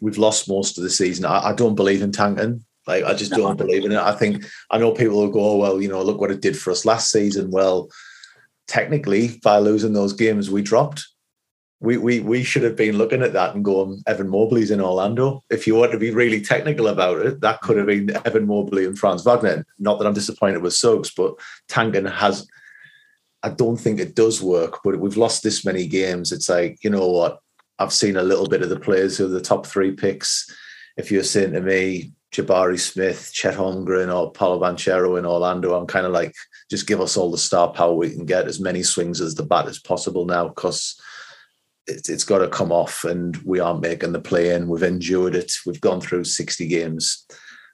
we've 0.00 0.18
lost 0.18 0.48
most 0.48 0.76
of 0.76 0.84
the 0.84 0.90
season. 0.90 1.24
I, 1.24 1.50
I 1.50 1.52
don't 1.52 1.76
believe 1.76 2.02
in 2.02 2.10
tanking. 2.10 2.64
Like 2.86 3.04
I 3.04 3.14
just 3.14 3.30
don't 3.30 3.56
believe 3.56 3.84
in 3.84 3.92
it. 3.92 3.98
I 3.98 4.12
think 4.12 4.44
I 4.70 4.78
know 4.78 4.92
people 4.92 5.18
will 5.18 5.30
go, 5.30 5.52
oh, 5.52 5.56
well, 5.58 5.80
you 5.80 5.88
know, 5.88 6.02
look 6.02 6.20
what 6.20 6.32
it 6.32 6.40
did 6.40 6.58
for 6.58 6.72
us 6.72 6.84
last 6.84 7.12
season. 7.12 7.52
Well, 7.52 7.88
technically, 8.66 9.38
by 9.44 9.58
losing 9.58 9.92
those 9.92 10.12
games, 10.12 10.50
we 10.50 10.62
dropped. 10.62 11.06
We 11.80 11.96
we 11.96 12.20
we 12.20 12.42
should 12.42 12.62
have 12.62 12.76
been 12.76 12.98
looking 12.98 13.22
at 13.22 13.32
that 13.32 13.54
and 13.54 13.64
going, 13.64 14.02
Evan 14.06 14.28
Mobley's 14.28 14.70
in 14.70 14.82
Orlando. 14.82 15.42
If 15.48 15.66
you 15.66 15.74
want 15.74 15.92
to 15.92 15.98
be 15.98 16.10
really 16.10 16.40
technical 16.42 16.88
about 16.88 17.24
it, 17.24 17.40
that 17.40 17.62
could 17.62 17.78
have 17.78 17.86
been 17.86 18.10
Evan 18.26 18.46
Mobley 18.46 18.84
and 18.84 18.98
Franz 18.98 19.24
Wagner. 19.24 19.64
Not 19.78 19.98
that 19.98 20.06
I'm 20.06 20.14
disappointed 20.14 20.62
with 20.62 20.74
Suggs, 20.74 21.10
but 21.10 21.34
tanking 21.68 22.04
has 22.04 22.46
I 23.42 23.48
don't 23.48 23.78
think 23.78 23.98
it 23.98 24.14
does 24.14 24.42
work, 24.42 24.80
but 24.84 25.00
we've 25.00 25.16
lost 25.16 25.42
this 25.42 25.64
many 25.64 25.86
games. 25.86 26.32
It's 26.32 26.48
like, 26.48 26.84
you 26.84 26.90
know 26.90 27.08
what? 27.08 27.40
I've 27.78 27.92
seen 27.92 28.16
a 28.16 28.22
little 28.22 28.46
bit 28.46 28.62
of 28.62 28.68
the 28.68 28.78
players 28.78 29.16
who 29.16 29.24
are 29.24 29.28
the 29.28 29.40
top 29.40 29.66
three 29.66 29.92
picks. 29.92 30.54
If 30.98 31.10
you're 31.10 31.24
saying 31.24 31.52
to 31.52 31.62
me, 31.62 32.12
Jabari 32.32 32.78
Smith, 32.78 33.30
Chet 33.32 33.54
Holmgren, 33.54 34.14
or 34.14 34.30
Paolo 34.30 34.60
Banchero 34.60 35.18
in 35.18 35.24
Orlando, 35.24 35.74
I'm 35.74 35.86
kind 35.86 36.06
of 36.06 36.12
like, 36.12 36.34
just 36.70 36.86
give 36.86 37.00
us 37.00 37.16
all 37.16 37.30
the 37.30 37.38
star 37.38 37.72
power 37.72 37.94
we 37.94 38.10
can 38.10 38.26
get, 38.26 38.46
as 38.46 38.60
many 38.60 38.82
swings 38.82 39.20
as 39.20 39.34
the 39.34 39.42
bat 39.42 39.66
as 39.66 39.78
possible 39.78 40.26
now, 40.26 40.48
because 40.48 41.00
it's, 41.90 42.08
it's 42.08 42.24
got 42.24 42.38
to 42.38 42.48
come 42.48 42.72
off 42.72 43.04
and 43.04 43.36
we 43.38 43.60
aren't 43.60 43.82
making 43.82 44.12
the 44.12 44.20
play 44.20 44.54
in. 44.54 44.68
We've 44.68 44.82
endured 44.82 45.34
it. 45.34 45.52
We've 45.66 45.80
gone 45.80 46.00
through 46.00 46.24
60 46.24 46.66
games. 46.68 47.26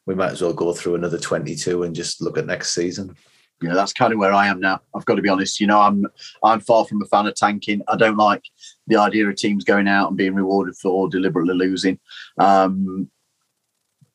We 0.07 0.15
might 0.15 0.33
as 0.33 0.43
well 0.43 0.53
go 0.53 0.73
through 0.73 0.95
another 0.95 1.19
22 1.19 1.83
and 1.83 1.95
just 1.95 2.21
look 2.21 2.39
at 2.39 2.47
next 2.47 2.75
season. 2.75 3.17
know 3.61 3.75
that's 3.75 3.93
kind 3.93 4.13
of 4.13 4.19
where 4.19 4.33
I 4.33 4.47
am 4.47 4.61
now. 4.61 4.81
I've 4.95 5.05
got 5.05 5.17
to 5.17 5.23
be 5.23 5.29
honest. 5.29 5.61
You 5.61 5.67
know, 5.67 5.81
I'm 5.81 6.07
I'm 6.43 6.61
far 6.61 6.85
from 6.85 7.03
a 7.03 7.07
fan 7.07 7.27
of 7.27 7.35
tanking. 7.35 7.83
I 7.89 7.97
don't 7.97 8.17
like 8.17 8.43
the 8.87 8.97
idea 8.97 9.29
of 9.29 9.37
teams 9.37 9.65
going 9.65 9.89
out 9.89 10.09
and 10.09 10.17
being 10.17 10.35
rewarded 10.35 10.77
for 10.77 11.09
deliberately 11.09 11.55
losing. 11.55 11.99
Um, 12.39 13.11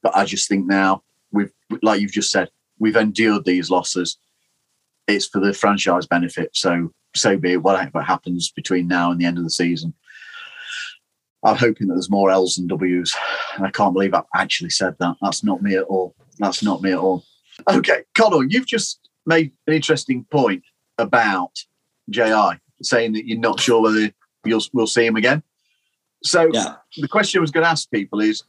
but 0.01 0.15
I 0.15 0.25
just 0.25 0.47
think 0.47 0.65
now 0.65 1.03
we've, 1.31 1.51
like 1.81 2.01
you've 2.01 2.11
just 2.11 2.31
said, 2.31 2.49
we've 2.79 2.95
endured 2.95 3.45
these 3.45 3.69
losses. 3.69 4.17
It's 5.07 5.27
for 5.27 5.39
the 5.39 5.53
franchise 5.53 6.07
benefit. 6.07 6.51
So 6.53 6.91
so 7.15 7.37
be 7.37 7.53
it. 7.53 7.63
Whatever 7.63 8.01
happens 8.01 8.51
between 8.51 8.87
now 8.87 9.11
and 9.11 9.19
the 9.19 9.25
end 9.25 9.37
of 9.37 9.43
the 9.43 9.49
season. 9.49 9.93
I'm 11.43 11.57
hoping 11.57 11.87
that 11.87 11.95
there's 11.95 12.09
more 12.09 12.29
L's 12.29 12.55
than 12.55 12.67
W's. 12.67 13.15
And 13.55 13.65
I 13.65 13.71
can't 13.71 13.93
believe 13.93 14.13
I've 14.13 14.23
actually 14.35 14.69
said 14.69 14.95
that. 14.99 15.15
That's 15.21 15.43
not 15.43 15.61
me 15.61 15.75
at 15.75 15.83
all. 15.83 16.15
That's 16.37 16.61
not 16.63 16.81
me 16.81 16.91
at 16.91 16.99
all. 16.99 17.23
Okay, 17.69 18.03
Connor, 18.15 18.45
you've 18.47 18.67
just 18.67 19.09
made 19.25 19.51
an 19.67 19.73
interesting 19.73 20.25
point 20.31 20.63
about 20.97 21.51
JI, 22.09 22.59
saying 22.81 23.13
that 23.13 23.27
you're 23.27 23.39
not 23.39 23.59
sure 23.59 23.81
whether 23.81 24.11
you'll 24.45 24.61
we'll 24.73 24.87
see 24.87 25.05
him 25.05 25.15
again. 25.15 25.43
So 26.23 26.49
Yeah. 26.53 26.75
the 26.97 27.07
question 27.07 27.39
I 27.39 27.41
was 27.41 27.51
going 27.51 27.63
to 27.63 27.69
ask 27.69 27.89
people 27.89 28.21
is: 28.21 28.43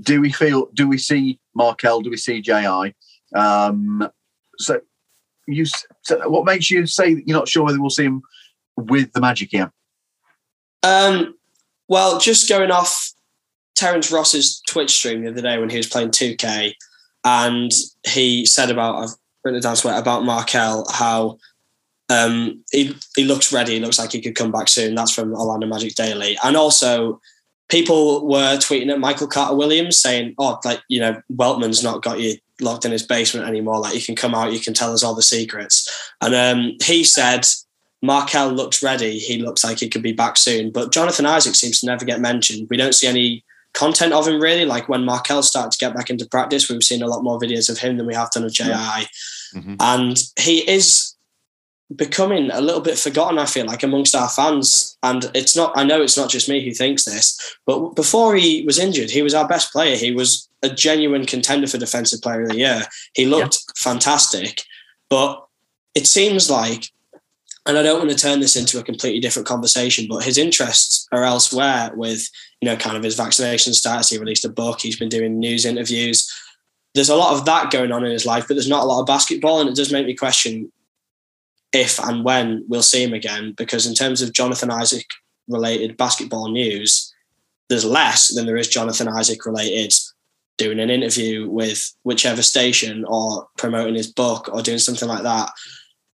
Do 0.00 0.20
we 0.20 0.30
feel? 0.32 0.68
Do 0.74 0.88
we 0.88 0.98
see 0.98 1.38
Markelle? 1.54 2.00
Do 2.02 2.10
we 2.10 2.16
see 2.16 2.40
JI? 2.40 2.94
Um, 3.34 4.08
so 4.58 4.80
you, 5.46 5.64
so 6.06 6.28
what 6.28 6.44
makes 6.44 6.70
you 6.70 6.86
say 6.86 7.14
that 7.14 7.26
you're 7.26 7.36
not 7.36 7.48
sure 7.48 7.64
whether 7.64 7.80
we'll 7.80 7.90
see 7.90 8.04
him 8.04 8.22
with 8.76 9.12
the 9.12 9.20
Magic 9.20 9.48
here? 9.50 9.72
Um, 10.84 11.34
well, 11.88 12.20
just 12.20 12.48
going 12.48 12.70
off 12.70 13.12
Terrence 13.74 14.12
Ross's 14.12 14.62
Twitch 14.68 14.92
stream 14.94 15.24
the 15.24 15.30
other 15.30 15.42
day 15.42 15.58
when 15.58 15.68
he 15.68 15.76
was 15.76 15.88
playing 15.88 16.10
2K, 16.10 16.74
and 17.24 17.72
he 18.06 18.46
said 18.46 18.70
about 18.70 19.02
I've 19.02 19.10
written 19.44 19.58
it 19.58 19.62
down 19.62 19.74
somewhere 19.74 20.00
about 20.00 20.24
Markelle 20.24 20.86
how 20.92 21.38
um, 22.08 22.62
he 22.70 22.94
he 23.16 23.24
looks 23.24 23.52
ready. 23.52 23.74
He 23.74 23.80
looks 23.80 23.98
like 23.98 24.12
he 24.12 24.20
could 24.20 24.36
come 24.36 24.52
back 24.52 24.68
soon. 24.68 24.94
That's 24.94 25.10
from 25.12 25.34
Orlando 25.34 25.66
Magic 25.66 25.96
Daily, 25.96 26.38
and 26.44 26.56
also 26.56 27.20
people 27.68 28.28
were 28.28 28.58
tweeting 28.58 28.92
at 28.92 29.00
Michael 29.00 29.26
Carter 29.26 29.56
Williams 29.56 29.98
saying, 29.98 30.36
"Oh, 30.38 30.60
like 30.64 30.82
you 30.86 31.00
know, 31.00 31.20
Weltman's 31.32 31.82
not 31.82 32.02
got 32.04 32.20
you 32.20 32.36
locked 32.60 32.84
in 32.84 32.92
his 32.92 33.06
basement 33.06 33.48
anymore. 33.48 33.80
Like 33.80 33.94
you 33.94 34.02
can 34.02 34.16
come 34.16 34.34
out, 34.34 34.52
you 34.52 34.60
can 34.60 34.74
tell 34.74 34.92
us 34.92 35.02
all 35.02 35.14
the 35.14 35.22
secrets." 35.22 36.12
And 36.20 36.34
um, 36.34 36.76
he 36.82 37.04
said. 37.04 37.46
Markelle 38.02 38.52
looks 38.52 38.82
ready. 38.82 39.18
He 39.18 39.38
looks 39.38 39.64
like 39.64 39.78
he 39.78 39.88
could 39.88 40.02
be 40.02 40.12
back 40.12 40.36
soon. 40.36 40.70
But 40.70 40.92
Jonathan 40.92 41.24
Isaac 41.24 41.54
seems 41.54 41.80
to 41.80 41.86
never 41.86 42.04
get 42.04 42.20
mentioned. 42.20 42.68
We 42.70 42.76
don't 42.76 42.94
see 42.94 43.06
any 43.06 43.42
content 43.72 44.12
of 44.12 44.28
him 44.28 44.40
really. 44.40 44.66
Like 44.66 44.88
when 44.88 45.04
Markelle 45.04 45.42
started 45.42 45.72
to 45.72 45.78
get 45.78 45.94
back 45.94 46.10
into 46.10 46.26
practice, 46.26 46.68
we've 46.68 46.84
seen 46.84 47.02
a 47.02 47.06
lot 47.06 47.24
more 47.24 47.38
videos 47.40 47.70
of 47.70 47.78
him 47.78 47.96
than 47.96 48.06
we 48.06 48.14
have 48.14 48.30
done 48.30 48.44
of 48.44 48.52
JI. 48.52 49.06
Mhm. 49.54 49.76
And 49.80 50.22
he 50.38 50.58
is 50.70 51.15
becoming 51.94 52.50
a 52.50 52.60
little 52.60 52.80
bit 52.80 52.98
forgotten, 52.98 53.38
I 53.38 53.46
feel 53.46 53.66
like, 53.66 53.82
amongst 53.82 54.14
our 54.14 54.28
fans. 54.28 54.96
And 55.02 55.30
it's 55.34 55.54
not, 55.54 55.72
I 55.76 55.84
know 55.84 56.02
it's 56.02 56.16
not 56.16 56.30
just 56.30 56.48
me 56.48 56.64
who 56.64 56.72
thinks 56.72 57.04
this, 57.04 57.56
but 57.64 57.90
before 57.90 58.34
he 58.34 58.64
was 58.64 58.78
injured, 58.78 59.10
he 59.10 59.22
was 59.22 59.34
our 59.34 59.46
best 59.46 59.72
player. 59.72 59.96
He 59.96 60.12
was 60.12 60.48
a 60.62 60.70
genuine 60.70 61.26
contender 61.26 61.66
for 61.66 61.78
Defensive 61.78 62.22
Player 62.22 62.42
of 62.42 62.48
the 62.48 62.58
Year. 62.58 62.82
He 63.14 63.26
looked 63.26 63.62
fantastic. 63.76 64.64
But 65.08 65.46
it 65.94 66.06
seems 66.06 66.50
like 66.50 66.90
and 67.66 67.76
I 67.76 67.82
don't 67.82 67.98
want 67.98 68.10
to 68.10 68.16
turn 68.16 68.38
this 68.40 68.54
into 68.54 68.78
a 68.78 68.84
completely 68.84 69.18
different 69.18 69.48
conversation, 69.48 70.06
but 70.08 70.22
his 70.22 70.38
interests 70.38 71.08
are 71.10 71.24
elsewhere 71.24 71.90
with, 71.94 72.28
you 72.60 72.66
know, 72.68 72.76
kind 72.76 72.96
of 72.96 73.02
his 73.02 73.16
vaccination 73.16 73.74
status. 73.74 74.08
He 74.08 74.18
released 74.18 74.44
a 74.44 74.48
book, 74.48 74.80
he's 74.80 74.98
been 74.98 75.08
doing 75.08 75.40
news 75.40 75.66
interviews. 75.66 76.32
There's 76.94 77.08
a 77.08 77.16
lot 77.16 77.34
of 77.34 77.44
that 77.46 77.72
going 77.72 77.90
on 77.90 78.04
in 78.04 78.12
his 78.12 78.24
life, 78.24 78.44
but 78.46 78.54
there's 78.54 78.68
not 78.68 78.84
a 78.84 78.86
lot 78.86 79.00
of 79.00 79.06
basketball. 79.06 79.60
And 79.60 79.68
it 79.68 79.74
does 79.74 79.92
make 79.92 80.06
me 80.06 80.14
question 80.14 80.70
if 81.76 81.98
and 82.00 82.24
when 82.24 82.64
we'll 82.68 82.82
see 82.82 83.02
him 83.02 83.12
again, 83.12 83.52
because 83.56 83.86
in 83.86 83.94
terms 83.94 84.22
of 84.22 84.32
Jonathan 84.32 84.70
Isaac 84.70 85.06
related 85.48 85.96
basketball 85.96 86.50
news, 86.50 87.12
there's 87.68 87.84
less 87.84 88.34
than 88.34 88.46
there 88.46 88.56
is 88.56 88.68
Jonathan 88.68 89.08
Isaac 89.08 89.44
related 89.44 89.92
doing 90.58 90.80
an 90.80 90.90
interview 90.90 91.48
with 91.48 91.92
whichever 92.02 92.42
station 92.42 93.04
or 93.06 93.46
promoting 93.58 93.94
his 93.94 94.10
book 94.10 94.48
or 94.52 94.62
doing 94.62 94.78
something 94.78 95.08
like 95.08 95.22
that. 95.22 95.50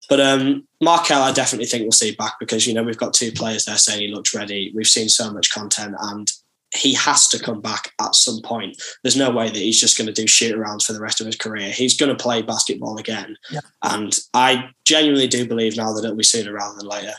But 0.09 0.21
um, 0.21 0.67
Markelle, 0.81 1.23
I 1.23 1.33
definitely 1.33 1.67
think 1.67 1.83
we'll 1.83 1.93
see 1.93 2.15
back 2.15 2.35
because 2.41 2.67
you 2.67 2.75
know 2.75 2.83
we've 2.83 2.99
got 2.99 3.15
two 3.15 3.31
players 3.33 3.65
there 3.65 3.77
saying 3.77 4.01
he 4.01 4.15
looks 4.15 4.35
ready. 4.35 4.73
We've 4.75 4.87
seen 4.87 5.09
so 5.09 5.33
much 5.33 5.53
content, 5.53 5.95
and 6.01 6.33
he 6.75 6.95
has 6.95 7.29
to 7.29 7.39
come 7.39 7.61
back 7.61 7.93
at 8.01 8.15
some 8.15 8.41
point. 8.43 8.81
There's 9.03 9.17
no 9.17 9.31
way 9.31 9.49
that 9.49 9.57
he's 9.57 9.81
just 9.81 9.99
going 9.99 10.07
to 10.07 10.13
do 10.13 10.27
shoot 10.27 10.57
arounds 10.57 10.85
for 10.85 10.93
the 10.93 11.01
rest 11.01 11.21
of 11.21 11.27
his 11.27 11.37
career. 11.37 11.71
He's 11.71 11.97
going 11.97 12.17
to 12.17 12.23
play 12.23 12.43
basketball 12.43 12.97
again. 12.99 13.37
Yeah. 13.51 13.61
And 13.83 14.17
I 14.35 14.71
genuinely 14.85 15.27
do 15.27 15.47
believe 15.49 15.77
now 15.77 15.93
that 15.93 16.05
it'll 16.05 16.17
be 16.17 16.23
sooner 16.25 16.53
rather 16.53 16.79
than 16.79 16.87
later. 16.87 17.15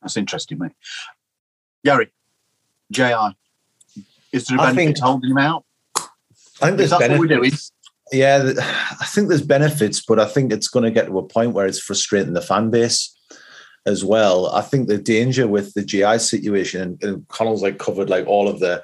That's 0.00 0.16
interesting, 0.16 0.58
mate. 0.58 0.72
Gary, 1.84 2.10
JI, 2.90 3.36
is 4.32 4.46
there 4.46 4.58
a 4.58 4.60
I 4.62 4.66
benefit 4.66 4.76
think- 4.76 4.96
to 4.96 5.02
holding 5.04 5.30
him 5.30 5.38
out? 5.38 5.64
I 6.62 6.68
think 6.68 6.80
Is 6.80 6.90
there's 6.90 7.00
that 7.00 7.10
what 7.10 7.20
we're 7.20 7.26
doing? 7.26 7.52
Yeah, 8.12 8.52
I 8.58 9.04
think 9.06 9.28
there's 9.28 9.42
benefits, 9.42 10.00
but 10.00 10.18
I 10.20 10.26
think 10.26 10.52
it's 10.52 10.68
going 10.68 10.84
to 10.84 10.90
get 10.90 11.06
to 11.06 11.18
a 11.18 11.22
point 11.26 11.52
where 11.52 11.66
it's 11.66 11.80
frustrating 11.80 12.34
the 12.34 12.40
fan 12.40 12.70
base 12.70 13.15
as 13.86 14.04
well. 14.04 14.48
I 14.48 14.60
think 14.60 14.88
the 14.88 14.98
danger 14.98 15.46
with 15.46 15.72
the 15.74 15.84
GI 15.84 16.18
situation, 16.18 16.98
and, 17.00 17.26
Connell's 17.28 17.62
like 17.62 17.78
covered 17.78 18.10
like 18.10 18.26
all 18.26 18.48
of 18.48 18.60
the 18.60 18.82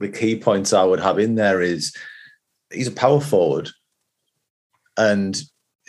the 0.00 0.08
key 0.08 0.38
points 0.38 0.72
I 0.72 0.84
would 0.84 1.00
have 1.00 1.18
in 1.18 1.34
there 1.34 1.60
is 1.60 1.94
he's 2.72 2.88
a 2.88 2.92
power 2.92 3.20
forward, 3.20 3.70
and 4.96 5.40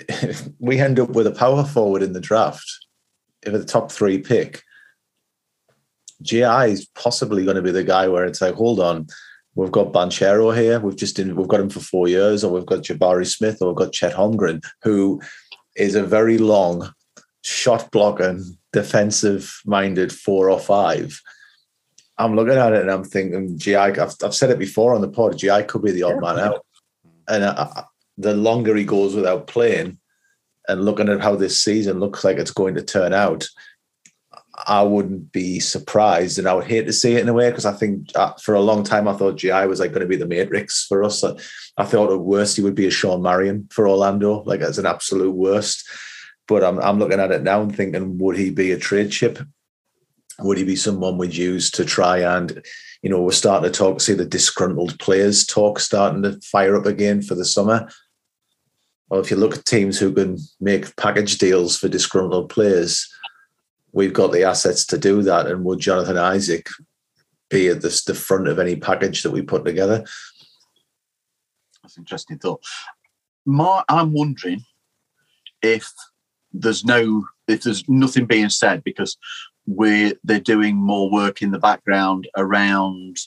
we 0.59 0.79
end 0.79 0.99
up 0.99 1.11
with 1.11 1.27
a 1.27 1.31
power 1.31 1.63
forward 1.63 2.03
in 2.03 2.13
the 2.13 2.19
draft, 2.19 2.69
if 3.43 3.53
the 3.53 3.63
top 3.63 3.91
three 3.91 4.19
pick, 4.19 4.63
GI 6.21 6.71
is 6.71 6.85
possibly 6.95 7.43
going 7.45 7.55
to 7.55 7.61
be 7.61 7.71
the 7.71 7.83
guy 7.83 8.07
where 8.07 8.25
it's 8.25 8.41
like, 8.41 8.55
hold 8.55 8.79
on, 8.79 9.07
we've 9.55 9.71
got 9.71 9.93
Banchero 9.93 10.55
here, 10.55 10.79
we've 10.79 10.95
just 10.95 11.17
we've 11.19 11.47
got 11.47 11.59
him 11.59 11.69
for 11.69 11.79
four 11.79 12.07
years, 12.07 12.43
or 12.43 12.51
we've 12.51 12.65
got 12.65 12.83
Jabari 12.83 13.27
Smith, 13.27 13.61
or 13.61 13.69
we've 13.69 13.77
got 13.77 13.93
Chet 13.93 14.13
Holmgren, 14.13 14.63
who 14.83 15.21
is 15.75 15.95
a 15.95 16.03
very 16.03 16.37
long 16.37 16.93
shot 17.43 17.91
blocking, 17.91 18.57
defensive 18.73 19.61
minded 19.65 20.11
four 20.11 20.49
or 20.49 20.59
five. 20.59 21.19
I'm 22.17 22.35
looking 22.35 22.57
at 22.57 22.73
it 22.73 22.81
and 22.81 22.91
I'm 22.91 23.05
thinking, 23.05 23.57
GI, 23.57 23.75
I've, 23.75 24.15
I've 24.23 24.35
said 24.35 24.49
it 24.49 24.59
before 24.59 24.93
on 24.93 25.01
the 25.01 25.07
pod, 25.07 25.37
GI 25.37 25.63
could 25.63 25.81
be 25.81 25.91
the 25.91 26.03
odd 26.03 26.21
man 26.21 26.39
out. 26.39 26.65
And 27.27 27.43
uh, 27.43 27.67
uh, 27.75 27.83
the 28.17 28.33
longer 28.33 28.75
he 28.75 28.83
goes 28.83 29.15
without 29.15 29.47
playing 29.47 29.99
and 30.67 30.83
looking 30.83 31.07
at 31.07 31.21
how 31.21 31.35
this 31.35 31.63
season 31.63 31.99
looks 31.99 32.23
like 32.23 32.37
it's 32.37 32.51
going 32.51 32.75
to 32.75 32.83
turn 32.83 33.13
out, 33.13 33.47
I 34.67 34.83
wouldn't 34.83 35.31
be 35.31 35.59
surprised, 35.59 36.37
and 36.37 36.47
I 36.47 36.53
would 36.53 36.67
hate 36.67 36.85
to 36.85 36.93
see 36.93 37.15
it 37.15 37.21
in 37.21 37.29
a 37.29 37.33
way 37.33 37.49
because 37.49 37.65
I 37.65 37.71
think 37.71 38.09
uh, 38.15 38.33
for 38.41 38.55
a 38.55 38.61
long 38.61 38.83
time 38.83 39.07
I 39.07 39.13
thought 39.13 39.37
GI 39.37 39.67
was 39.67 39.79
like 39.79 39.91
going 39.91 40.01
to 40.01 40.07
be 40.07 40.17
the 40.17 40.25
Matrix 40.27 40.85
for 40.85 41.03
us. 41.03 41.23
I, 41.23 41.33
I 41.77 41.85
thought 41.85 42.11
at 42.11 42.19
worst 42.19 42.57
he 42.57 42.61
would 42.61 42.75
be 42.75 42.87
a 42.87 42.91
Shawn 42.91 43.21
Marion 43.21 43.67
for 43.71 43.87
Orlando, 43.87 44.43
like 44.43 44.61
as 44.61 44.77
an 44.77 44.85
absolute 44.85 45.33
worst. 45.33 45.87
But 46.49 46.63
I'm 46.63 46.79
I'm 46.79 46.97
looking 46.97 47.19
at 47.19 47.31
it 47.31 47.43
now 47.43 47.61
and 47.61 47.73
thinking, 47.73 48.17
would 48.17 48.35
he 48.35 48.49
be 48.49 48.71
a 48.71 48.77
trade 48.77 49.11
chip? 49.11 49.39
Would 50.39 50.57
he 50.57 50.63
be 50.63 50.75
someone 50.75 51.17
we'd 51.17 51.35
use 51.35 51.69
to 51.71 51.85
try 51.85 52.19
and, 52.19 52.63
you 53.01 53.09
know, 53.09 53.21
we're 53.21 53.31
starting 53.31 53.69
to 53.69 53.77
talk, 53.77 54.01
see 54.01 54.13
the 54.13 54.25
disgruntled 54.25 54.97
players 54.97 55.45
talk 55.45 55.79
starting 55.79 56.23
to 56.23 56.39
fire 56.41 56.75
up 56.75 56.85
again 56.85 57.21
for 57.21 57.35
the 57.35 57.45
summer. 57.45 57.89
Well, 59.09 59.19
if 59.19 59.29
you 59.29 59.37
look 59.37 59.57
at 59.57 59.65
teams 59.65 59.99
who 59.99 60.13
can 60.13 60.37
make 60.59 60.95
package 60.95 61.37
deals 61.39 61.77
for 61.77 61.89
disgruntled 61.89 62.49
players, 62.49 63.07
we've 63.91 64.13
got 64.13 64.31
the 64.31 64.43
assets 64.43 64.85
to 64.87 64.97
do 64.97 65.21
that. 65.23 65.47
And 65.47 65.65
would 65.65 65.79
Jonathan 65.79 66.17
Isaac 66.17 66.67
be 67.49 67.67
at 67.67 67.81
the, 67.81 68.01
the 68.07 68.13
front 68.13 68.47
of 68.47 68.59
any 68.59 68.75
package 68.75 69.23
that 69.23 69.31
we 69.31 69.41
put 69.41 69.65
together? 69.65 70.05
That's 71.83 71.97
an 71.97 72.03
interesting 72.03 72.39
thought. 72.39 72.63
I'm 73.47 74.13
wondering 74.13 74.63
if 75.61 75.91
there's 76.53 76.85
no, 76.85 77.25
if 77.47 77.63
there's 77.63 77.87
nothing 77.87 78.25
being 78.25 78.49
said 78.49 78.83
because 78.83 79.17
we're 79.69 80.13
they're 80.23 80.39
doing 80.39 80.75
more 80.75 81.11
work 81.11 81.41
in 81.41 81.51
the 81.51 81.59
background 81.59 82.27
around. 82.35 83.17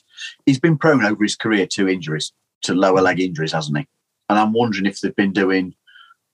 He's 0.45 0.59
been 0.59 0.77
prone 0.77 1.05
over 1.05 1.23
his 1.23 1.35
career 1.35 1.65
to 1.67 1.87
injuries, 1.87 2.33
to 2.63 2.73
lower 2.73 3.01
leg 3.01 3.19
injuries, 3.19 3.53
hasn't 3.53 3.77
he? 3.77 3.87
And 4.29 4.37
I'm 4.37 4.53
wondering 4.53 4.85
if 4.85 4.99
they've 4.99 5.15
been 5.15 5.31
doing 5.31 5.73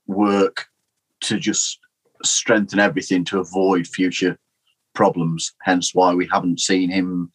work 0.08 0.68
to 1.22 1.40
just 1.40 1.80
strengthen 2.24 2.80
everything 2.80 3.24
to 3.26 3.40
avoid 3.40 3.88
future 3.88 4.38
problems. 4.94 5.54
Hence, 5.64 5.94
why 5.94 6.14
we 6.14 6.28
haven't 6.32 6.60
seen 6.60 6.90
him 6.90 7.32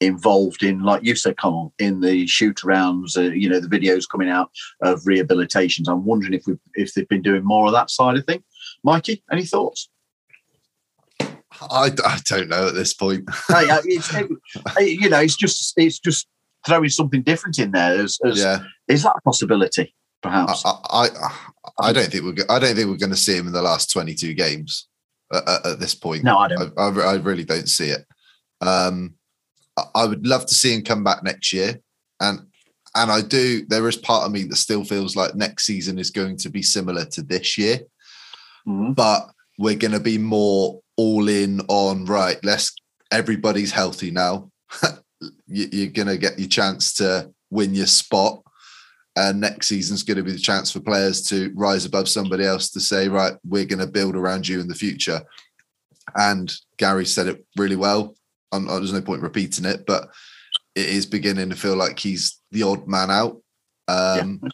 involved 0.00 0.62
in, 0.62 0.82
like 0.82 1.02
you 1.02 1.16
said, 1.16 1.36
Connell, 1.36 1.72
in 1.78 2.00
the 2.00 2.26
shoot 2.26 2.58
arounds. 2.58 3.16
Uh, 3.16 3.32
you 3.32 3.48
know, 3.48 3.60
the 3.60 3.68
videos 3.68 4.08
coming 4.08 4.28
out 4.28 4.50
of 4.82 5.02
rehabilitations. 5.02 5.88
I'm 5.88 6.04
wondering 6.04 6.34
if 6.34 6.46
we 6.46 6.56
if 6.74 6.94
they've 6.94 7.08
been 7.08 7.22
doing 7.22 7.44
more 7.44 7.66
of 7.66 7.72
that 7.72 7.90
side 7.90 8.16
of 8.16 8.26
thing. 8.26 8.42
Mikey, 8.84 9.22
any 9.30 9.44
thoughts? 9.44 9.88
I, 11.60 11.90
I 12.04 12.18
don't 12.24 12.48
know 12.48 12.68
at 12.68 12.74
this 12.74 12.94
point. 12.94 13.28
hey, 13.48 13.68
uh, 13.68 13.80
it's, 13.84 14.14
it, 14.14 15.00
you 15.00 15.08
know, 15.08 15.20
it's 15.20 15.36
just 15.36 15.74
it's 15.76 15.98
just 15.98 16.28
throwing 16.66 16.88
something 16.88 17.22
different 17.22 17.58
in 17.58 17.72
there. 17.72 18.00
As, 18.00 18.18
as, 18.24 18.38
yeah, 18.38 18.60
Is 18.86 19.02
that 19.02 19.14
a 19.16 19.20
possibility? 19.22 19.94
Perhaps. 20.22 20.64
I, 20.64 20.72
I, 20.90 21.08
I, 21.80 21.92
don't 21.92 22.10
think 22.10 22.24
we're. 22.24 22.32
go- 22.32 22.44
I 22.48 22.58
don't 22.58 22.74
think 22.74 22.88
we're 22.88 22.96
going 22.96 23.10
to 23.10 23.16
see 23.16 23.36
him 23.36 23.46
in 23.46 23.52
the 23.52 23.62
last 23.62 23.92
twenty-two 23.92 24.34
games 24.34 24.88
at, 25.32 25.66
at, 25.66 25.80
this 25.80 25.94
point. 25.94 26.24
no, 26.24 26.38
I 26.38 26.48
don't. 26.48 26.72
I, 26.76 26.88
I, 26.88 27.14
really 27.14 27.44
don't 27.44 27.68
see 27.68 27.90
it. 27.90 28.04
Um, 28.60 29.14
I, 29.76 29.84
I 29.94 30.06
would 30.06 30.26
love 30.26 30.46
to 30.46 30.54
see 30.54 30.74
him 30.74 30.82
come 30.82 31.04
back 31.04 31.22
next 31.22 31.52
year, 31.52 31.80
and 32.20 32.40
and 32.96 33.12
I 33.12 33.20
do. 33.20 33.64
There 33.66 33.88
is 33.88 33.96
part 33.96 34.26
of 34.26 34.32
me 34.32 34.42
that 34.44 34.56
still 34.56 34.84
feels 34.84 35.14
like 35.14 35.36
next 35.36 35.66
season 35.66 35.98
is 35.98 36.10
going 36.10 36.36
to 36.38 36.50
be 36.50 36.62
similar 36.62 37.04
to 37.06 37.22
this 37.22 37.56
year, 37.56 37.80
Mhm. 38.68 38.94
but 38.94 39.30
we're 39.58 39.76
going 39.76 39.92
to 39.92 40.00
be 40.00 40.18
more 40.18 40.80
all 40.96 41.28
in 41.28 41.60
on 41.68 42.04
right. 42.04 42.38
Let's 42.44 42.74
everybody's 43.10 43.72
healthy 43.72 44.10
now. 44.10 44.50
You- 45.48 45.68
You're 45.72 45.90
going 45.90 46.06
to 46.08 46.16
get 46.18 46.38
your 46.38 46.48
chance 46.48 46.92
to 46.94 47.32
win 47.50 47.74
your 47.74 47.86
spot. 47.88 48.40
And 49.16 49.40
next 49.40 49.66
season's 49.66 50.04
going 50.04 50.18
to 50.18 50.22
be 50.22 50.30
the 50.30 50.38
chance 50.38 50.70
for 50.70 50.78
players 50.78 51.22
to 51.30 51.50
rise 51.56 51.84
above 51.84 52.08
somebody 52.08 52.44
else 52.44 52.70
to 52.70 52.80
say, 52.80 53.08
right, 53.08 53.32
we're 53.44 53.64
going 53.64 53.80
to 53.80 53.88
build 53.88 54.14
around 54.14 54.46
you 54.46 54.60
in 54.60 54.68
the 54.68 54.76
future. 54.76 55.22
And 56.14 56.52
Gary 56.76 57.04
said 57.04 57.26
it 57.26 57.44
really 57.56 57.74
well. 57.74 58.14
I'm, 58.52 58.66
there's 58.66 58.92
no 58.92 59.02
point 59.02 59.22
repeating 59.22 59.64
it, 59.64 59.84
but 59.86 60.08
it 60.76 60.88
is 60.88 61.04
beginning 61.06 61.50
to 61.50 61.56
feel 61.56 61.74
like 61.74 61.98
he's 61.98 62.38
the 62.52 62.62
odd 62.62 62.86
man 62.86 63.10
out. 63.10 63.42
Um, 63.88 64.40
yeah, 64.44 64.48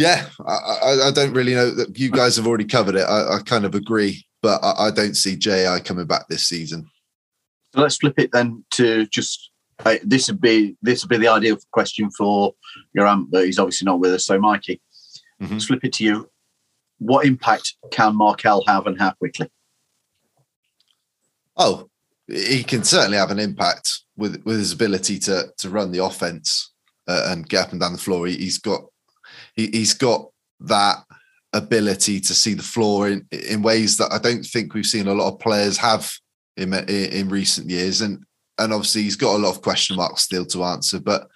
I, 0.00 0.26
I, 0.46 1.08
I 1.08 1.10
don't 1.12 1.32
really 1.32 1.54
know 1.54 1.70
that 1.70 1.98
you 1.98 2.10
guys 2.10 2.36
have 2.36 2.46
already 2.46 2.64
covered 2.64 2.96
it. 2.96 3.04
I, 3.04 3.36
I 3.36 3.38
kind 3.44 3.64
of 3.64 3.74
agree, 3.74 4.24
but 4.42 4.62
I, 4.62 4.86
I 4.86 4.90
don't 4.90 5.14
see 5.14 5.36
JI 5.36 5.80
coming 5.84 6.06
back 6.06 6.26
this 6.28 6.46
season. 6.46 6.88
So 7.74 7.80
let's 7.80 7.96
flip 7.96 8.14
it 8.18 8.30
then 8.32 8.64
to 8.74 9.06
just 9.06 9.50
uh, 9.84 9.96
this 10.04 10.28
would 10.28 10.40
be 10.40 10.76
this 10.82 11.02
would 11.02 11.10
be 11.10 11.16
the 11.16 11.28
ideal 11.28 11.58
question 11.72 12.10
for 12.10 12.54
your 12.94 13.06
aunt, 13.06 13.30
but 13.30 13.44
he's 13.44 13.58
obviously 13.58 13.86
not 13.86 14.00
with 14.00 14.14
us. 14.14 14.26
So, 14.26 14.38
Mikey, 14.38 14.80
Mhm. 15.42 15.50
let's 15.50 15.64
flip 15.66 15.84
it 15.84 15.92
to 15.94 16.04
you. 16.04 16.30
What 16.98 17.26
impact 17.26 17.74
can 17.90 18.14
Markelle 18.16 18.64
have, 18.66 18.86
and 18.86 18.98
how 18.98 19.10
quickly? 19.12 19.50
Oh, 21.56 21.90
he 22.28 22.62
can 22.62 22.84
certainly 22.84 23.18
have 23.18 23.30
an 23.30 23.40
impact 23.40 24.02
with 24.16 24.42
with 24.44 24.58
his 24.58 24.72
ability 24.72 25.18
to 25.20 25.52
to 25.58 25.70
run 25.70 25.90
the 25.90 26.04
offense 26.04 26.72
uh, 27.08 27.26
and 27.30 27.48
get 27.48 27.66
up 27.66 27.72
and 27.72 27.80
down 27.80 27.92
the 27.92 27.98
floor. 27.98 28.26
He, 28.26 28.36
he's 28.36 28.58
got 28.58 28.84
he, 29.54 29.68
he's 29.68 29.94
got 29.94 30.28
that 30.60 31.04
ability 31.52 32.20
to 32.20 32.34
see 32.34 32.54
the 32.54 32.62
floor 32.62 33.08
in 33.08 33.26
in 33.30 33.62
ways 33.62 33.96
that 33.96 34.12
I 34.12 34.18
don't 34.18 34.44
think 34.44 34.74
we've 34.74 34.86
seen 34.86 35.06
a 35.06 35.14
lot 35.14 35.32
of 35.32 35.40
players 35.40 35.76
have 35.78 36.10
in 36.56 36.74
in, 36.74 36.88
in 36.88 37.28
recent 37.28 37.70
years. 37.70 38.00
And 38.00 38.24
and 38.58 38.72
obviously 38.72 39.02
he's 39.02 39.16
got 39.16 39.36
a 39.36 39.38
lot 39.38 39.50
of 39.50 39.62
question 39.62 39.96
marks 39.96 40.22
still 40.22 40.46
to 40.46 40.64
answer, 40.64 41.00
but. 41.00 41.28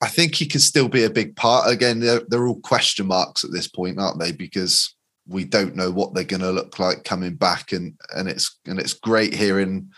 I 0.00 0.06
think 0.06 0.36
he 0.36 0.46
can 0.46 0.60
still 0.60 0.88
be 0.88 1.02
a 1.02 1.10
big 1.10 1.34
part. 1.34 1.68
Again, 1.68 1.98
they're, 1.98 2.22
they're 2.28 2.46
all 2.46 2.60
question 2.60 3.08
marks 3.08 3.42
at 3.42 3.50
this 3.50 3.66
point, 3.66 3.98
aren't 3.98 4.20
they? 4.20 4.30
Because 4.30 4.94
we 5.26 5.44
don't 5.44 5.76
know 5.76 5.90
what 5.90 6.14
they're 6.14 6.24
going 6.24 6.40
to 6.40 6.50
look 6.50 6.78
like 6.78 7.04
coming 7.04 7.34
back, 7.34 7.72
and 7.72 7.94
and 8.14 8.28
it's 8.28 8.58
and 8.66 8.78
it's 8.78 8.94
great 8.94 9.34
hearing 9.34 9.90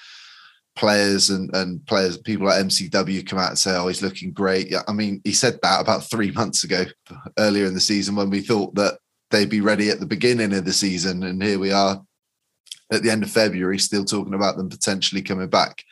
players 0.80 1.28
and 1.28 1.54
and 1.54 1.84
players, 1.86 2.16
people 2.16 2.46
like 2.46 2.64
MCW 2.64 3.26
come 3.26 3.38
out 3.38 3.50
and 3.50 3.58
say, 3.58 3.76
"Oh, 3.76 3.86
he's 3.86 4.02
looking 4.02 4.32
great." 4.32 4.70
Yeah, 4.70 4.82
I 4.88 4.92
mean, 4.92 5.20
he 5.22 5.32
said 5.32 5.58
that 5.62 5.80
about 5.80 6.10
three 6.10 6.30
months 6.40 6.64
ago, 6.64 6.86
earlier 7.38 7.66
in 7.66 7.74
the 7.74 7.80
season, 7.80 8.16
when 8.16 8.30
we 8.30 8.40
thought 8.40 8.74
that 8.74 8.98
they'd 9.30 9.50
be 9.50 9.60
ready 9.60 9.90
at 9.90 10.00
the 10.00 10.06
beginning 10.06 10.54
of 10.54 10.64
the 10.64 10.72
season, 10.72 11.22
and 11.22 11.42
here 11.42 11.58
we 11.58 11.70
are 11.70 12.02
at 12.90 13.02
the 13.02 13.10
end 13.10 13.22
of 13.22 13.30
February, 13.30 13.78
still 13.78 14.04
talking 14.04 14.34
about 14.34 14.56
them 14.56 14.68
potentially 14.68 15.22
coming 15.22 15.48
back. 15.48 15.84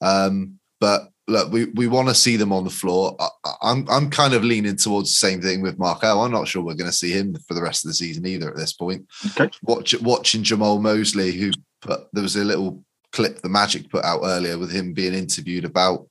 Um, 0.00 0.58
but 0.80 1.10
look, 1.28 1.52
we, 1.52 1.66
we 1.66 1.86
want 1.86 2.08
to 2.08 2.14
see 2.14 2.36
them 2.36 2.52
on 2.52 2.64
the 2.64 2.70
floor. 2.70 3.14
I, 3.20 3.28
I'm 3.62 3.86
I'm 3.90 4.10
kind 4.10 4.32
of 4.32 4.42
leaning 4.42 4.76
towards 4.76 5.10
the 5.10 5.26
same 5.28 5.42
thing 5.42 5.60
with 5.60 5.78
Markelle. 5.78 6.22
I'm 6.22 6.32
not 6.32 6.48
sure 6.48 6.62
we're 6.62 6.74
going 6.74 6.90
to 6.90 6.96
see 6.96 7.12
him 7.12 7.36
for 7.46 7.52
the 7.52 7.62
rest 7.62 7.84
of 7.84 7.90
the 7.90 7.94
season 7.94 8.26
either 8.26 8.48
at 8.48 8.56
this 8.56 8.72
point. 8.72 9.06
Okay. 9.26 9.50
Watch, 9.62 10.00
watching 10.00 10.42
Jamahl 10.42 10.80
Mosley, 10.80 11.32
who 11.32 11.50
put 11.82 12.00
there 12.14 12.22
was 12.22 12.36
a 12.36 12.44
little 12.44 12.82
clip 13.12 13.40
the 13.40 13.48
Magic 13.48 13.90
put 13.90 14.04
out 14.04 14.20
earlier 14.24 14.58
with 14.58 14.70
him 14.70 14.92
being 14.92 15.14
interviewed 15.14 15.64
about, 15.64 16.06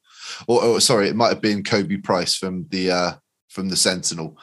or, 0.47 0.63
or 0.63 0.81
sorry, 0.81 1.07
it 1.07 1.15
might 1.15 1.29
have 1.29 1.41
been 1.41 1.63
Khobi 1.63 2.03
Price 2.03 2.35
from 2.35 2.65
the 2.69 2.91
uh, 2.91 3.11
from 3.49 3.69
the 3.69 3.75
Sentinel, 3.75 4.37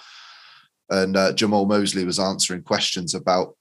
and 0.90 1.16
uh, 1.16 1.32
Jamahl 1.32 1.68
Mosley 1.68 2.04
was 2.04 2.18
answering 2.18 2.62
questions 2.62 3.14
about 3.14 3.57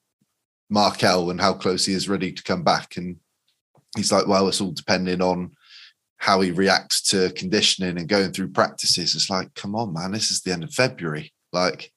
Markelle 0.69 1.29
and 1.29 1.39
how 1.39 1.53
close 1.53 1.85
he 1.85 1.93
is 1.93 2.09
ready 2.09 2.31
to 2.31 2.43
come 2.43 2.63
back, 2.63 2.97
and 2.97 3.17
he's 3.95 4.11
like, 4.11 4.27
well, 4.27 4.47
it's 4.47 4.61
all 4.61 4.71
depending 4.71 5.21
on 5.21 5.51
how 6.17 6.41
he 6.41 6.51
reacts 6.51 7.01
to 7.01 7.29
conditioning 7.33 7.97
and 7.97 8.07
going 8.07 8.31
through 8.31 8.49
practices. 8.49 9.15
It's 9.15 9.29
like, 9.29 9.53
come 9.53 9.75
on, 9.75 9.93
man, 9.93 10.11
this 10.11 10.31
is 10.31 10.41
the 10.41 10.53
end 10.53 10.63
of 10.63 10.73
February. 10.73 11.33
Like 11.51 11.91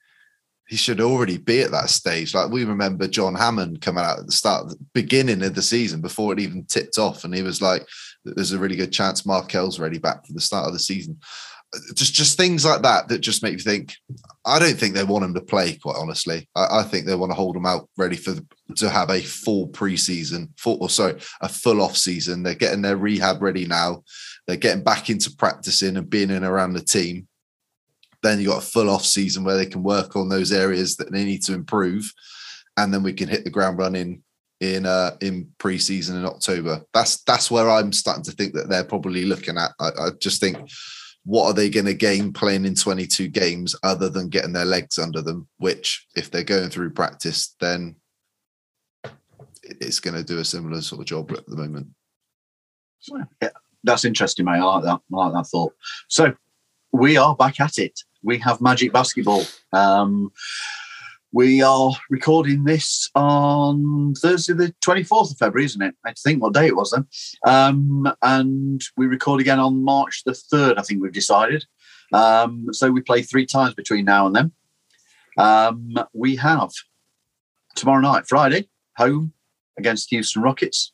he 0.68 0.76
should 0.76 1.00
already 1.00 1.38
be 1.38 1.62
at 1.62 1.70
that 1.70 1.88
stage. 1.88 2.34
Like 2.34 2.50
we 2.50 2.64
remember 2.64 3.08
John 3.08 3.34
Hammond 3.34 3.80
coming 3.80 4.04
out 4.04 4.20
at 4.20 4.26
the 4.26 4.32
start, 4.32 4.68
the 4.68 4.76
beginning 4.92 5.42
of 5.42 5.54
the 5.54 5.62
season 5.62 6.02
before 6.02 6.32
it 6.32 6.40
even 6.40 6.64
tipped 6.64 6.98
off, 6.98 7.24
and 7.24 7.34
he 7.34 7.42
was 7.42 7.62
like, 7.62 7.86
"There's 8.24 8.52
a 8.52 8.58
really 8.58 8.76
good 8.76 8.92
chance 8.92 9.24
Markelle's 9.24 9.80
ready 9.80 9.98
back 9.98 10.26
for 10.26 10.34
the 10.34 10.40
start 10.40 10.66
of 10.66 10.74
the 10.74 10.78
season." 10.78 11.18
Uh, 11.74 11.78
just, 11.94 12.12
just 12.12 12.36
things 12.36 12.64
like 12.66 12.82
that 12.82 13.08
that 13.08 13.20
just 13.20 13.42
make 13.42 13.54
you 13.54 13.58
think. 13.58 13.94
I 14.44 14.58
don't 14.58 14.78
think 14.78 14.94
they 14.94 15.04
want 15.04 15.24
him 15.24 15.34
to 15.34 15.40
play. 15.40 15.74
Quite 15.74 15.96
honestly, 15.96 16.46
I, 16.54 16.80
I 16.80 16.82
think 16.82 17.06
they 17.06 17.14
want 17.14 17.32
to 17.32 17.36
hold 17.36 17.56
him 17.56 17.66
out 17.66 17.88
ready 17.96 18.16
for 18.16 18.34
to 18.76 18.90
have 18.90 19.08
a 19.08 19.22
full 19.22 19.68
preseason, 19.68 20.50
full 20.58 20.76
or 20.82 20.90
sorry, 20.90 21.18
a 21.40 21.48
full 21.48 21.80
off 21.80 21.96
season. 21.96 22.42
They're 22.42 22.54
getting 22.54 22.82
their 22.82 22.98
rehab 22.98 23.42
ready 23.42 23.64
now. 23.64 24.02
They're 24.46 24.56
getting 24.56 24.84
back 24.84 25.08
into 25.08 25.34
practicing 25.34 25.96
and 25.96 26.10
being 26.10 26.30
in 26.30 26.44
around 26.44 26.74
the 26.74 26.80
team 26.80 27.27
then 28.22 28.40
you 28.40 28.48
got 28.48 28.62
a 28.62 28.66
full 28.66 28.90
off 28.90 29.04
season 29.04 29.44
where 29.44 29.56
they 29.56 29.66
can 29.66 29.82
work 29.82 30.16
on 30.16 30.28
those 30.28 30.52
areas 30.52 30.96
that 30.96 31.12
they 31.12 31.24
need 31.24 31.42
to 31.44 31.54
improve, 31.54 32.12
and 32.76 32.92
then 32.92 33.02
we 33.02 33.12
can 33.12 33.28
hit 33.28 33.44
the 33.44 33.50
ground 33.50 33.78
running 33.78 34.22
in 34.60 34.86
uh 34.86 35.16
in 35.20 35.48
preseason 35.58 36.16
in 36.16 36.26
October. 36.26 36.82
That's 36.92 37.22
that's 37.24 37.50
where 37.50 37.70
I'm 37.70 37.92
starting 37.92 38.24
to 38.24 38.32
think 38.32 38.54
that 38.54 38.68
they're 38.68 38.84
probably 38.84 39.24
looking 39.24 39.56
at. 39.56 39.70
I, 39.78 39.88
I 39.98 40.08
just 40.20 40.40
think 40.40 40.58
what 41.24 41.44
are 41.46 41.52
they 41.52 41.68
going 41.68 41.84
to 41.84 41.94
gain 41.94 42.32
playing 42.32 42.64
in 42.64 42.74
22 42.74 43.28
games 43.28 43.76
other 43.82 44.08
than 44.08 44.30
getting 44.30 44.54
their 44.54 44.64
legs 44.64 44.98
under 44.98 45.20
them? 45.20 45.46
Which, 45.58 46.06
if 46.16 46.30
they're 46.30 46.42
going 46.42 46.70
through 46.70 46.92
practice, 46.92 47.54
then 47.60 47.96
it's 49.62 50.00
going 50.00 50.14
to 50.14 50.24
do 50.24 50.38
a 50.38 50.44
similar 50.44 50.80
sort 50.80 51.02
of 51.02 51.06
job 51.06 51.30
at 51.32 51.46
the 51.46 51.56
moment. 51.56 51.88
Yeah, 53.42 53.50
that's 53.84 54.06
interesting, 54.06 54.46
mate. 54.46 54.58
I 54.58 54.64
like 54.64 54.84
that. 54.84 55.00
I 55.12 55.16
like 55.16 55.32
that 55.34 55.46
thought. 55.46 55.74
So 56.08 56.34
we 56.92 57.16
are 57.16 57.34
back 57.36 57.60
at 57.60 57.78
it 57.78 58.00
we 58.22 58.38
have 58.38 58.60
Magic 58.60 58.92
Basketball. 58.92 59.44
Um, 59.72 60.32
we 61.32 61.62
are 61.62 61.90
recording 62.10 62.64
this 62.64 63.10
on 63.14 64.14
Thursday, 64.14 64.54
the 64.54 64.74
24th 64.84 65.32
of 65.32 65.38
February, 65.38 65.66
isn't 65.66 65.82
it? 65.82 65.94
I 66.04 66.12
think 66.12 66.42
what 66.42 66.54
day 66.54 66.66
it 66.66 66.76
was 66.76 66.90
then. 66.90 67.06
Um, 67.46 68.12
and 68.22 68.82
we 68.96 69.06
record 69.06 69.40
again 69.40 69.60
on 69.60 69.84
March 69.84 70.24
the 70.24 70.32
3rd, 70.32 70.78
I 70.78 70.82
think 70.82 71.02
we've 71.02 71.12
decided. 71.12 71.64
Um, 72.12 72.68
so 72.72 72.90
we 72.90 73.02
play 73.02 73.22
three 73.22 73.46
times 73.46 73.74
between 73.74 74.06
now 74.06 74.26
and 74.26 74.34
then. 74.34 74.52
Um, 75.36 75.94
we 76.14 76.36
have 76.36 76.70
tomorrow 77.76 78.00
night, 78.00 78.26
Friday, 78.26 78.68
home 78.96 79.32
against 79.78 80.10
Houston 80.10 80.42
Rockets. 80.42 80.92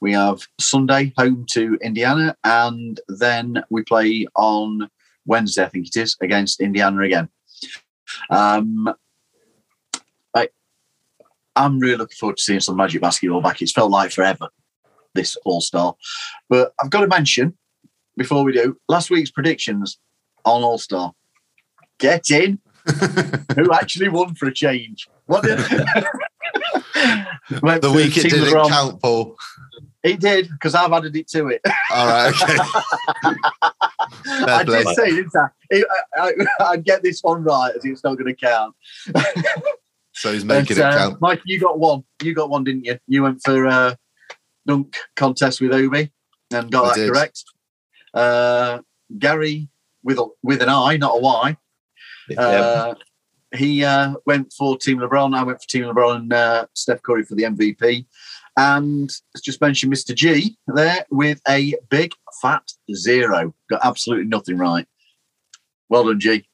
We 0.00 0.12
have 0.12 0.46
Sunday 0.60 1.12
home 1.16 1.46
to 1.50 1.78
Indiana, 1.82 2.36
and 2.44 3.00
then 3.08 3.64
we 3.70 3.82
play 3.82 4.26
on 4.36 4.88
Wednesday, 5.26 5.64
I 5.64 5.68
think 5.68 5.88
it 5.88 5.96
is, 5.96 6.16
against 6.20 6.60
Indiana 6.60 7.02
again. 7.02 7.28
Um, 8.30 8.92
I, 10.34 10.48
I'm 11.56 11.78
really 11.78 11.96
looking 11.96 12.16
forward 12.16 12.36
to 12.38 12.42
seeing 12.42 12.60
some 12.60 12.76
Magic 12.76 13.00
basketball 13.00 13.40
back. 13.40 13.62
It's 13.62 13.72
felt 13.72 13.90
like 13.90 14.12
forever, 14.12 14.48
this 15.14 15.36
All 15.44 15.60
Star. 15.60 15.94
But 16.48 16.72
I've 16.82 16.90
got 16.90 17.00
to 17.00 17.08
mention, 17.08 17.56
before 18.16 18.44
we 18.44 18.52
do, 18.52 18.76
last 18.88 19.10
week's 19.10 19.30
predictions 19.30 19.98
on 20.44 20.62
All 20.62 20.78
Star. 20.78 21.12
Get 21.98 22.30
in. 22.30 22.60
Who 23.56 23.72
actually 23.72 24.08
won 24.08 24.34
for 24.34 24.46
a 24.46 24.54
change? 24.54 25.06
What 25.26 25.44
did 25.44 25.58
the 27.50 27.92
week 27.94 28.16
it 28.16 28.30
didn't 28.30 28.68
count, 28.68 29.00
Paul. 29.00 29.36
He 30.02 30.16
did 30.16 30.48
because 30.48 30.74
I've 30.74 30.92
added 30.92 31.14
it 31.14 31.28
to 31.28 31.48
it. 31.48 31.60
All 31.92 32.06
right, 32.06 32.32
okay. 32.42 32.56
I 34.26 34.64
did 34.64 34.86
say, 34.88 35.10
didn't 35.10 35.32
I? 35.34 35.48
I, 36.16 36.32
I? 36.60 36.70
would 36.70 36.84
get 36.84 37.02
this 37.02 37.22
one 37.22 37.42
right, 37.42 37.74
as 37.74 37.84
it's 37.84 38.04
not 38.04 38.16
going 38.16 38.34
to 38.34 38.34
count. 38.34 38.74
so 40.12 40.32
he's 40.32 40.44
making 40.44 40.76
but, 40.76 40.82
it 40.82 40.84
uh, 40.84 40.98
count. 40.98 41.20
Mike, 41.20 41.42
you 41.44 41.58
got 41.60 41.78
one. 41.78 42.04
You 42.22 42.34
got 42.34 42.50
one, 42.50 42.64
didn't 42.64 42.84
you? 42.84 42.98
You 43.06 43.22
went 43.22 43.40
for 43.44 43.66
uh, 43.66 43.94
dunk 44.66 44.96
contest 45.16 45.60
with 45.60 45.72
Obi 45.72 46.12
and 46.52 46.70
got 46.70 46.84
I 46.84 46.88
that 46.88 46.94
did. 46.96 47.12
correct. 47.12 47.44
Uh, 48.12 48.80
Gary 49.18 49.68
with 50.02 50.18
a, 50.18 50.26
with 50.42 50.62
an 50.62 50.68
I, 50.68 50.96
not 50.96 51.16
a 51.16 51.20
Y. 51.20 51.56
Uh, 52.36 52.94
he 53.54 53.84
uh, 53.84 54.14
went 54.26 54.52
for 54.52 54.78
Team 54.78 54.98
LeBron. 54.98 55.34
I 55.34 55.42
went 55.42 55.60
for 55.60 55.68
Team 55.68 55.84
LeBron 55.84 56.16
and 56.16 56.32
uh, 56.32 56.66
Steph 56.74 57.02
Curry 57.02 57.24
for 57.24 57.34
the 57.34 57.44
MVP. 57.44 58.06
And 58.56 59.10
just 59.42 59.60
mentioned, 59.60 59.92
Mr. 59.92 60.14
G 60.14 60.56
there 60.66 61.04
with 61.10 61.40
a 61.48 61.74
big 61.88 62.12
fat 62.42 62.62
zero. 62.94 63.54
Got 63.68 63.84
absolutely 63.84 64.26
nothing 64.26 64.58
right. 64.58 64.86
Well 65.88 66.04
done, 66.04 66.20
G. 66.20 66.46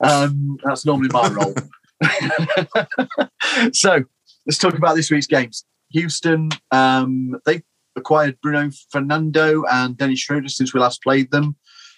Um, 0.00 0.58
that's 0.64 0.84
normally 0.84 1.10
my 1.12 1.28
role. 1.28 1.54
so 3.72 4.04
let's 4.46 4.58
talk 4.58 4.74
about 4.74 4.96
this 4.96 5.10
week's 5.10 5.26
games. 5.26 5.64
Houston, 5.90 6.50
um, 6.70 7.36
they 7.46 7.62
acquired 7.96 8.40
Bruno 8.40 8.70
Fernando 8.90 9.64
and 9.70 9.96
Dennis 9.96 10.20
Schroeder 10.20 10.48
since 10.48 10.74
we 10.74 10.80
last 10.80 11.02
played 11.02 11.30
them. 11.30 11.56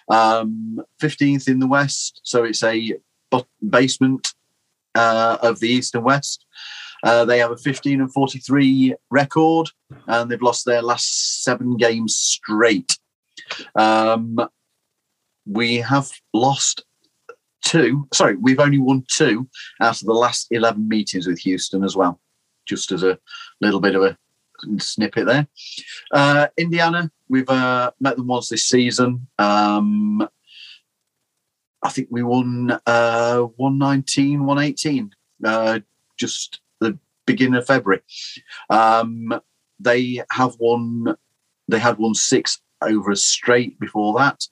Um, 0.09 0.81
15th 1.01 1.49
in 1.49 1.59
the 1.59 1.67
West, 1.67 2.21
so 2.23 2.45
it's 2.45 2.63
a 2.63 2.93
basement 3.69 4.33
uh, 4.95 5.37
of 5.41 5.59
the 5.59 5.67
East 5.67 5.95
and 5.95 6.03
West. 6.03 6.45
Uh, 7.03 7.25
they 7.25 7.39
have 7.39 7.51
a 7.51 7.57
15 7.57 8.01
and 8.01 8.13
43 8.13 8.95
record, 9.11 9.69
and 10.07 10.29
they've 10.29 10.41
lost 10.41 10.65
their 10.65 10.81
last 10.81 11.43
seven 11.43 11.77
games 11.77 12.15
straight. 12.15 12.97
Um, 13.75 14.39
we 15.45 15.77
have 15.77 16.09
lost 16.33 16.83
two. 17.63 18.07
Sorry, 18.13 18.35
we've 18.35 18.59
only 18.59 18.79
won 18.79 19.03
two 19.07 19.47
out 19.81 20.01
of 20.01 20.07
the 20.07 20.13
last 20.13 20.47
11 20.51 20.87
meetings 20.87 21.27
with 21.27 21.39
Houston 21.39 21.83
as 21.83 21.95
well, 21.95 22.19
just 22.65 22.91
as 22.91 23.03
a 23.03 23.19
little 23.61 23.79
bit 23.79 23.95
of 23.95 24.03
a 24.03 24.17
snippet 24.79 25.25
there. 25.25 25.47
Uh, 26.11 26.47
Indiana, 26.57 27.11
we've 27.29 27.49
uh, 27.49 27.91
met 27.99 28.17
them 28.17 28.27
once 28.27 28.49
this 28.49 28.65
season. 28.65 29.27
Um, 29.37 30.27
I 31.83 31.89
think 31.89 32.07
we 32.09 32.23
won 32.23 32.79
uh, 32.85 33.39
119, 33.41 34.45
118, 34.45 35.11
uh, 35.43 35.79
just 36.17 36.59
beginning 37.27 37.55
of 37.55 37.67
February. 37.67 38.01
Um, 38.71 39.39
they 39.79 40.23
have 40.31 40.55
won, 40.59 41.15
they 41.67 41.77
had 41.77 41.99
won 41.99 42.15
six 42.15 42.59
over 42.81 43.11
a 43.11 43.15
straight 43.15 43.79
before 43.79 44.17
that. 44.17 44.43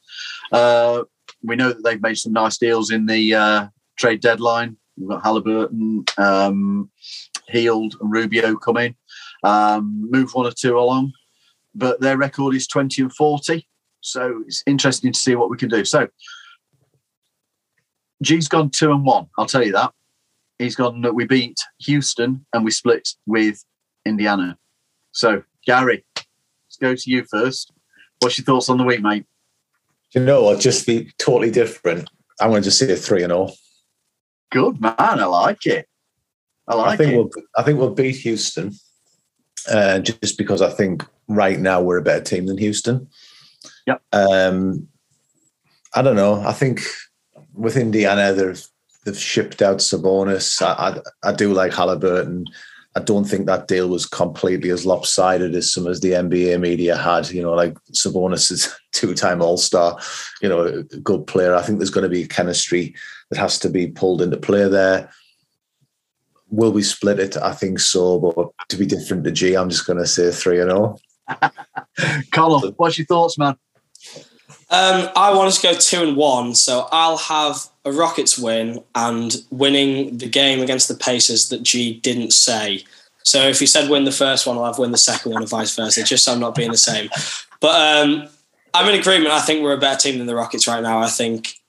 Uh, 0.51 1.03
we 1.43 1.55
know 1.55 1.69
that 1.69 1.83
they've 1.83 2.01
made 2.01 2.17
some 2.17 2.33
nice 2.33 2.57
deals 2.57 2.91
in 2.91 3.07
the 3.07 3.33
uh, 3.33 3.67
trade 3.97 4.21
deadline. 4.21 4.77
We've 4.97 5.09
got 5.09 5.23
Halliburton, 5.23 6.05
um, 6.17 6.91
Hield, 7.49 7.95
and 7.99 8.11
Rubio 8.11 8.55
coming. 8.55 8.95
Um, 9.43 10.07
move 10.09 10.33
one 10.33 10.47
or 10.47 10.51
two 10.51 10.77
along, 10.77 11.13
but 11.73 11.99
their 12.01 12.17
record 12.17 12.55
is 12.55 12.67
20 12.67 13.03
and 13.03 13.13
40. 13.13 13.67
So 14.01 14.43
it's 14.45 14.63
interesting 14.67 15.11
to 15.11 15.19
see 15.19 15.35
what 15.35 15.49
we 15.49 15.57
can 15.57 15.69
do. 15.69 15.83
So 15.83 16.07
G's 18.21 18.47
gone 18.47 18.69
two 18.69 18.91
and 18.91 19.03
one. 19.03 19.27
I'll 19.37 19.45
tell 19.45 19.63
you 19.63 19.73
that. 19.73 19.91
He's 20.59 20.75
gone. 20.75 21.05
We 21.13 21.25
beat 21.25 21.57
Houston 21.79 22.45
and 22.53 22.63
we 22.63 22.71
split 22.71 23.09
with 23.25 23.63
Indiana. 24.05 24.57
So 25.11 25.43
Gary, 25.65 26.05
let's 26.15 26.77
go 26.79 26.95
to 26.95 27.09
you 27.09 27.25
first. 27.29 27.71
What's 28.19 28.37
your 28.37 28.45
thoughts 28.45 28.69
on 28.69 28.77
the 28.77 28.83
week, 28.83 29.01
mate? 29.01 29.25
You 30.13 30.21
know 30.21 30.43
what? 30.43 30.59
Just 30.59 30.87
be 30.87 31.11
totally 31.17 31.51
different. 31.51 32.09
I'm 32.39 32.49
going 32.49 32.61
to 32.61 32.67
just 32.67 32.79
say 32.79 32.91
a 32.91 32.95
three 32.95 33.23
and 33.23 33.33
all. 33.33 33.55
Good 34.51 34.79
man. 34.79 34.95
I 34.97 35.25
like 35.25 35.65
it. 35.65 35.87
I 36.67 36.75
like 36.75 36.93
I 36.93 36.97
think 36.97 37.11
it. 37.11 37.17
We'll, 37.17 37.29
I 37.57 37.63
think 37.63 37.79
we'll 37.79 37.93
beat 37.93 38.15
Houston, 38.17 38.71
uh, 39.69 39.99
just 39.99 40.37
because 40.37 40.61
I 40.61 40.69
think 40.69 41.03
right 41.27 41.59
now 41.59 41.81
we're 41.81 41.97
a 41.97 42.03
better 42.03 42.23
team 42.23 42.45
than 42.45 42.57
Houston. 42.57 43.07
Yep. 43.87 44.01
Um, 44.13 44.87
I 45.93 46.01
don't 46.01 46.15
know. 46.15 46.41
I 46.41 46.53
think 46.53 46.81
with 47.53 47.77
Indiana, 47.77 48.33
they've 48.33 48.65
they've 49.05 49.17
shipped 49.17 49.61
out 49.61 49.77
Sabonis. 49.77 50.61
I, 50.61 50.99
I, 51.23 51.29
I 51.29 51.33
do 51.33 51.53
like 51.53 51.73
Halliburton. 51.73 52.45
I 52.97 53.01
don't 53.01 53.25
think 53.25 53.45
that 53.45 53.67
deal 53.67 53.89
was 53.89 54.05
completely 54.05 54.69
as 54.69 54.85
lopsided 54.85 55.53
as 55.53 55.71
some 55.71 55.87
as 55.87 55.99
the 55.99 56.11
NBA 56.11 56.59
media 56.59 56.97
had. 56.97 57.29
You 57.29 57.43
know, 57.43 57.53
like 57.53 57.77
Sabonis 57.91 58.51
is 58.51 58.73
two-time 58.93 59.41
All-Star, 59.41 59.99
you 60.41 60.49
know, 60.49 60.65
a 60.65 60.83
good 60.83 61.27
player. 61.27 61.55
I 61.55 61.61
think 61.61 61.79
there's 61.79 61.89
going 61.89 62.03
to 62.03 62.09
be 62.09 62.27
chemistry 62.27 62.95
that 63.29 63.39
has 63.39 63.59
to 63.59 63.69
be 63.69 63.87
pulled 63.87 64.21
into 64.21 64.37
play 64.37 64.67
there. 64.67 65.09
Will 66.49 66.71
we 66.71 66.83
split 66.83 67.19
it? 67.19 67.37
I 67.37 67.53
think 67.53 67.79
so, 67.79 68.19
but 68.19 68.49
to 68.69 68.77
be 68.77 68.85
different 68.85 69.23
to 69.25 69.31
G, 69.31 69.55
I'm 69.55 69.69
just 69.69 69.85
going 69.85 69.99
to 69.99 70.07
say 70.07 70.31
three 70.31 70.61
and 70.61 70.71
all. 70.71 71.01
Colin, 72.31 72.73
what's 72.77 72.97
your 72.97 73.07
thoughts, 73.07 73.37
man? 73.37 73.57
Um, 74.69 75.09
I 75.15 75.33
want 75.33 75.47
us 75.47 75.61
to 75.61 75.67
go 75.67 75.73
two 75.73 76.01
and 76.01 76.15
one, 76.15 76.55
so 76.55 76.87
I'll 76.91 77.17
have 77.17 77.67
a 77.85 77.91
Rockets 77.91 78.37
win 78.37 78.83
and 78.95 79.35
winning 79.51 80.17
the 80.17 80.27
game 80.27 80.61
against 80.61 80.87
the 80.87 80.95
Pacers 80.95 81.49
that 81.49 81.63
G 81.63 81.99
didn't 81.99 82.33
say. 82.33 82.83
So 83.23 83.47
if 83.47 83.59
he 83.59 83.65
said 83.65 83.89
win 83.89 84.05
the 84.05 84.11
first 84.11 84.45
one, 84.45 84.57
I'll 84.57 84.65
have 84.65 84.79
win 84.79 84.91
the 84.91 84.97
second 84.97 85.31
one, 85.31 85.41
and 85.41 85.49
vice 85.49 85.75
versa, 85.75 86.03
just 86.03 86.25
so 86.25 86.33
I'm 86.33 86.39
not 86.39 86.55
being 86.55 86.71
the 86.71 86.77
same. 86.77 87.09
But 87.59 88.05
um, 88.05 88.27
I'm 88.73 88.87
in 88.89 88.99
agreement. 88.99 89.31
I 89.31 89.39
think 89.39 89.63
we're 89.63 89.73
a 89.73 89.79
better 89.79 89.99
team 89.99 90.17
than 90.17 90.27
the 90.27 90.35
Rockets 90.35 90.67
right 90.67 90.81
now. 90.81 90.99
I 90.99 91.07
think 91.07 91.59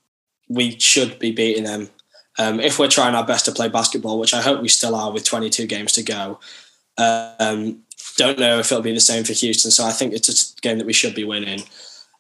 we 0.48 0.78
should 0.78 1.18
be 1.18 1.32
beating 1.32 1.64
them 1.64 1.88
um, 2.38 2.60
if 2.60 2.78
we're 2.78 2.88
trying 2.88 3.14
our 3.14 3.26
best 3.26 3.44
to 3.46 3.52
play 3.52 3.68
basketball, 3.68 4.18
which 4.18 4.34
I 4.34 4.42
hope 4.42 4.60
we 4.60 4.68
still 4.68 4.94
are 4.94 5.12
with 5.12 5.24
22 5.24 5.66
games 5.66 5.92
to 5.94 6.02
go. 6.02 6.40
Um, 6.98 7.82
don't 8.16 8.38
know 8.38 8.58
if 8.58 8.72
it'll 8.72 8.82
be 8.82 8.92
the 8.92 9.00
same 9.00 9.24
for 9.24 9.32
Houston, 9.32 9.70
so 9.70 9.84
I 9.84 9.92
think 9.92 10.14
it's 10.14 10.52
a 10.52 10.60
game 10.60 10.78
that 10.78 10.86
we 10.86 10.92
should 10.92 11.14
be 11.14 11.24
winning. 11.24 11.60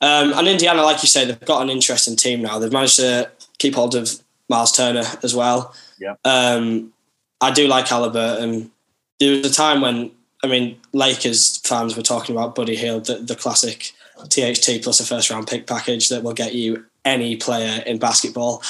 Um, 0.00 0.34
and 0.34 0.46
Indiana, 0.46 0.82
like 0.82 1.02
you 1.02 1.08
say, 1.08 1.24
they've 1.24 1.40
got 1.40 1.62
an 1.62 1.70
interesting 1.70 2.16
team 2.16 2.42
now. 2.42 2.58
They've 2.58 2.72
managed 2.72 2.96
to 2.96 3.30
keep 3.58 3.74
hold 3.74 3.94
of 3.94 4.10
Myles 4.48 4.72
Turner 4.72 5.04
as 5.22 5.34
well. 5.34 5.74
Yeah. 5.98 6.14
Um, 6.24 6.92
I 7.40 7.50
do 7.52 7.66
like 7.66 7.88
Halliburton. 7.88 8.70
There 9.18 9.36
was 9.36 9.50
a 9.50 9.52
time 9.52 9.80
when, 9.80 10.10
I 10.42 10.46
mean, 10.46 10.78
Lakers 10.92 11.58
fans 11.58 11.96
were 11.96 12.02
talking 12.02 12.34
about 12.34 12.54
Buddy 12.54 12.76
Hield, 12.76 13.06
the, 13.06 13.16
the 13.16 13.34
classic 13.34 13.92
THT 14.28 14.82
plus 14.82 15.00
a 15.00 15.04
first 15.04 15.30
round 15.30 15.46
pick 15.46 15.66
package 15.66 16.08
that 16.08 16.22
will 16.22 16.32
get 16.32 16.54
you 16.54 16.86
any 17.04 17.36
player 17.36 17.82
in 17.86 17.98
basketball. 17.98 18.62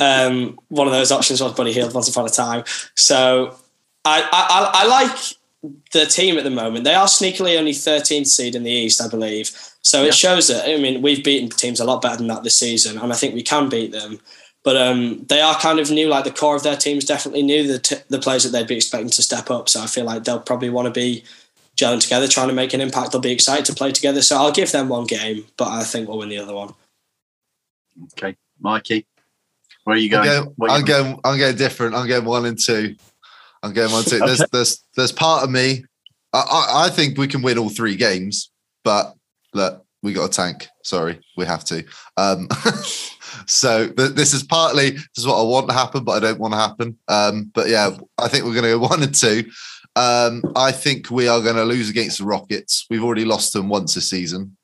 Um, 0.00 0.58
one 0.68 0.86
of 0.86 0.92
those 0.92 1.12
options 1.12 1.40
was 1.40 1.52
Buddy 1.52 1.72
Hield 1.72 1.94
once 1.94 2.08
upon 2.08 2.26
a 2.26 2.30
time. 2.30 2.64
So 2.94 3.56
I, 4.04 4.22
I, 4.32 4.70
I 4.74 4.86
like 4.86 5.16
the 5.92 6.06
team 6.06 6.36
at 6.36 6.44
the 6.44 6.50
moment. 6.50 6.84
They 6.84 6.94
are 6.94 7.06
sneakily 7.06 7.58
only 7.58 7.72
13th 7.72 8.26
seed 8.26 8.54
in 8.54 8.64
the 8.64 8.70
East, 8.70 9.00
I 9.00 9.08
believe. 9.08 9.50
So 9.82 10.04
it 10.04 10.14
shows 10.14 10.48
that, 10.48 10.68
I 10.68 10.76
mean, 10.78 11.02
we've 11.02 11.24
beaten 11.24 11.48
teams 11.48 11.80
a 11.80 11.84
lot 11.84 12.02
better 12.02 12.16
than 12.16 12.28
that 12.28 12.42
this 12.42 12.56
season, 12.56 12.98
and 12.98 13.12
I 13.12 13.16
think 13.16 13.34
we 13.34 13.42
can 13.42 13.68
beat 13.68 13.92
them. 13.92 14.20
But 14.62 14.76
um, 14.78 15.24
they 15.28 15.42
are 15.42 15.54
kind 15.56 15.78
of 15.78 15.90
new, 15.90 16.08
like 16.08 16.24
the 16.24 16.30
core 16.30 16.56
of 16.56 16.62
their 16.62 16.76
teams 16.76 17.04
definitely 17.04 17.42
new, 17.42 17.66
the, 17.66 17.78
t- 17.78 17.96
the 18.08 18.18
players 18.18 18.44
that 18.44 18.50
they'd 18.50 18.66
be 18.66 18.76
expecting 18.76 19.10
to 19.10 19.22
step 19.22 19.50
up. 19.50 19.68
So 19.68 19.82
I 19.82 19.86
feel 19.86 20.06
like 20.06 20.24
they'll 20.24 20.40
probably 20.40 20.70
want 20.70 20.86
to 20.86 20.90
be 20.90 21.22
gelling 21.76 22.00
together, 22.00 22.26
trying 22.26 22.48
to 22.48 22.54
make 22.54 22.72
an 22.72 22.80
impact. 22.80 23.12
They'll 23.12 23.20
be 23.20 23.32
excited 23.32 23.66
to 23.66 23.74
play 23.74 23.92
together. 23.92 24.22
So 24.22 24.36
I'll 24.36 24.52
give 24.52 24.72
them 24.72 24.88
one 24.88 25.06
game, 25.06 25.46
but 25.58 25.68
I 25.68 25.84
think 25.84 26.08
we'll 26.08 26.18
win 26.18 26.30
the 26.30 26.38
other 26.38 26.54
one. 26.54 26.72
Okay, 28.12 28.36
Mikey, 28.58 29.06
where 29.84 29.96
are 29.96 29.98
you 29.98 30.08
going? 30.08 30.28
I'm 30.28 30.44
going, 30.44 30.70
I'm 30.70 30.84
going, 30.84 31.20
I'm 31.24 31.38
going 31.38 31.56
different. 31.56 31.94
I'm 31.94 32.08
going 32.08 32.24
one 32.24 32.46
and 32.46 32.58
two. 32.58 32.96
I'm 33.64 33.72
going 33.72 33.90
one 33.90 34.04
two. 34.04 34.18
There's, 34.18 34.44
there's, 34.52 34.84
there's 34.94 35.12
part 35.12 35.42
of 35.42 35.50
me. 35.50 35.84
I, 36.34 36.38
I, 36.38 36.84
I 36.84 36.90
think 36.90 37.16
we 37.16 37.26
can 37.26 37.40
win 37.40 37.56
all 37.56 37.70
three 37.70 37.96
games, 37.96 38.50
but 38.84 39.14
look, 39.54 39.84
we 40.02 40.12
got 40.12 40.26
a 40.26 40.28
tank. 40.28 40.68
Sorry, 40.82 41.18
we 41.38 41.46
have 41.46 41.64
to. 41.64 41.82
Um, 42.18 42.46
so 43.46 43.88
th- 43.88 44.12
this 44.12 44.34
is 44.34 44.42
partly 44.42 44.90
this 44.90 45.08
is 45.16 45.26
what 45.26 45.40
I 45.40 45.44
want 45.44 45.68
to 45.68 45.74
happen, 45.74 46.04
but 46.04 46.12
I 46.12 46.20
don't 46.20 46.38
want 46.38 46.52
to 46.52 46.58
happen. 46.58 46.98
Um, 47.08 47.50
but 47.54 47.70
yeah, 47.70 47.96
I 48.18 48.28
think 48.28 48.44
we're 48.44 48.52
going 48.52 48.64
to 48.64 48.78
go 48.78 48.78
one 48.86 49.02
and 49.02 49.14
two. 49.14 49.44
Um, 49.96 50.42
I 50.54 50.70
think 50.70 51.10
we 51.10 51.26
are 51.26 51.40
going 51.40 51.56
to 51.56 51.64
lose 51.64 51.88
against 51.88 52.18
the 52.18 52.26
Rockets. 52.26 52.84
We've 52.90 53.02
already 53.02 53.24
lost 53.24 53.54
them 53.54 53.70
once 53.70 53.94
this 53.94 54.10
season. 54.10 54.58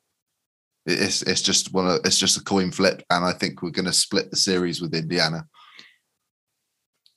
It's 0.84 1.22
it's 1.22 1.42
just 1.42 1.72
one 1.72 1.88
of, 1.88 2.00
it's 2.04 2.18
just 2.18 2.36
a 2.36 2.44
coin 2.44 2.70
flip, 2.70 3.02
and 3.08 3.24
I 3.24 3.32
think 3.32 3.62
we're 3.62 3.70
going 3.70 3.86
to 3.86 3.94
split 3.94 4.30
the 4.30 4.36
series 4.36 4.82
with 4.82 4.94
Indiana. 4.94 5.46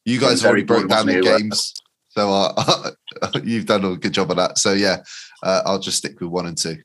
You 0.06 0.20
guys 0.20 0.42
have 0.42 0.50
already 0.50 0.64
broke 0.64 0.90
down 0.90 1.06
the 1.08 1.22
games, 1.22 1.74
so 2.10 2.30
uh, 2.32 2.92
you've 3.44 3.66
done 3.66 3.86
a 3.86 3.96
good 3.96 4.14
job 4.14 4.32
of 4.32 4.38
that. 4.38 4.58
So 4.58 4.74
yeah, 4.74 4.98
uh, 5.44 5.62
I'll 5.66 5.80
just 5.80 5.98
stick 5.98 6.20
with 6.20 6.30
one 6.30 6.46
and 6.46 6.58
two. 6.58 6.78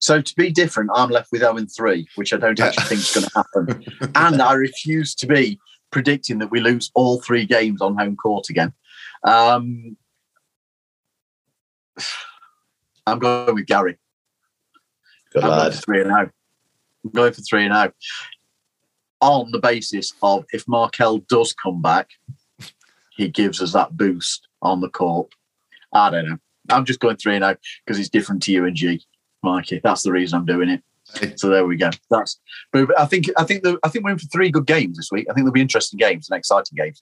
So 0.00 0.20
to 0.20 0.34
be 0.36 0.50
different, 0.50 0.90
I'm 0.94 1.10
left 1.10 1.32
with 1.32 1.40
0 1.40 1.56
and 1.56 1.68
3, 1.70 2.06
which 2.14 2.32
I 2.32 2.36
don't 2.36 2.56
Yeah. 2.58 2.66
actually 2.66 2.84
think 2.84 3.00
is 3.00 3.10
going 3.14 3.26
to 3.26 3.32
happen. 3.34 4.12
and 4.14 4.40
I 4.40 4.52
refuse 4.52 5.12
to 5.16 5.26
be 5.26 5.58
predicting 5.90 6.38
that 6.38 6.52
we 6.52 6.60
lose 6.60 6.90
all 6.94 7.20
three 7.20 7.44
games 7.44 7.80
on 7.82 7.96
home 7.98 8.14
court 8.14 8.48
again. 8.48 8.72
Um, 9.24 9.96
I'm 13.06 13.18
going 13.18 13.54
with 13.54 13.66
Gary. 13.66 13.98
Good 15.32 15.42
I'm 15.42 15.50
going 15.50 15.60
lad. 15.60 15.74
for 15.74 15.80
3 15.80 16.00
and 16.02 16.10
0. 16.10 16.30
I'm 17.04 17.10
going 17.12 17.32
for 17.32 17.40
3 17.40 17.64
and 17.64 17.74
0. 17.74 17.92
On 19.20 19.50
the 19.50 19.58
basis 19.58 20.12
of 20.22 20.44
if 20.52 20.66
Markelle 20.68 21.18
does 21.18 21.52
come 21.52 21.82
back, 21.82 22.10
he 23.16 23.28
gives 23.28 23.60
us 23.60 23.72
that 23.72 23.96
boost 23.96 24.46
on 24.62 24.80
the 24.80 24.88
court. 24.88 25.32
I 25.92 26.10
don't 26.10 26.28
know. 26.28 26.38
I'm 26.70 26.84
just 26.84 27.00
going 27.00 27.16
3 27.16 27.36
and 27.36 27.44
0 27.44 27.56
because 27.84 27.98
it's 27.98 28.08
different 28.08 28.42
to 28.44 28.52
you 28.52 28.64
and 28.64 28.76
G. 28.76 29.02
Mikey. 29.42 29.80
That's 29.82 30.02
the 30.02 30.12
reason 30.12 30.38
I'm 30.38 30.46
doing 30.46 30.68
it. 30.68 30.82
So 31.38 31.48
there 31.48 31.66
we 31.66 31.76
go. 31.76 31.90
That's. 32.10 32.38
But 32.72 32.98
I 32.98 33.06
think 33.06 33.26
I 33.36 33.44
think 33.44 33.62
the, 33.62 33.78
I 33.82 33.88
think 33.88 34.04
we're 34.04 34.12
in 34.12 34.18
for 34.18 34.26
three 34.26 34.50
good 34.50 34.66
games 34.66 34.96
this 34.96 35.10
week. 35.10 35.26
I 35.28 35.32
think 35.32 35.44
there'll 35.44 35.52
be 35.52 35.62
interesting 35.62 35.96
games 35.96 36.28
and 36.28 36.38
exciting 36.38 36.76
games. 36.76 37.00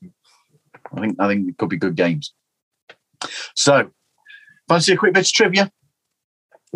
I 0.93 1.01
think 1.01 1.17
I 1.19 1.27
think 1.27 1.49
it 1.49 1.59
could 1.59 1.69
be 1.69 1.77
good 1.77 1.97
games. 1.97 2.33
So, 3.55 3.91
fancy 4.69 4.93
a 4.93 4.97
quick 4.97 5.13
bit 5.13 5.27
of 5.27 5.33
trivia? 5.33 5.73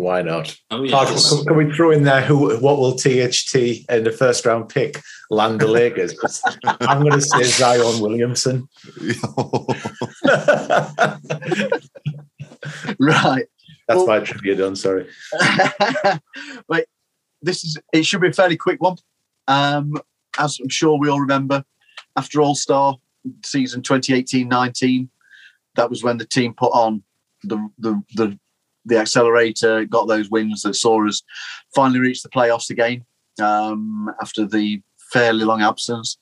Why 0.01 0.23
not? 0.23 0.57
Oh, 0.71 0.83
can, 0.87 1.45
can 1.45 1.55
we 1.55 1.71
throw 1.71 1.91
in 1.91 2.03
there 2.03 2.21
who? 2.21 2.57
What 2.57 2.79
will 2.79 2.95
THT 2.95 3.53
in 3.87 4.03
the 4.03 4.11
first 4.11 4.43
round 4.47 4.67
pick 4.67 4.99
land 5.29 5.61
the 5.61 5.67
Lakers? 5.67 6.15
I'm 6.63 7.01
going 7.01 7.13
to 7.13 7.21
say 7.21 7.43
Zion 7.43 8.01
Williamson. 8.01 8.67
Right. 12.99 13.45
That's 13.87 13.97
Well- 13.97 14.07
my 14.07 14.19
trivia 14.19 14.55
done. 14.55 14.75
Sorry. 14.75 15.07
Wait, 16.69 16.85
this 17.41 17.63
is 17.63 17.77
it 17.93 18.05
should 18.05 18.21
be 18.21 18.27
a 18.27 18.33
fairly 18.33 18.57
quick 18.57 18.81
one. 18.81 18.97
Um, 19.47 19.93
as 20.37 20.59
I'm 20.59 20.69
sure 20.69 20.97
we 20.97 21.09
all 21.09 21.19
remember, 21.19 21.63
after 22.15 22.41
All 22.41 22.55
Star 22.55 22.97
season 23.43 23.81
2018-19, 23.81 25.09
that 25.75 25.89
was 25.89 26.03
when 26.03 26.17
the 26.17 26.25
team 26.25 26.53
put 26.53 26.71
on 26.71 27.03
the 27.43 27.69
the 27.79 28.01
the, 28.13 28.39
the 28.85 28.97
accelerator, 28.97 29.85
got 29.85 30.07
those 30.07 30.29
wins 30.29 30.61
that 30.63 30.75
saw 30.75 31.07
us 31.07 31.21
finally 31.75 31.99
reach 31.99 32.23
the 32.23 32.29
playoffs 32.29 32.69
again 32.69 33.05
um, 33.41 34.11
after 34.21 34.45
the 34.45 34.81
fairly 35.11 35.43
long 35.43 35.61
absence. 35.61 36.17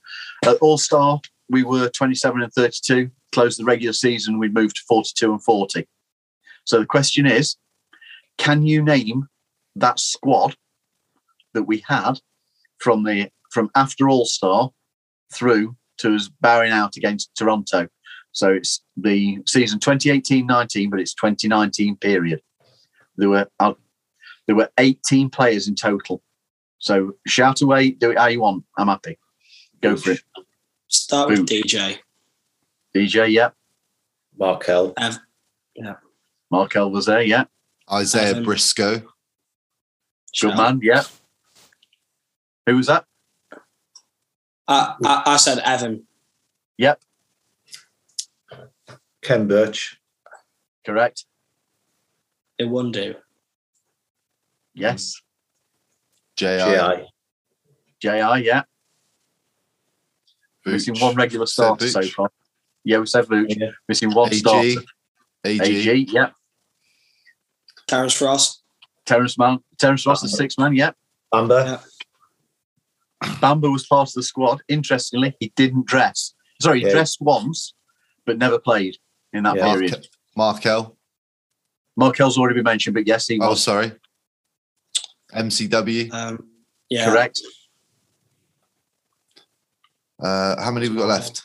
At 0.46 0.58
All 0.58 0.78
Star, 0.78 1.20
we 1.50 1.64
were 1.64 1.90
27 1.90 2.42
and 2.42 2.54
32. 2.54 3.10
Closed 3.32 3.60
the 3.60 3.66
regular 3.66 3.94
season, 3.94 4.40
we 4.40 4.50
moved 4.50 4.78
to 4.78 4.82
42 4.88 5.32
and 5.32 5.44
40. 5.44 5.88
So 6.66 6.80
the 6.80 6.86
question 6.86 7.26
is, 7.26 7.58
can 8.38 8.66
you 8.66 8.82
name 8.82 9.28
that 9.76 10.00
squad 10.00 10.56
that 11.54 11.64
we 11.64 11.84
had 11.88 12.20
from 12.80 13.04
the 13.04 13.30
from 13.52 13.70
after 13.76 14.10
All 14.10 14.26
Star 14.26 14.72
through 15.34 15.76
to 15.98 16.16
us 16.16 16.30
bowing 16.42 16.72
out 16.72 16.96
against 16.96 17.36
Toronto? 17.36 17.88
So 18.32 18.54
it's 18.54 18.84
the 18.96 19.40
season 19.48 19.80
2018-19, 19.80 20.92
but 20.92 21.00
it's 21.00 21.14
2019 21.16 21.98
period. 21.98 22.42
There 23.20 23.30
were 23.30 23.48
uh, 23.60 23.74
there 24.48 24.56
were 24.56 24.70
18 24.78 25.30
players 25.30 25.68
in 25.68 25.76
total. 25.76 26.24
So 26.80 27.16
shout 27.28 27.62
away, 27.62 27.92
do 27.92 28.12
it 28.12 28.18
how 28.18 28.28
you 28.28 28.42
want. 28.42 28.64
I'm 28.78 28.88
happy. 28.88 29.20
Go 29.82 29.96
for 29.98 30.12
it. 30.12 30.22
Start 30.88 31.30
with 31.30 31.46
DJ. 31.48 31.98
DJ, 32.96 33.32
yeah. 33.32 33.50
Markelle. 34.38 34.94
yeah. 35.76 35.96
Markelle 36.50 36.90
was 36.90 37.06
there, 37.06 37.22
yeah. 37.22 37.44
Isaiah 37.92 38.38
Um, 38.38 38.44
Briscoe. 38.44 39.04
Good 40.40 40.56
man, 40.56 40.80
yeah. 40.82 41.04
Who 42.66 42.78
was 42.78 42.88
that? 42.88 43.06
I, 44.68 44.96
I, 45.04 45.24
I 45.26 45.38
said 45.38 45.60
Evan. 45.60 46.06
Yep. 46.78 47.02
Khem 49.22 49.48
Birch. 49.48 50.00
Correct. 50.86 51.26
It 52.60 52.66
wouldn't 52.70 52.94
do. 52.94 53.16
Yes. 54.74 55.20
J.I. 56.36 56.96
Ji. 56.98 57.06
JI, 58.02 58.46
yeah. 58.46 58.64
Missing 60.66 61.00
one 61.00 61.16
regular 61.16 61.46
starter 61.46 61.88
so 61.88 62.02
far. 62.04 62.30
Yeah, 62.84 63.00
we 63.00 63.06
said 63.08 63.26
Vooch. 63.26 63.56
Yeah. 63.58 63.72
Missing 63.88 64.12
one 64.14 64.28
AG. 64.30 64.36
starter. 64.40 64.82
AG. 65.46 65.90
AG, 65.90 66.08
yeah. 66.12 66.30
Terrence 67.88 68.14
Frost. 68.14 68.62
Terrence 69.06 69.38
man, 69.40 69.60
Terrence 69.80 70.06
Ross, 70.06 70.22
the 70.22 70.30
sixth 70.30 70.60
man, 70.60 70.76
yeah. 70.76 70.92
Amber. 71.34 71.80
Bamba 73.24 73.72
was 73.72 73.88
part 73.88 74.10
of 74.10 74.14
the 74.14 74.22
squad. 74.22 74.62
Interestingly, 74.68 75.36
he 75.40 75.52
didn't 75.56 75.88
dress. 75.88 76.36
Sorry, 76.62 76.82
he 76.82 76.86
Yeah. 76.86 76.92
dressed 76.92 77.18
once, 77.20 77.74
but 78.26 78.38
never 78.38 78.60
played 78.60 78.98
in 79.34 79.44
that 79.44 79.56
Yeah. 79.56 79.74
period. 79.74 80.08
Markelle. 80.38 80.99
Markelle's 82.00 82.38
already 82.38 82.56
been 82.56 82.64
mentioned, 82.64 82.94
but 82.94 83.06
yes, 83.06 83.28
he 83.28 83.40
Oh, 83.42 83.50
was 83.50 83.64
sorry. 83.64 83.92
MCW. 85.36 86.12
Um, 86.14 86.48
yeah. 86.90 87.10
correct. 87.10 87.42
Uh, 90.22 90.62
how 90.62 90.72
many 90.72 90.86
have 90.86 90.96
we 90.96 91.00
got 91.02 91.08
left? 91.08 91.44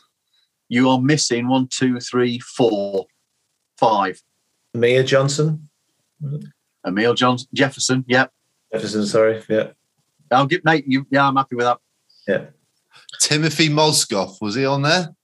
You 0.68 0.88
are 0.90 1.00
missing 1.00 1.48
one, 1.48 1.68
two, 1.68 2.00
three, 2.00 2.38
four, 2.40 3.06
five. 3.78 4.20
Mia 4.74 5.04
Johnson. 5.04 5.68
Amile 6.86 7.14
Johnson, 7.14 7.48
Jefferson, 7.54 8.04
Yep. 8.08 8.32
Jefferson, 8.72 9.06
sorry. 9.06 9.42
Yeah. 9.48 9.68
I'll 10.30 10.46
give 10.46 10.64
Nate. 10.64 10.84
You, 10.86 11.06
yeah, 11.10 11.28
I'm 11.28 11.36
happy 11.36 11.54
with 11.56 11.66
that. 11.66 11.78
Yeah. 12.26 12.46
Timothy 13.20 13.68
Mozgov. 13.68 14.40
Was 14.40 14.54
he 14.54 14.64
on 14.66 14.82
there? 14.82 15.14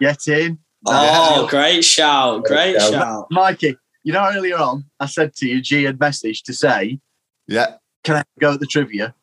Get 0.00 0.26
in. 0.28 0.58
Oh, 0.86 1.46
great 1.48 1.84
shout. 1.84 2.44
Great 2.44 2.74
Yeah. 2.74 2.90
shout. 2.90 3.26
Mikey, 3.30 3.76
you 4.08 4.14
know, 4.14 4.26
earlier 4.34 4.56
on, 4.56 4.86
I 4.98 5.04
said 5.04 5.34
to 5.34 5.46
you, 5.46 5.60
G 5.60 5.82
had 5.82 5.98
messaged 5.98 6.44
to 6.44 6.54
say, 6.54 6.98
Yeah. 7.46 7.74
can 8.04 8.16
I 8.16 8.24
go 8.40 8.54
at 8.54 8.60
the 8.60 8.64
trivia? 8.66 9.14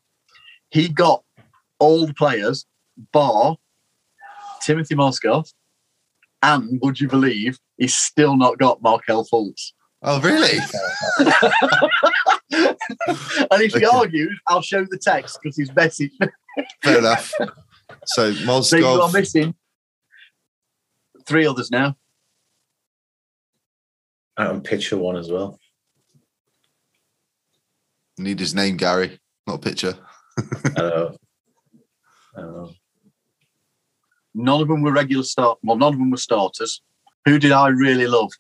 He 0.70 0.90
got 0.90 1.24
all 1.80 2.06
the 2.06 2.14
players, 2.14 2.68
bar 3.12 3.58
Timothy 4.62 4.94
Mozgov, 4.94 5.52
and 6.44 6.80
would 6.84 7.02
you 7.02 7.08
believe 7.08 7.58
he's 7.78 7.96
still 7.96 8.38
not 8.38 8.60
got 8.60 8.80
Markelle 8.84 9.26
Fultz? 9.26 9.72
Oh, 10.04 10.22
really? 10.22 10.60
and 12.52 13.62
if 13.64 13.74
he 13.74 13.78
Okay. 13.78 13.86
argues, 13.88 14.40
I'll 14.48 14.62
show 14.62 14.86
the 14.88 15.00
text 15.00 15.40
because 15.42 15.58
he's 15.58 15.74
message. 15.76 16.12
Fair 16.84 17.00
enough. 17.00 17.34
So 18.06 18.32
So 18.62 18.78
you 18.78 19.02
are 19.02 19.12
missing 19.12 19.56
three 21.26 21.48
others 21.48 21.72
now. 21.72 21.98
Out 24.38 24.52
and 24.54 24.64
picture 24.64 24.98
one 24.98 25.16
as 25.18 25.32
well. 25.32 25.58
need 28.18 28.40
his 28.40 28.54
name, 28.56 28.78
Gary, 28.78 29.20
not 29.48 29.56
a 29.56 29.60
picture. 29.60 29.94
I 30.78 30.82
know. 30.82 31.16
I 32.38 32.42
know. 32.42 32.72
None 34.34 34.62
of 34.62 34.68
them 34.68 34.82
were 34.82 34.92
regular 34.92 35.24
start. 35.24 35.60
Well, 35.64 35.78
none 35.78 35.94
of 35.94 36.00
them 36.00 36.12
were 36.12 36.18
starters. 36.18 36.82
Who 37.26 37.40
did 37.40 37.54
I 37.54 37.70
really 37.70 38.08
love? 38.08 38.32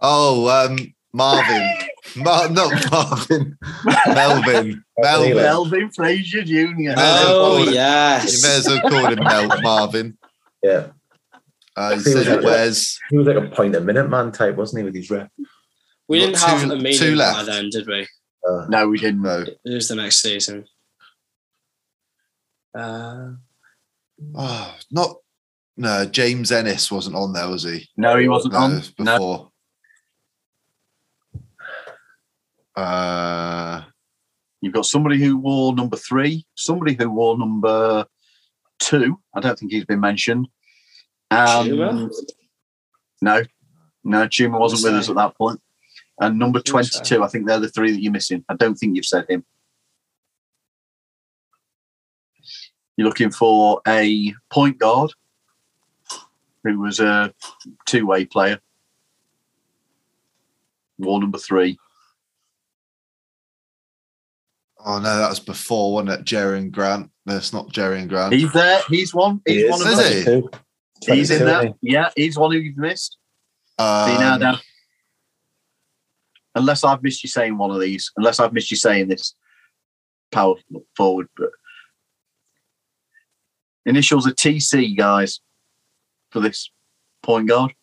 Oh, 0.00 0.48
um, 0.48 0.78
Marvin. 1.12 1.70
Mar- 2.16 2.48
not 2.50 2.90
Marvin. 2.90 3.58
Melvin. 4.06 4.84
Melvin. 4.98 5.36
Melvin 5.36 5.90
Frazier 5.90 6.42
Jr. 6.42 6.52
Yeah. 6.80 6.94
Oh 6.98 7.58
You 7.60 7.66
may 7.66 7.72
yes. 7.72 8.44
as 8.44 8.66
well 8.66 8.80
call 8.82 9.06
him 9.06 9.22
Mel- 9.22 9.60
Marvin. 9.62 10.16
Yeah. 10.62 10.88
Uh, 11.78 11.90
he 11.90 11.96
He 11.96 12.00
said 12.02 12.14
was 12.16 12.28
like- 12.28 12.42
wears. 12.44 12.98
He 13.10 13.18
was 13.18 13.26
like 13.28 13.36
a 13.36 13.48
point 13.54 13.76
a 13.76 13.80
minute 13.80 14.08
man 14.10 14.32
type, 14.32 14.56
wasn't 14.56 14.78
he, 14.80 14.84
with 14.84 14.94
his 14.96 15.10
rep? 15.10 15.30
We 16.08 16.18
didn't 16.18 16.38
have 16.38 16.62
two- 16.62 16.72
a 16.72 16.76
two 16.76 16.82
meeting 16.82 17.10
by 17.12 17.16
left. 17.16 17.46
then, 17.46 17.70
did 17.70 17.86
we? 17.86 18.08
Uh, 18.48 18.66
No, 18.68 18.88
we 18.88 18.98
didn't. 18.98 19.22
No. 19.22 19.42
It 19.42 19.58
was 19.64 19.86
the 19.88 19.94
next 19.94 20.20
season. 20.20 20.66
Uh, 22.76 23.32
Oh, 24.34 24.74
not. 24.90 25.16
No, 25.76 26.04
James 26.04 26.50
Ennis 26.50 26.90
wasn't 26.90 27.14
on 27.14 27.32
there, 27.32 27.48
was 27.48 27.62
he? 27.62 27.88
No, 27.96 28.16
he 28.16 28.26
wasn't 28.28 28.54
No, 28.54 28.58
on. 28.60 28.72
it 28.72 28.76
was 28.76 28.92
No. 28.98 29.14
before. 29.16 29.52
Uh, 32.76 33.82
You've 34.60 34.74
got 34.74 34.86
somebody 34.86 35.18
who 35.18 35.36
wore 35.36 35.72
number 35.72 35.96
three, 35.96 36.44
somebody 36.56 36.94
who 36.94 37.08
wore 37.10 37.38
number 37.38 38.04
two. 38.80 39.20
I 39.32 39.38
don't 39.40 39.56
think 39.56 39.70
he's 39.70 39.84
been 39.84 40.00
mentioned. 40.00 40.48
Um, 41.30 42.10
no, 43.20 43.42
no, 44.04 44.26
Chuma 44.28 44.58
wasn't 44.58 44.84
with 44.84 45.00
us 45.00 45.08
at 45.10 45.16
that 45.16 45.36
point. 45.36 45.60
And 46.20 46.38
number 46.38 46.60
22, 46.60 47.22
I 47.22 47.28
think 47.28 47.46
they're 47.46 47.60
the 47.60 47.68
three 47.68 47.92
that 47.92 48.00
you're 48.02 48.12
missing. 48.12 48.44
I 48.48 48.54
don't 48.54 48.74
think 48.74 48.96
you've 48.96 49.04
said 49.06 49.26
him. 49.28 49.44
You're 52.96 53.06
looking 53.06 53.30
for 53.30 53.80
a 53.86 54.34
point 54.50 54.78
guard 54.78 55.12
who 56.64 56.80
was 56.80 56.98
a 56.98 57.32
two 57.86 58.06
way 58.06 58.24
player. 58.24 58.58
Wore 60.98 61.20
number 61.20 61.38
three. 61.38 61.78
oh 64.84 64.98
no, 64.98 65.18
that 65.18 65.28
was 65.28 65.38
before, 65.40 65.92
wasn't 65.92 66.20
it? 66.20 66.24
Jerian 66.24 66.70
Grant. 66.72 67.10
No, 67.26 67.34
not 67.52 67.72
Jerian 67.72 68.08
Grant. 68.08 68.32
He's 68.32 68.52
there. 68.52 68.80
He's 68.88 69.14
one. 69.14 69.40
He's 69.46 69.62
He 69.64 69.70
one 69.70 69.80
is, 69.80 69.86
of 69.86 69.92
Is 70.00 70.24
them. 70.24 70.42
he? 70.42 70.48
22. 71.04 71.12
He's 71.12 71.30
in 71.30 71.38
22, 71.38 71.44
there. 71.44 71.60
isn't 71.60 71.76
Yeah, 71.82 72.10
he's 72.16 72.38
one 72.38 72.52
who 72.52 72.58
you've 72.58 72.76
missed. 72.76 73.16
So 73.78 74.06
you're 74.08 74.18
now 74.18 74.52
Um. 74.52 74.60
Unless 76.54 76.82
I've 76.82 77.02
missed 77.02 77.22
you 77.22 77.28
saying 77.28 77.56
one 77.56 77.70
of 77.70 77.80
these, 77.80 78.10
unless 78.16 78.40
I've 78.40 78.52
missed 78.52 78.70
you 78.70 78.76
saying 78.76 79.08
this 79.08 79.34
power 80.32 80.56
forward, 80.96 81.28
but 81.36 81.50
initials 83.86 84.26
are 84.26 84.32
TC, 84.32 84.96
guys, 84.96 85.40
for 86.30 86.40
this 86.40 86.70
point 87.22 87.48
guard. 87.48 87.74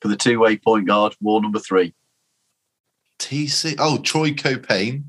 For 0.00 0.08
the 0.08 0.16
two 0.16 0.40
way 0.40 0.56
point 0.56 0.86
guard, 0.86 1.14
wall 1.20 1.42
number 1.42 1.58
three. 1.58 1.94
TC. 3.18 3.76
Oh, 3.78 3.98
Troy 3.98 4.30
Caupain. 4.30 5.04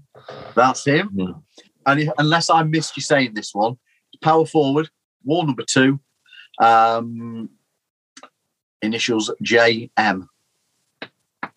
That's 0.53 0.85
him. 0.85 1.07
Hmm. 1.07 1.31
And 1.85 2.01
if, 2.01 2.09
unless 2.17 2.49
I 2.49 2.63
missed 2.63 2.97
you 2.97 3.01
saying 3.01 3.33
this 3.33 3.55
one, 3.55 3.77
power 4.21 4.45
forward, 4.45 4.89
wall 5.23 5.45
number 5.45 5.63
two, 5.63 5.99
um, 6.61 7.49
initials 8.81 9.31
JM. 9.43 10.27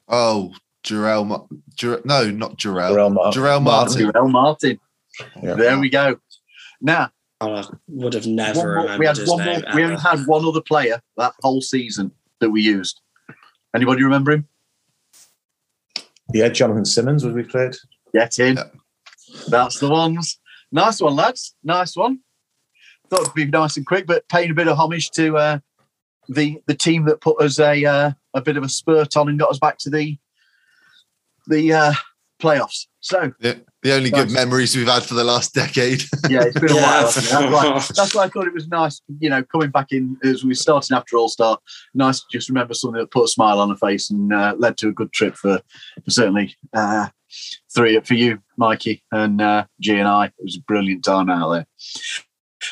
Oh, 0.08 0.52
Jarell. 0.84 1.26
Ma- 1.26 1.46
Jar- 1.74 2.00
no, 2.04 2.30
not 2.30 2.58
Jarell. 2.58 2.92
Jarell 2.94 3.12
Martin. 3.12 3.42
Jarell 3.42 3.62
Martin. 3.62 4.10
Jarell 4.10 4.30
Martin. 4.30 4.80
Yeah. 5.42 5.54
There 5.54 5.78
we 5.78 5.88
go. 5.90 6.18
Now, 6.80 7.10
I 7.40 7.64
would 7.88 8.14
have 8.14 8.26
never 8.26 8.54
more- 8.58 8.68
remembered 8.70 8.98
we 8.98 9.06
had 9.06 9.16
his 9.16 9.28
one 9.28 9.44
more, 9.44 9.54
name. 9.54 9.64
we 9.74 9.84
only 9.84 9.96
had 10.00 10.26
one 10.26 10.44
other 10.44 10.60
player 10.60 11.00
that 11.16 11.32
whole 11.42 11.60
season 11.60 12.10
that 12.40 12.50
we 12.50 12.62
used. 12.62 13.00
Anybody 13.74 14.02
remember 14.02 14.32
him? 14.32 14.48
Yeah, 16.32 16.48
Jonathan 16.48 16.84
Simmons 16.84 17.24
was 17.24 17.34
we 17.34 17.42
played. 17.44 17.74
Get 18.12 18.38
in. 18.38 18.56
Yeah. 18.56 18.64
That's 19.48 19.78
the 19.78 19.88
ones. 19.88 20.38
Nice 20.72 21.00
one, 21.00 21.16
lads. 21.16 21.54
Nice 21.62 21.96
one. 21.96 22.20
Thought 23.10 23.20
it'd 23.20 23.34
be 23.34 23.46
nice 23.46 23.76
and 23.76 23.86
quick, 23.86 24.06
but 24.06 24.28
paying 24.28 24.50
a 24.50 24.54
bit 24.54 24.68
of 24.68 24.76
homage 24.76 25.10
to 25.12 25.36
uh, 25.36 25.58
the 26.28 26.60
the 26.66 26.74
team 26.74 27.04
that 27.04 27.20
put 27.20 27.40
us 27.40 27.58
a 27.58 27.84
uh, 27.84 28.12
a 28.34 28.40
bit 28.40 28.56
of 28.56 28.64
a 28.64 28.68
spurt 28.68 29.16
on 29.16 29.28
and 29.28 29.38
got 29.38 29.50
us 29.50 29.58
back 29.58 29.78
to 29.78 29.90
the 29.90 30.18
the 31.46 31.72
uh, 31.72 31.92
playoffs. 32.40 32.86
So 33.00 33.32
The, 33.40 33.62
the 33.82 33.92
only 33.92 34.10
good 34.10 34.30
memories 34.30 34.74
we've 34.74 34.88
had 34.88 35.02
for 35.02 35.12
the 35.12 35.24
last 35.24 35.52
decade. 35.52 36.02
yeah, 36.30 36.44
it's 36.44 36.58
been 36.58 36.70
a 36.70 36.74
while. 36.74 37.02
That's 37.02 37.32
why, 37.32 37.72
that's 37.94 38.14
why 38.14 38.24
I 38.24 38.28
thought 38.28 38.46
it 38.46 38.54
was 38.54 38.66
nice, 38.66 39.02
you 39.18 39.28
know, 39.28 39.42
coming 39.42 39.70
back 39.70 39.92
in 39.92 40.16
as 40.24 40.42
we 40.42 40.50
were 40.50 40.54
starting 40.54 40.96
after 40.96 41.18
All 41.18 41.28
Star. 41.28 41.58
Nice 41.92 42.20
to 42.20 42.26
just 42.32 42.48
remember 42.48 42.72
something 42.72 42.98
that 42.98 43.10
put 43.10 43.24
a 43.24 43.28
smile 43.28 43.60
on 43.60 43.68
her 43.68 43.76
face 43.76 44.10
and 44.10 44.32
uh, 44.32 44.54
led 44.58 44.78
to 44.78 44.88
a 44.88 44.92
good 44.92 45.12
trip 45.12 45.36
for, 45.36 45.60
for 46.02 46.10
certainly 46.10 46.56
uh, 46.72 47.08
three 47.74 48.00
for 48.00 48.14
you, 48.14 48.40
Mikey 48.56 49.02
and 49.12 49.42
uh, 49.42 49.66
G 49.80 49.98
and 49.98 50.08
I. 50.08 50.26
It 50.26 50.32
was 50.42 50.56
a 50.56 50.62
brilliant 50.62 51.04
time 51.04 51.28
out 51.28 51.50
there. 51.50 51.66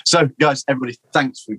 So, 0.04 0.28
guys, 0.40 0.64
everybody, 0.68 0.96
thanks 1.12 1.42
for 1.42 1.54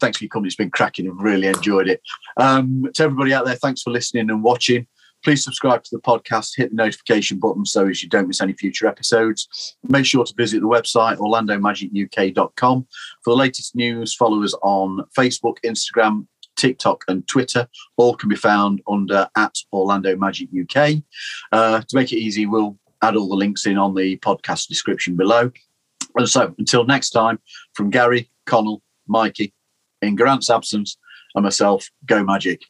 thanks 0.00 0.18
for 0.18 0.24
your 0.24 0.28
company. 0.28 0.48
It's 0.48 0.56
been 0.56 0.70
cracking. 0.70 1.08
I've 1.08 1.18
really 1.18 1.46
enjoyed 1.46 1.88
it. 1.88 2.02
Um, 2.36 2.88
to 2.94 3.04
everybody 3.04 3.32
out 3.32 3.46
there, 3.46 3.54
thanks 3.54 3.82
for 3.82 3.90
listening 3.90 4.30
and 4.30 4.42
watching. 4.42 4.86
Please 5.24 5.42
subscribe 5.42 5.82
to 5.82 5.90
the 5.92 6.02
podcast, 6.02 6.52
hit 6.56 6.70
the 6.70 6.76
notification 6.76 7.38
button 7.38 7.64
so 7.64 7.88
as 7.88 8.02
you 8.02 8.08
don't 8.08 8.28
miss 8.28 8.40
any 8.40 8.52
future 8.52 8.86
episodes. 8.86 9.76
Make 9.88 10.06
sure 10.06 10.24
to 10.24 10.34
visit 10.36 10.60
the 10.60 10.68
website 10.68 11.16
orlandomagicuk.com 11.16 12.86
for 13.24 13.30
the 13.30 13.36
latest 13.36 13.74
news. 13.74 14.14
Follow 14.14 14.42
us 14.44 14.54
on 14.62 15.04
Facebook, 15.16 15.56
Instagram, 15.64 16.26
TikTok, 16.56 17.04
and 17.08 17.26
Twitter. 17.26 17.66
All 17.96 18.14
can 18.14 18.28
be 18.28 18.36
found 18.36 18.82
under 18.88 19.28
at 19.36 19.56
Orlando 19.72 20.16
Magic 20.16 20.48
UK. 20.50 21.02
Uh, 21.50 21.80
to 21.80 21.96
make 21.96 22.12
it 22.12 22.18
easy, 22.18 22.46
we'll 22.46 22.78
add 23.02 23.16
all 23.16 23.28
the 23.28 23.34
links 23.34 23.66
in 23.66 23.78
on 23.78 23.94
the 23.94 24.16
podcast 24.18 24.68
description 24.68 25.16
below. 25.16 25.50
So 26.24 26.54
until 26.58 26.84
next 26.84 27.10
time, 27.10 27.38
from 27.74 27.90
Gary, 27.90 28.30
Connell, 28.46 28.82
Mikey, 29.06 29.52
in 30.00 30.16
Grant's 30.16 30.50
absence, 30.50 30.96
and 31.34 31.44
myself, 31.44 31.90
go 32.06 32.24
Magic. 32.24 32.62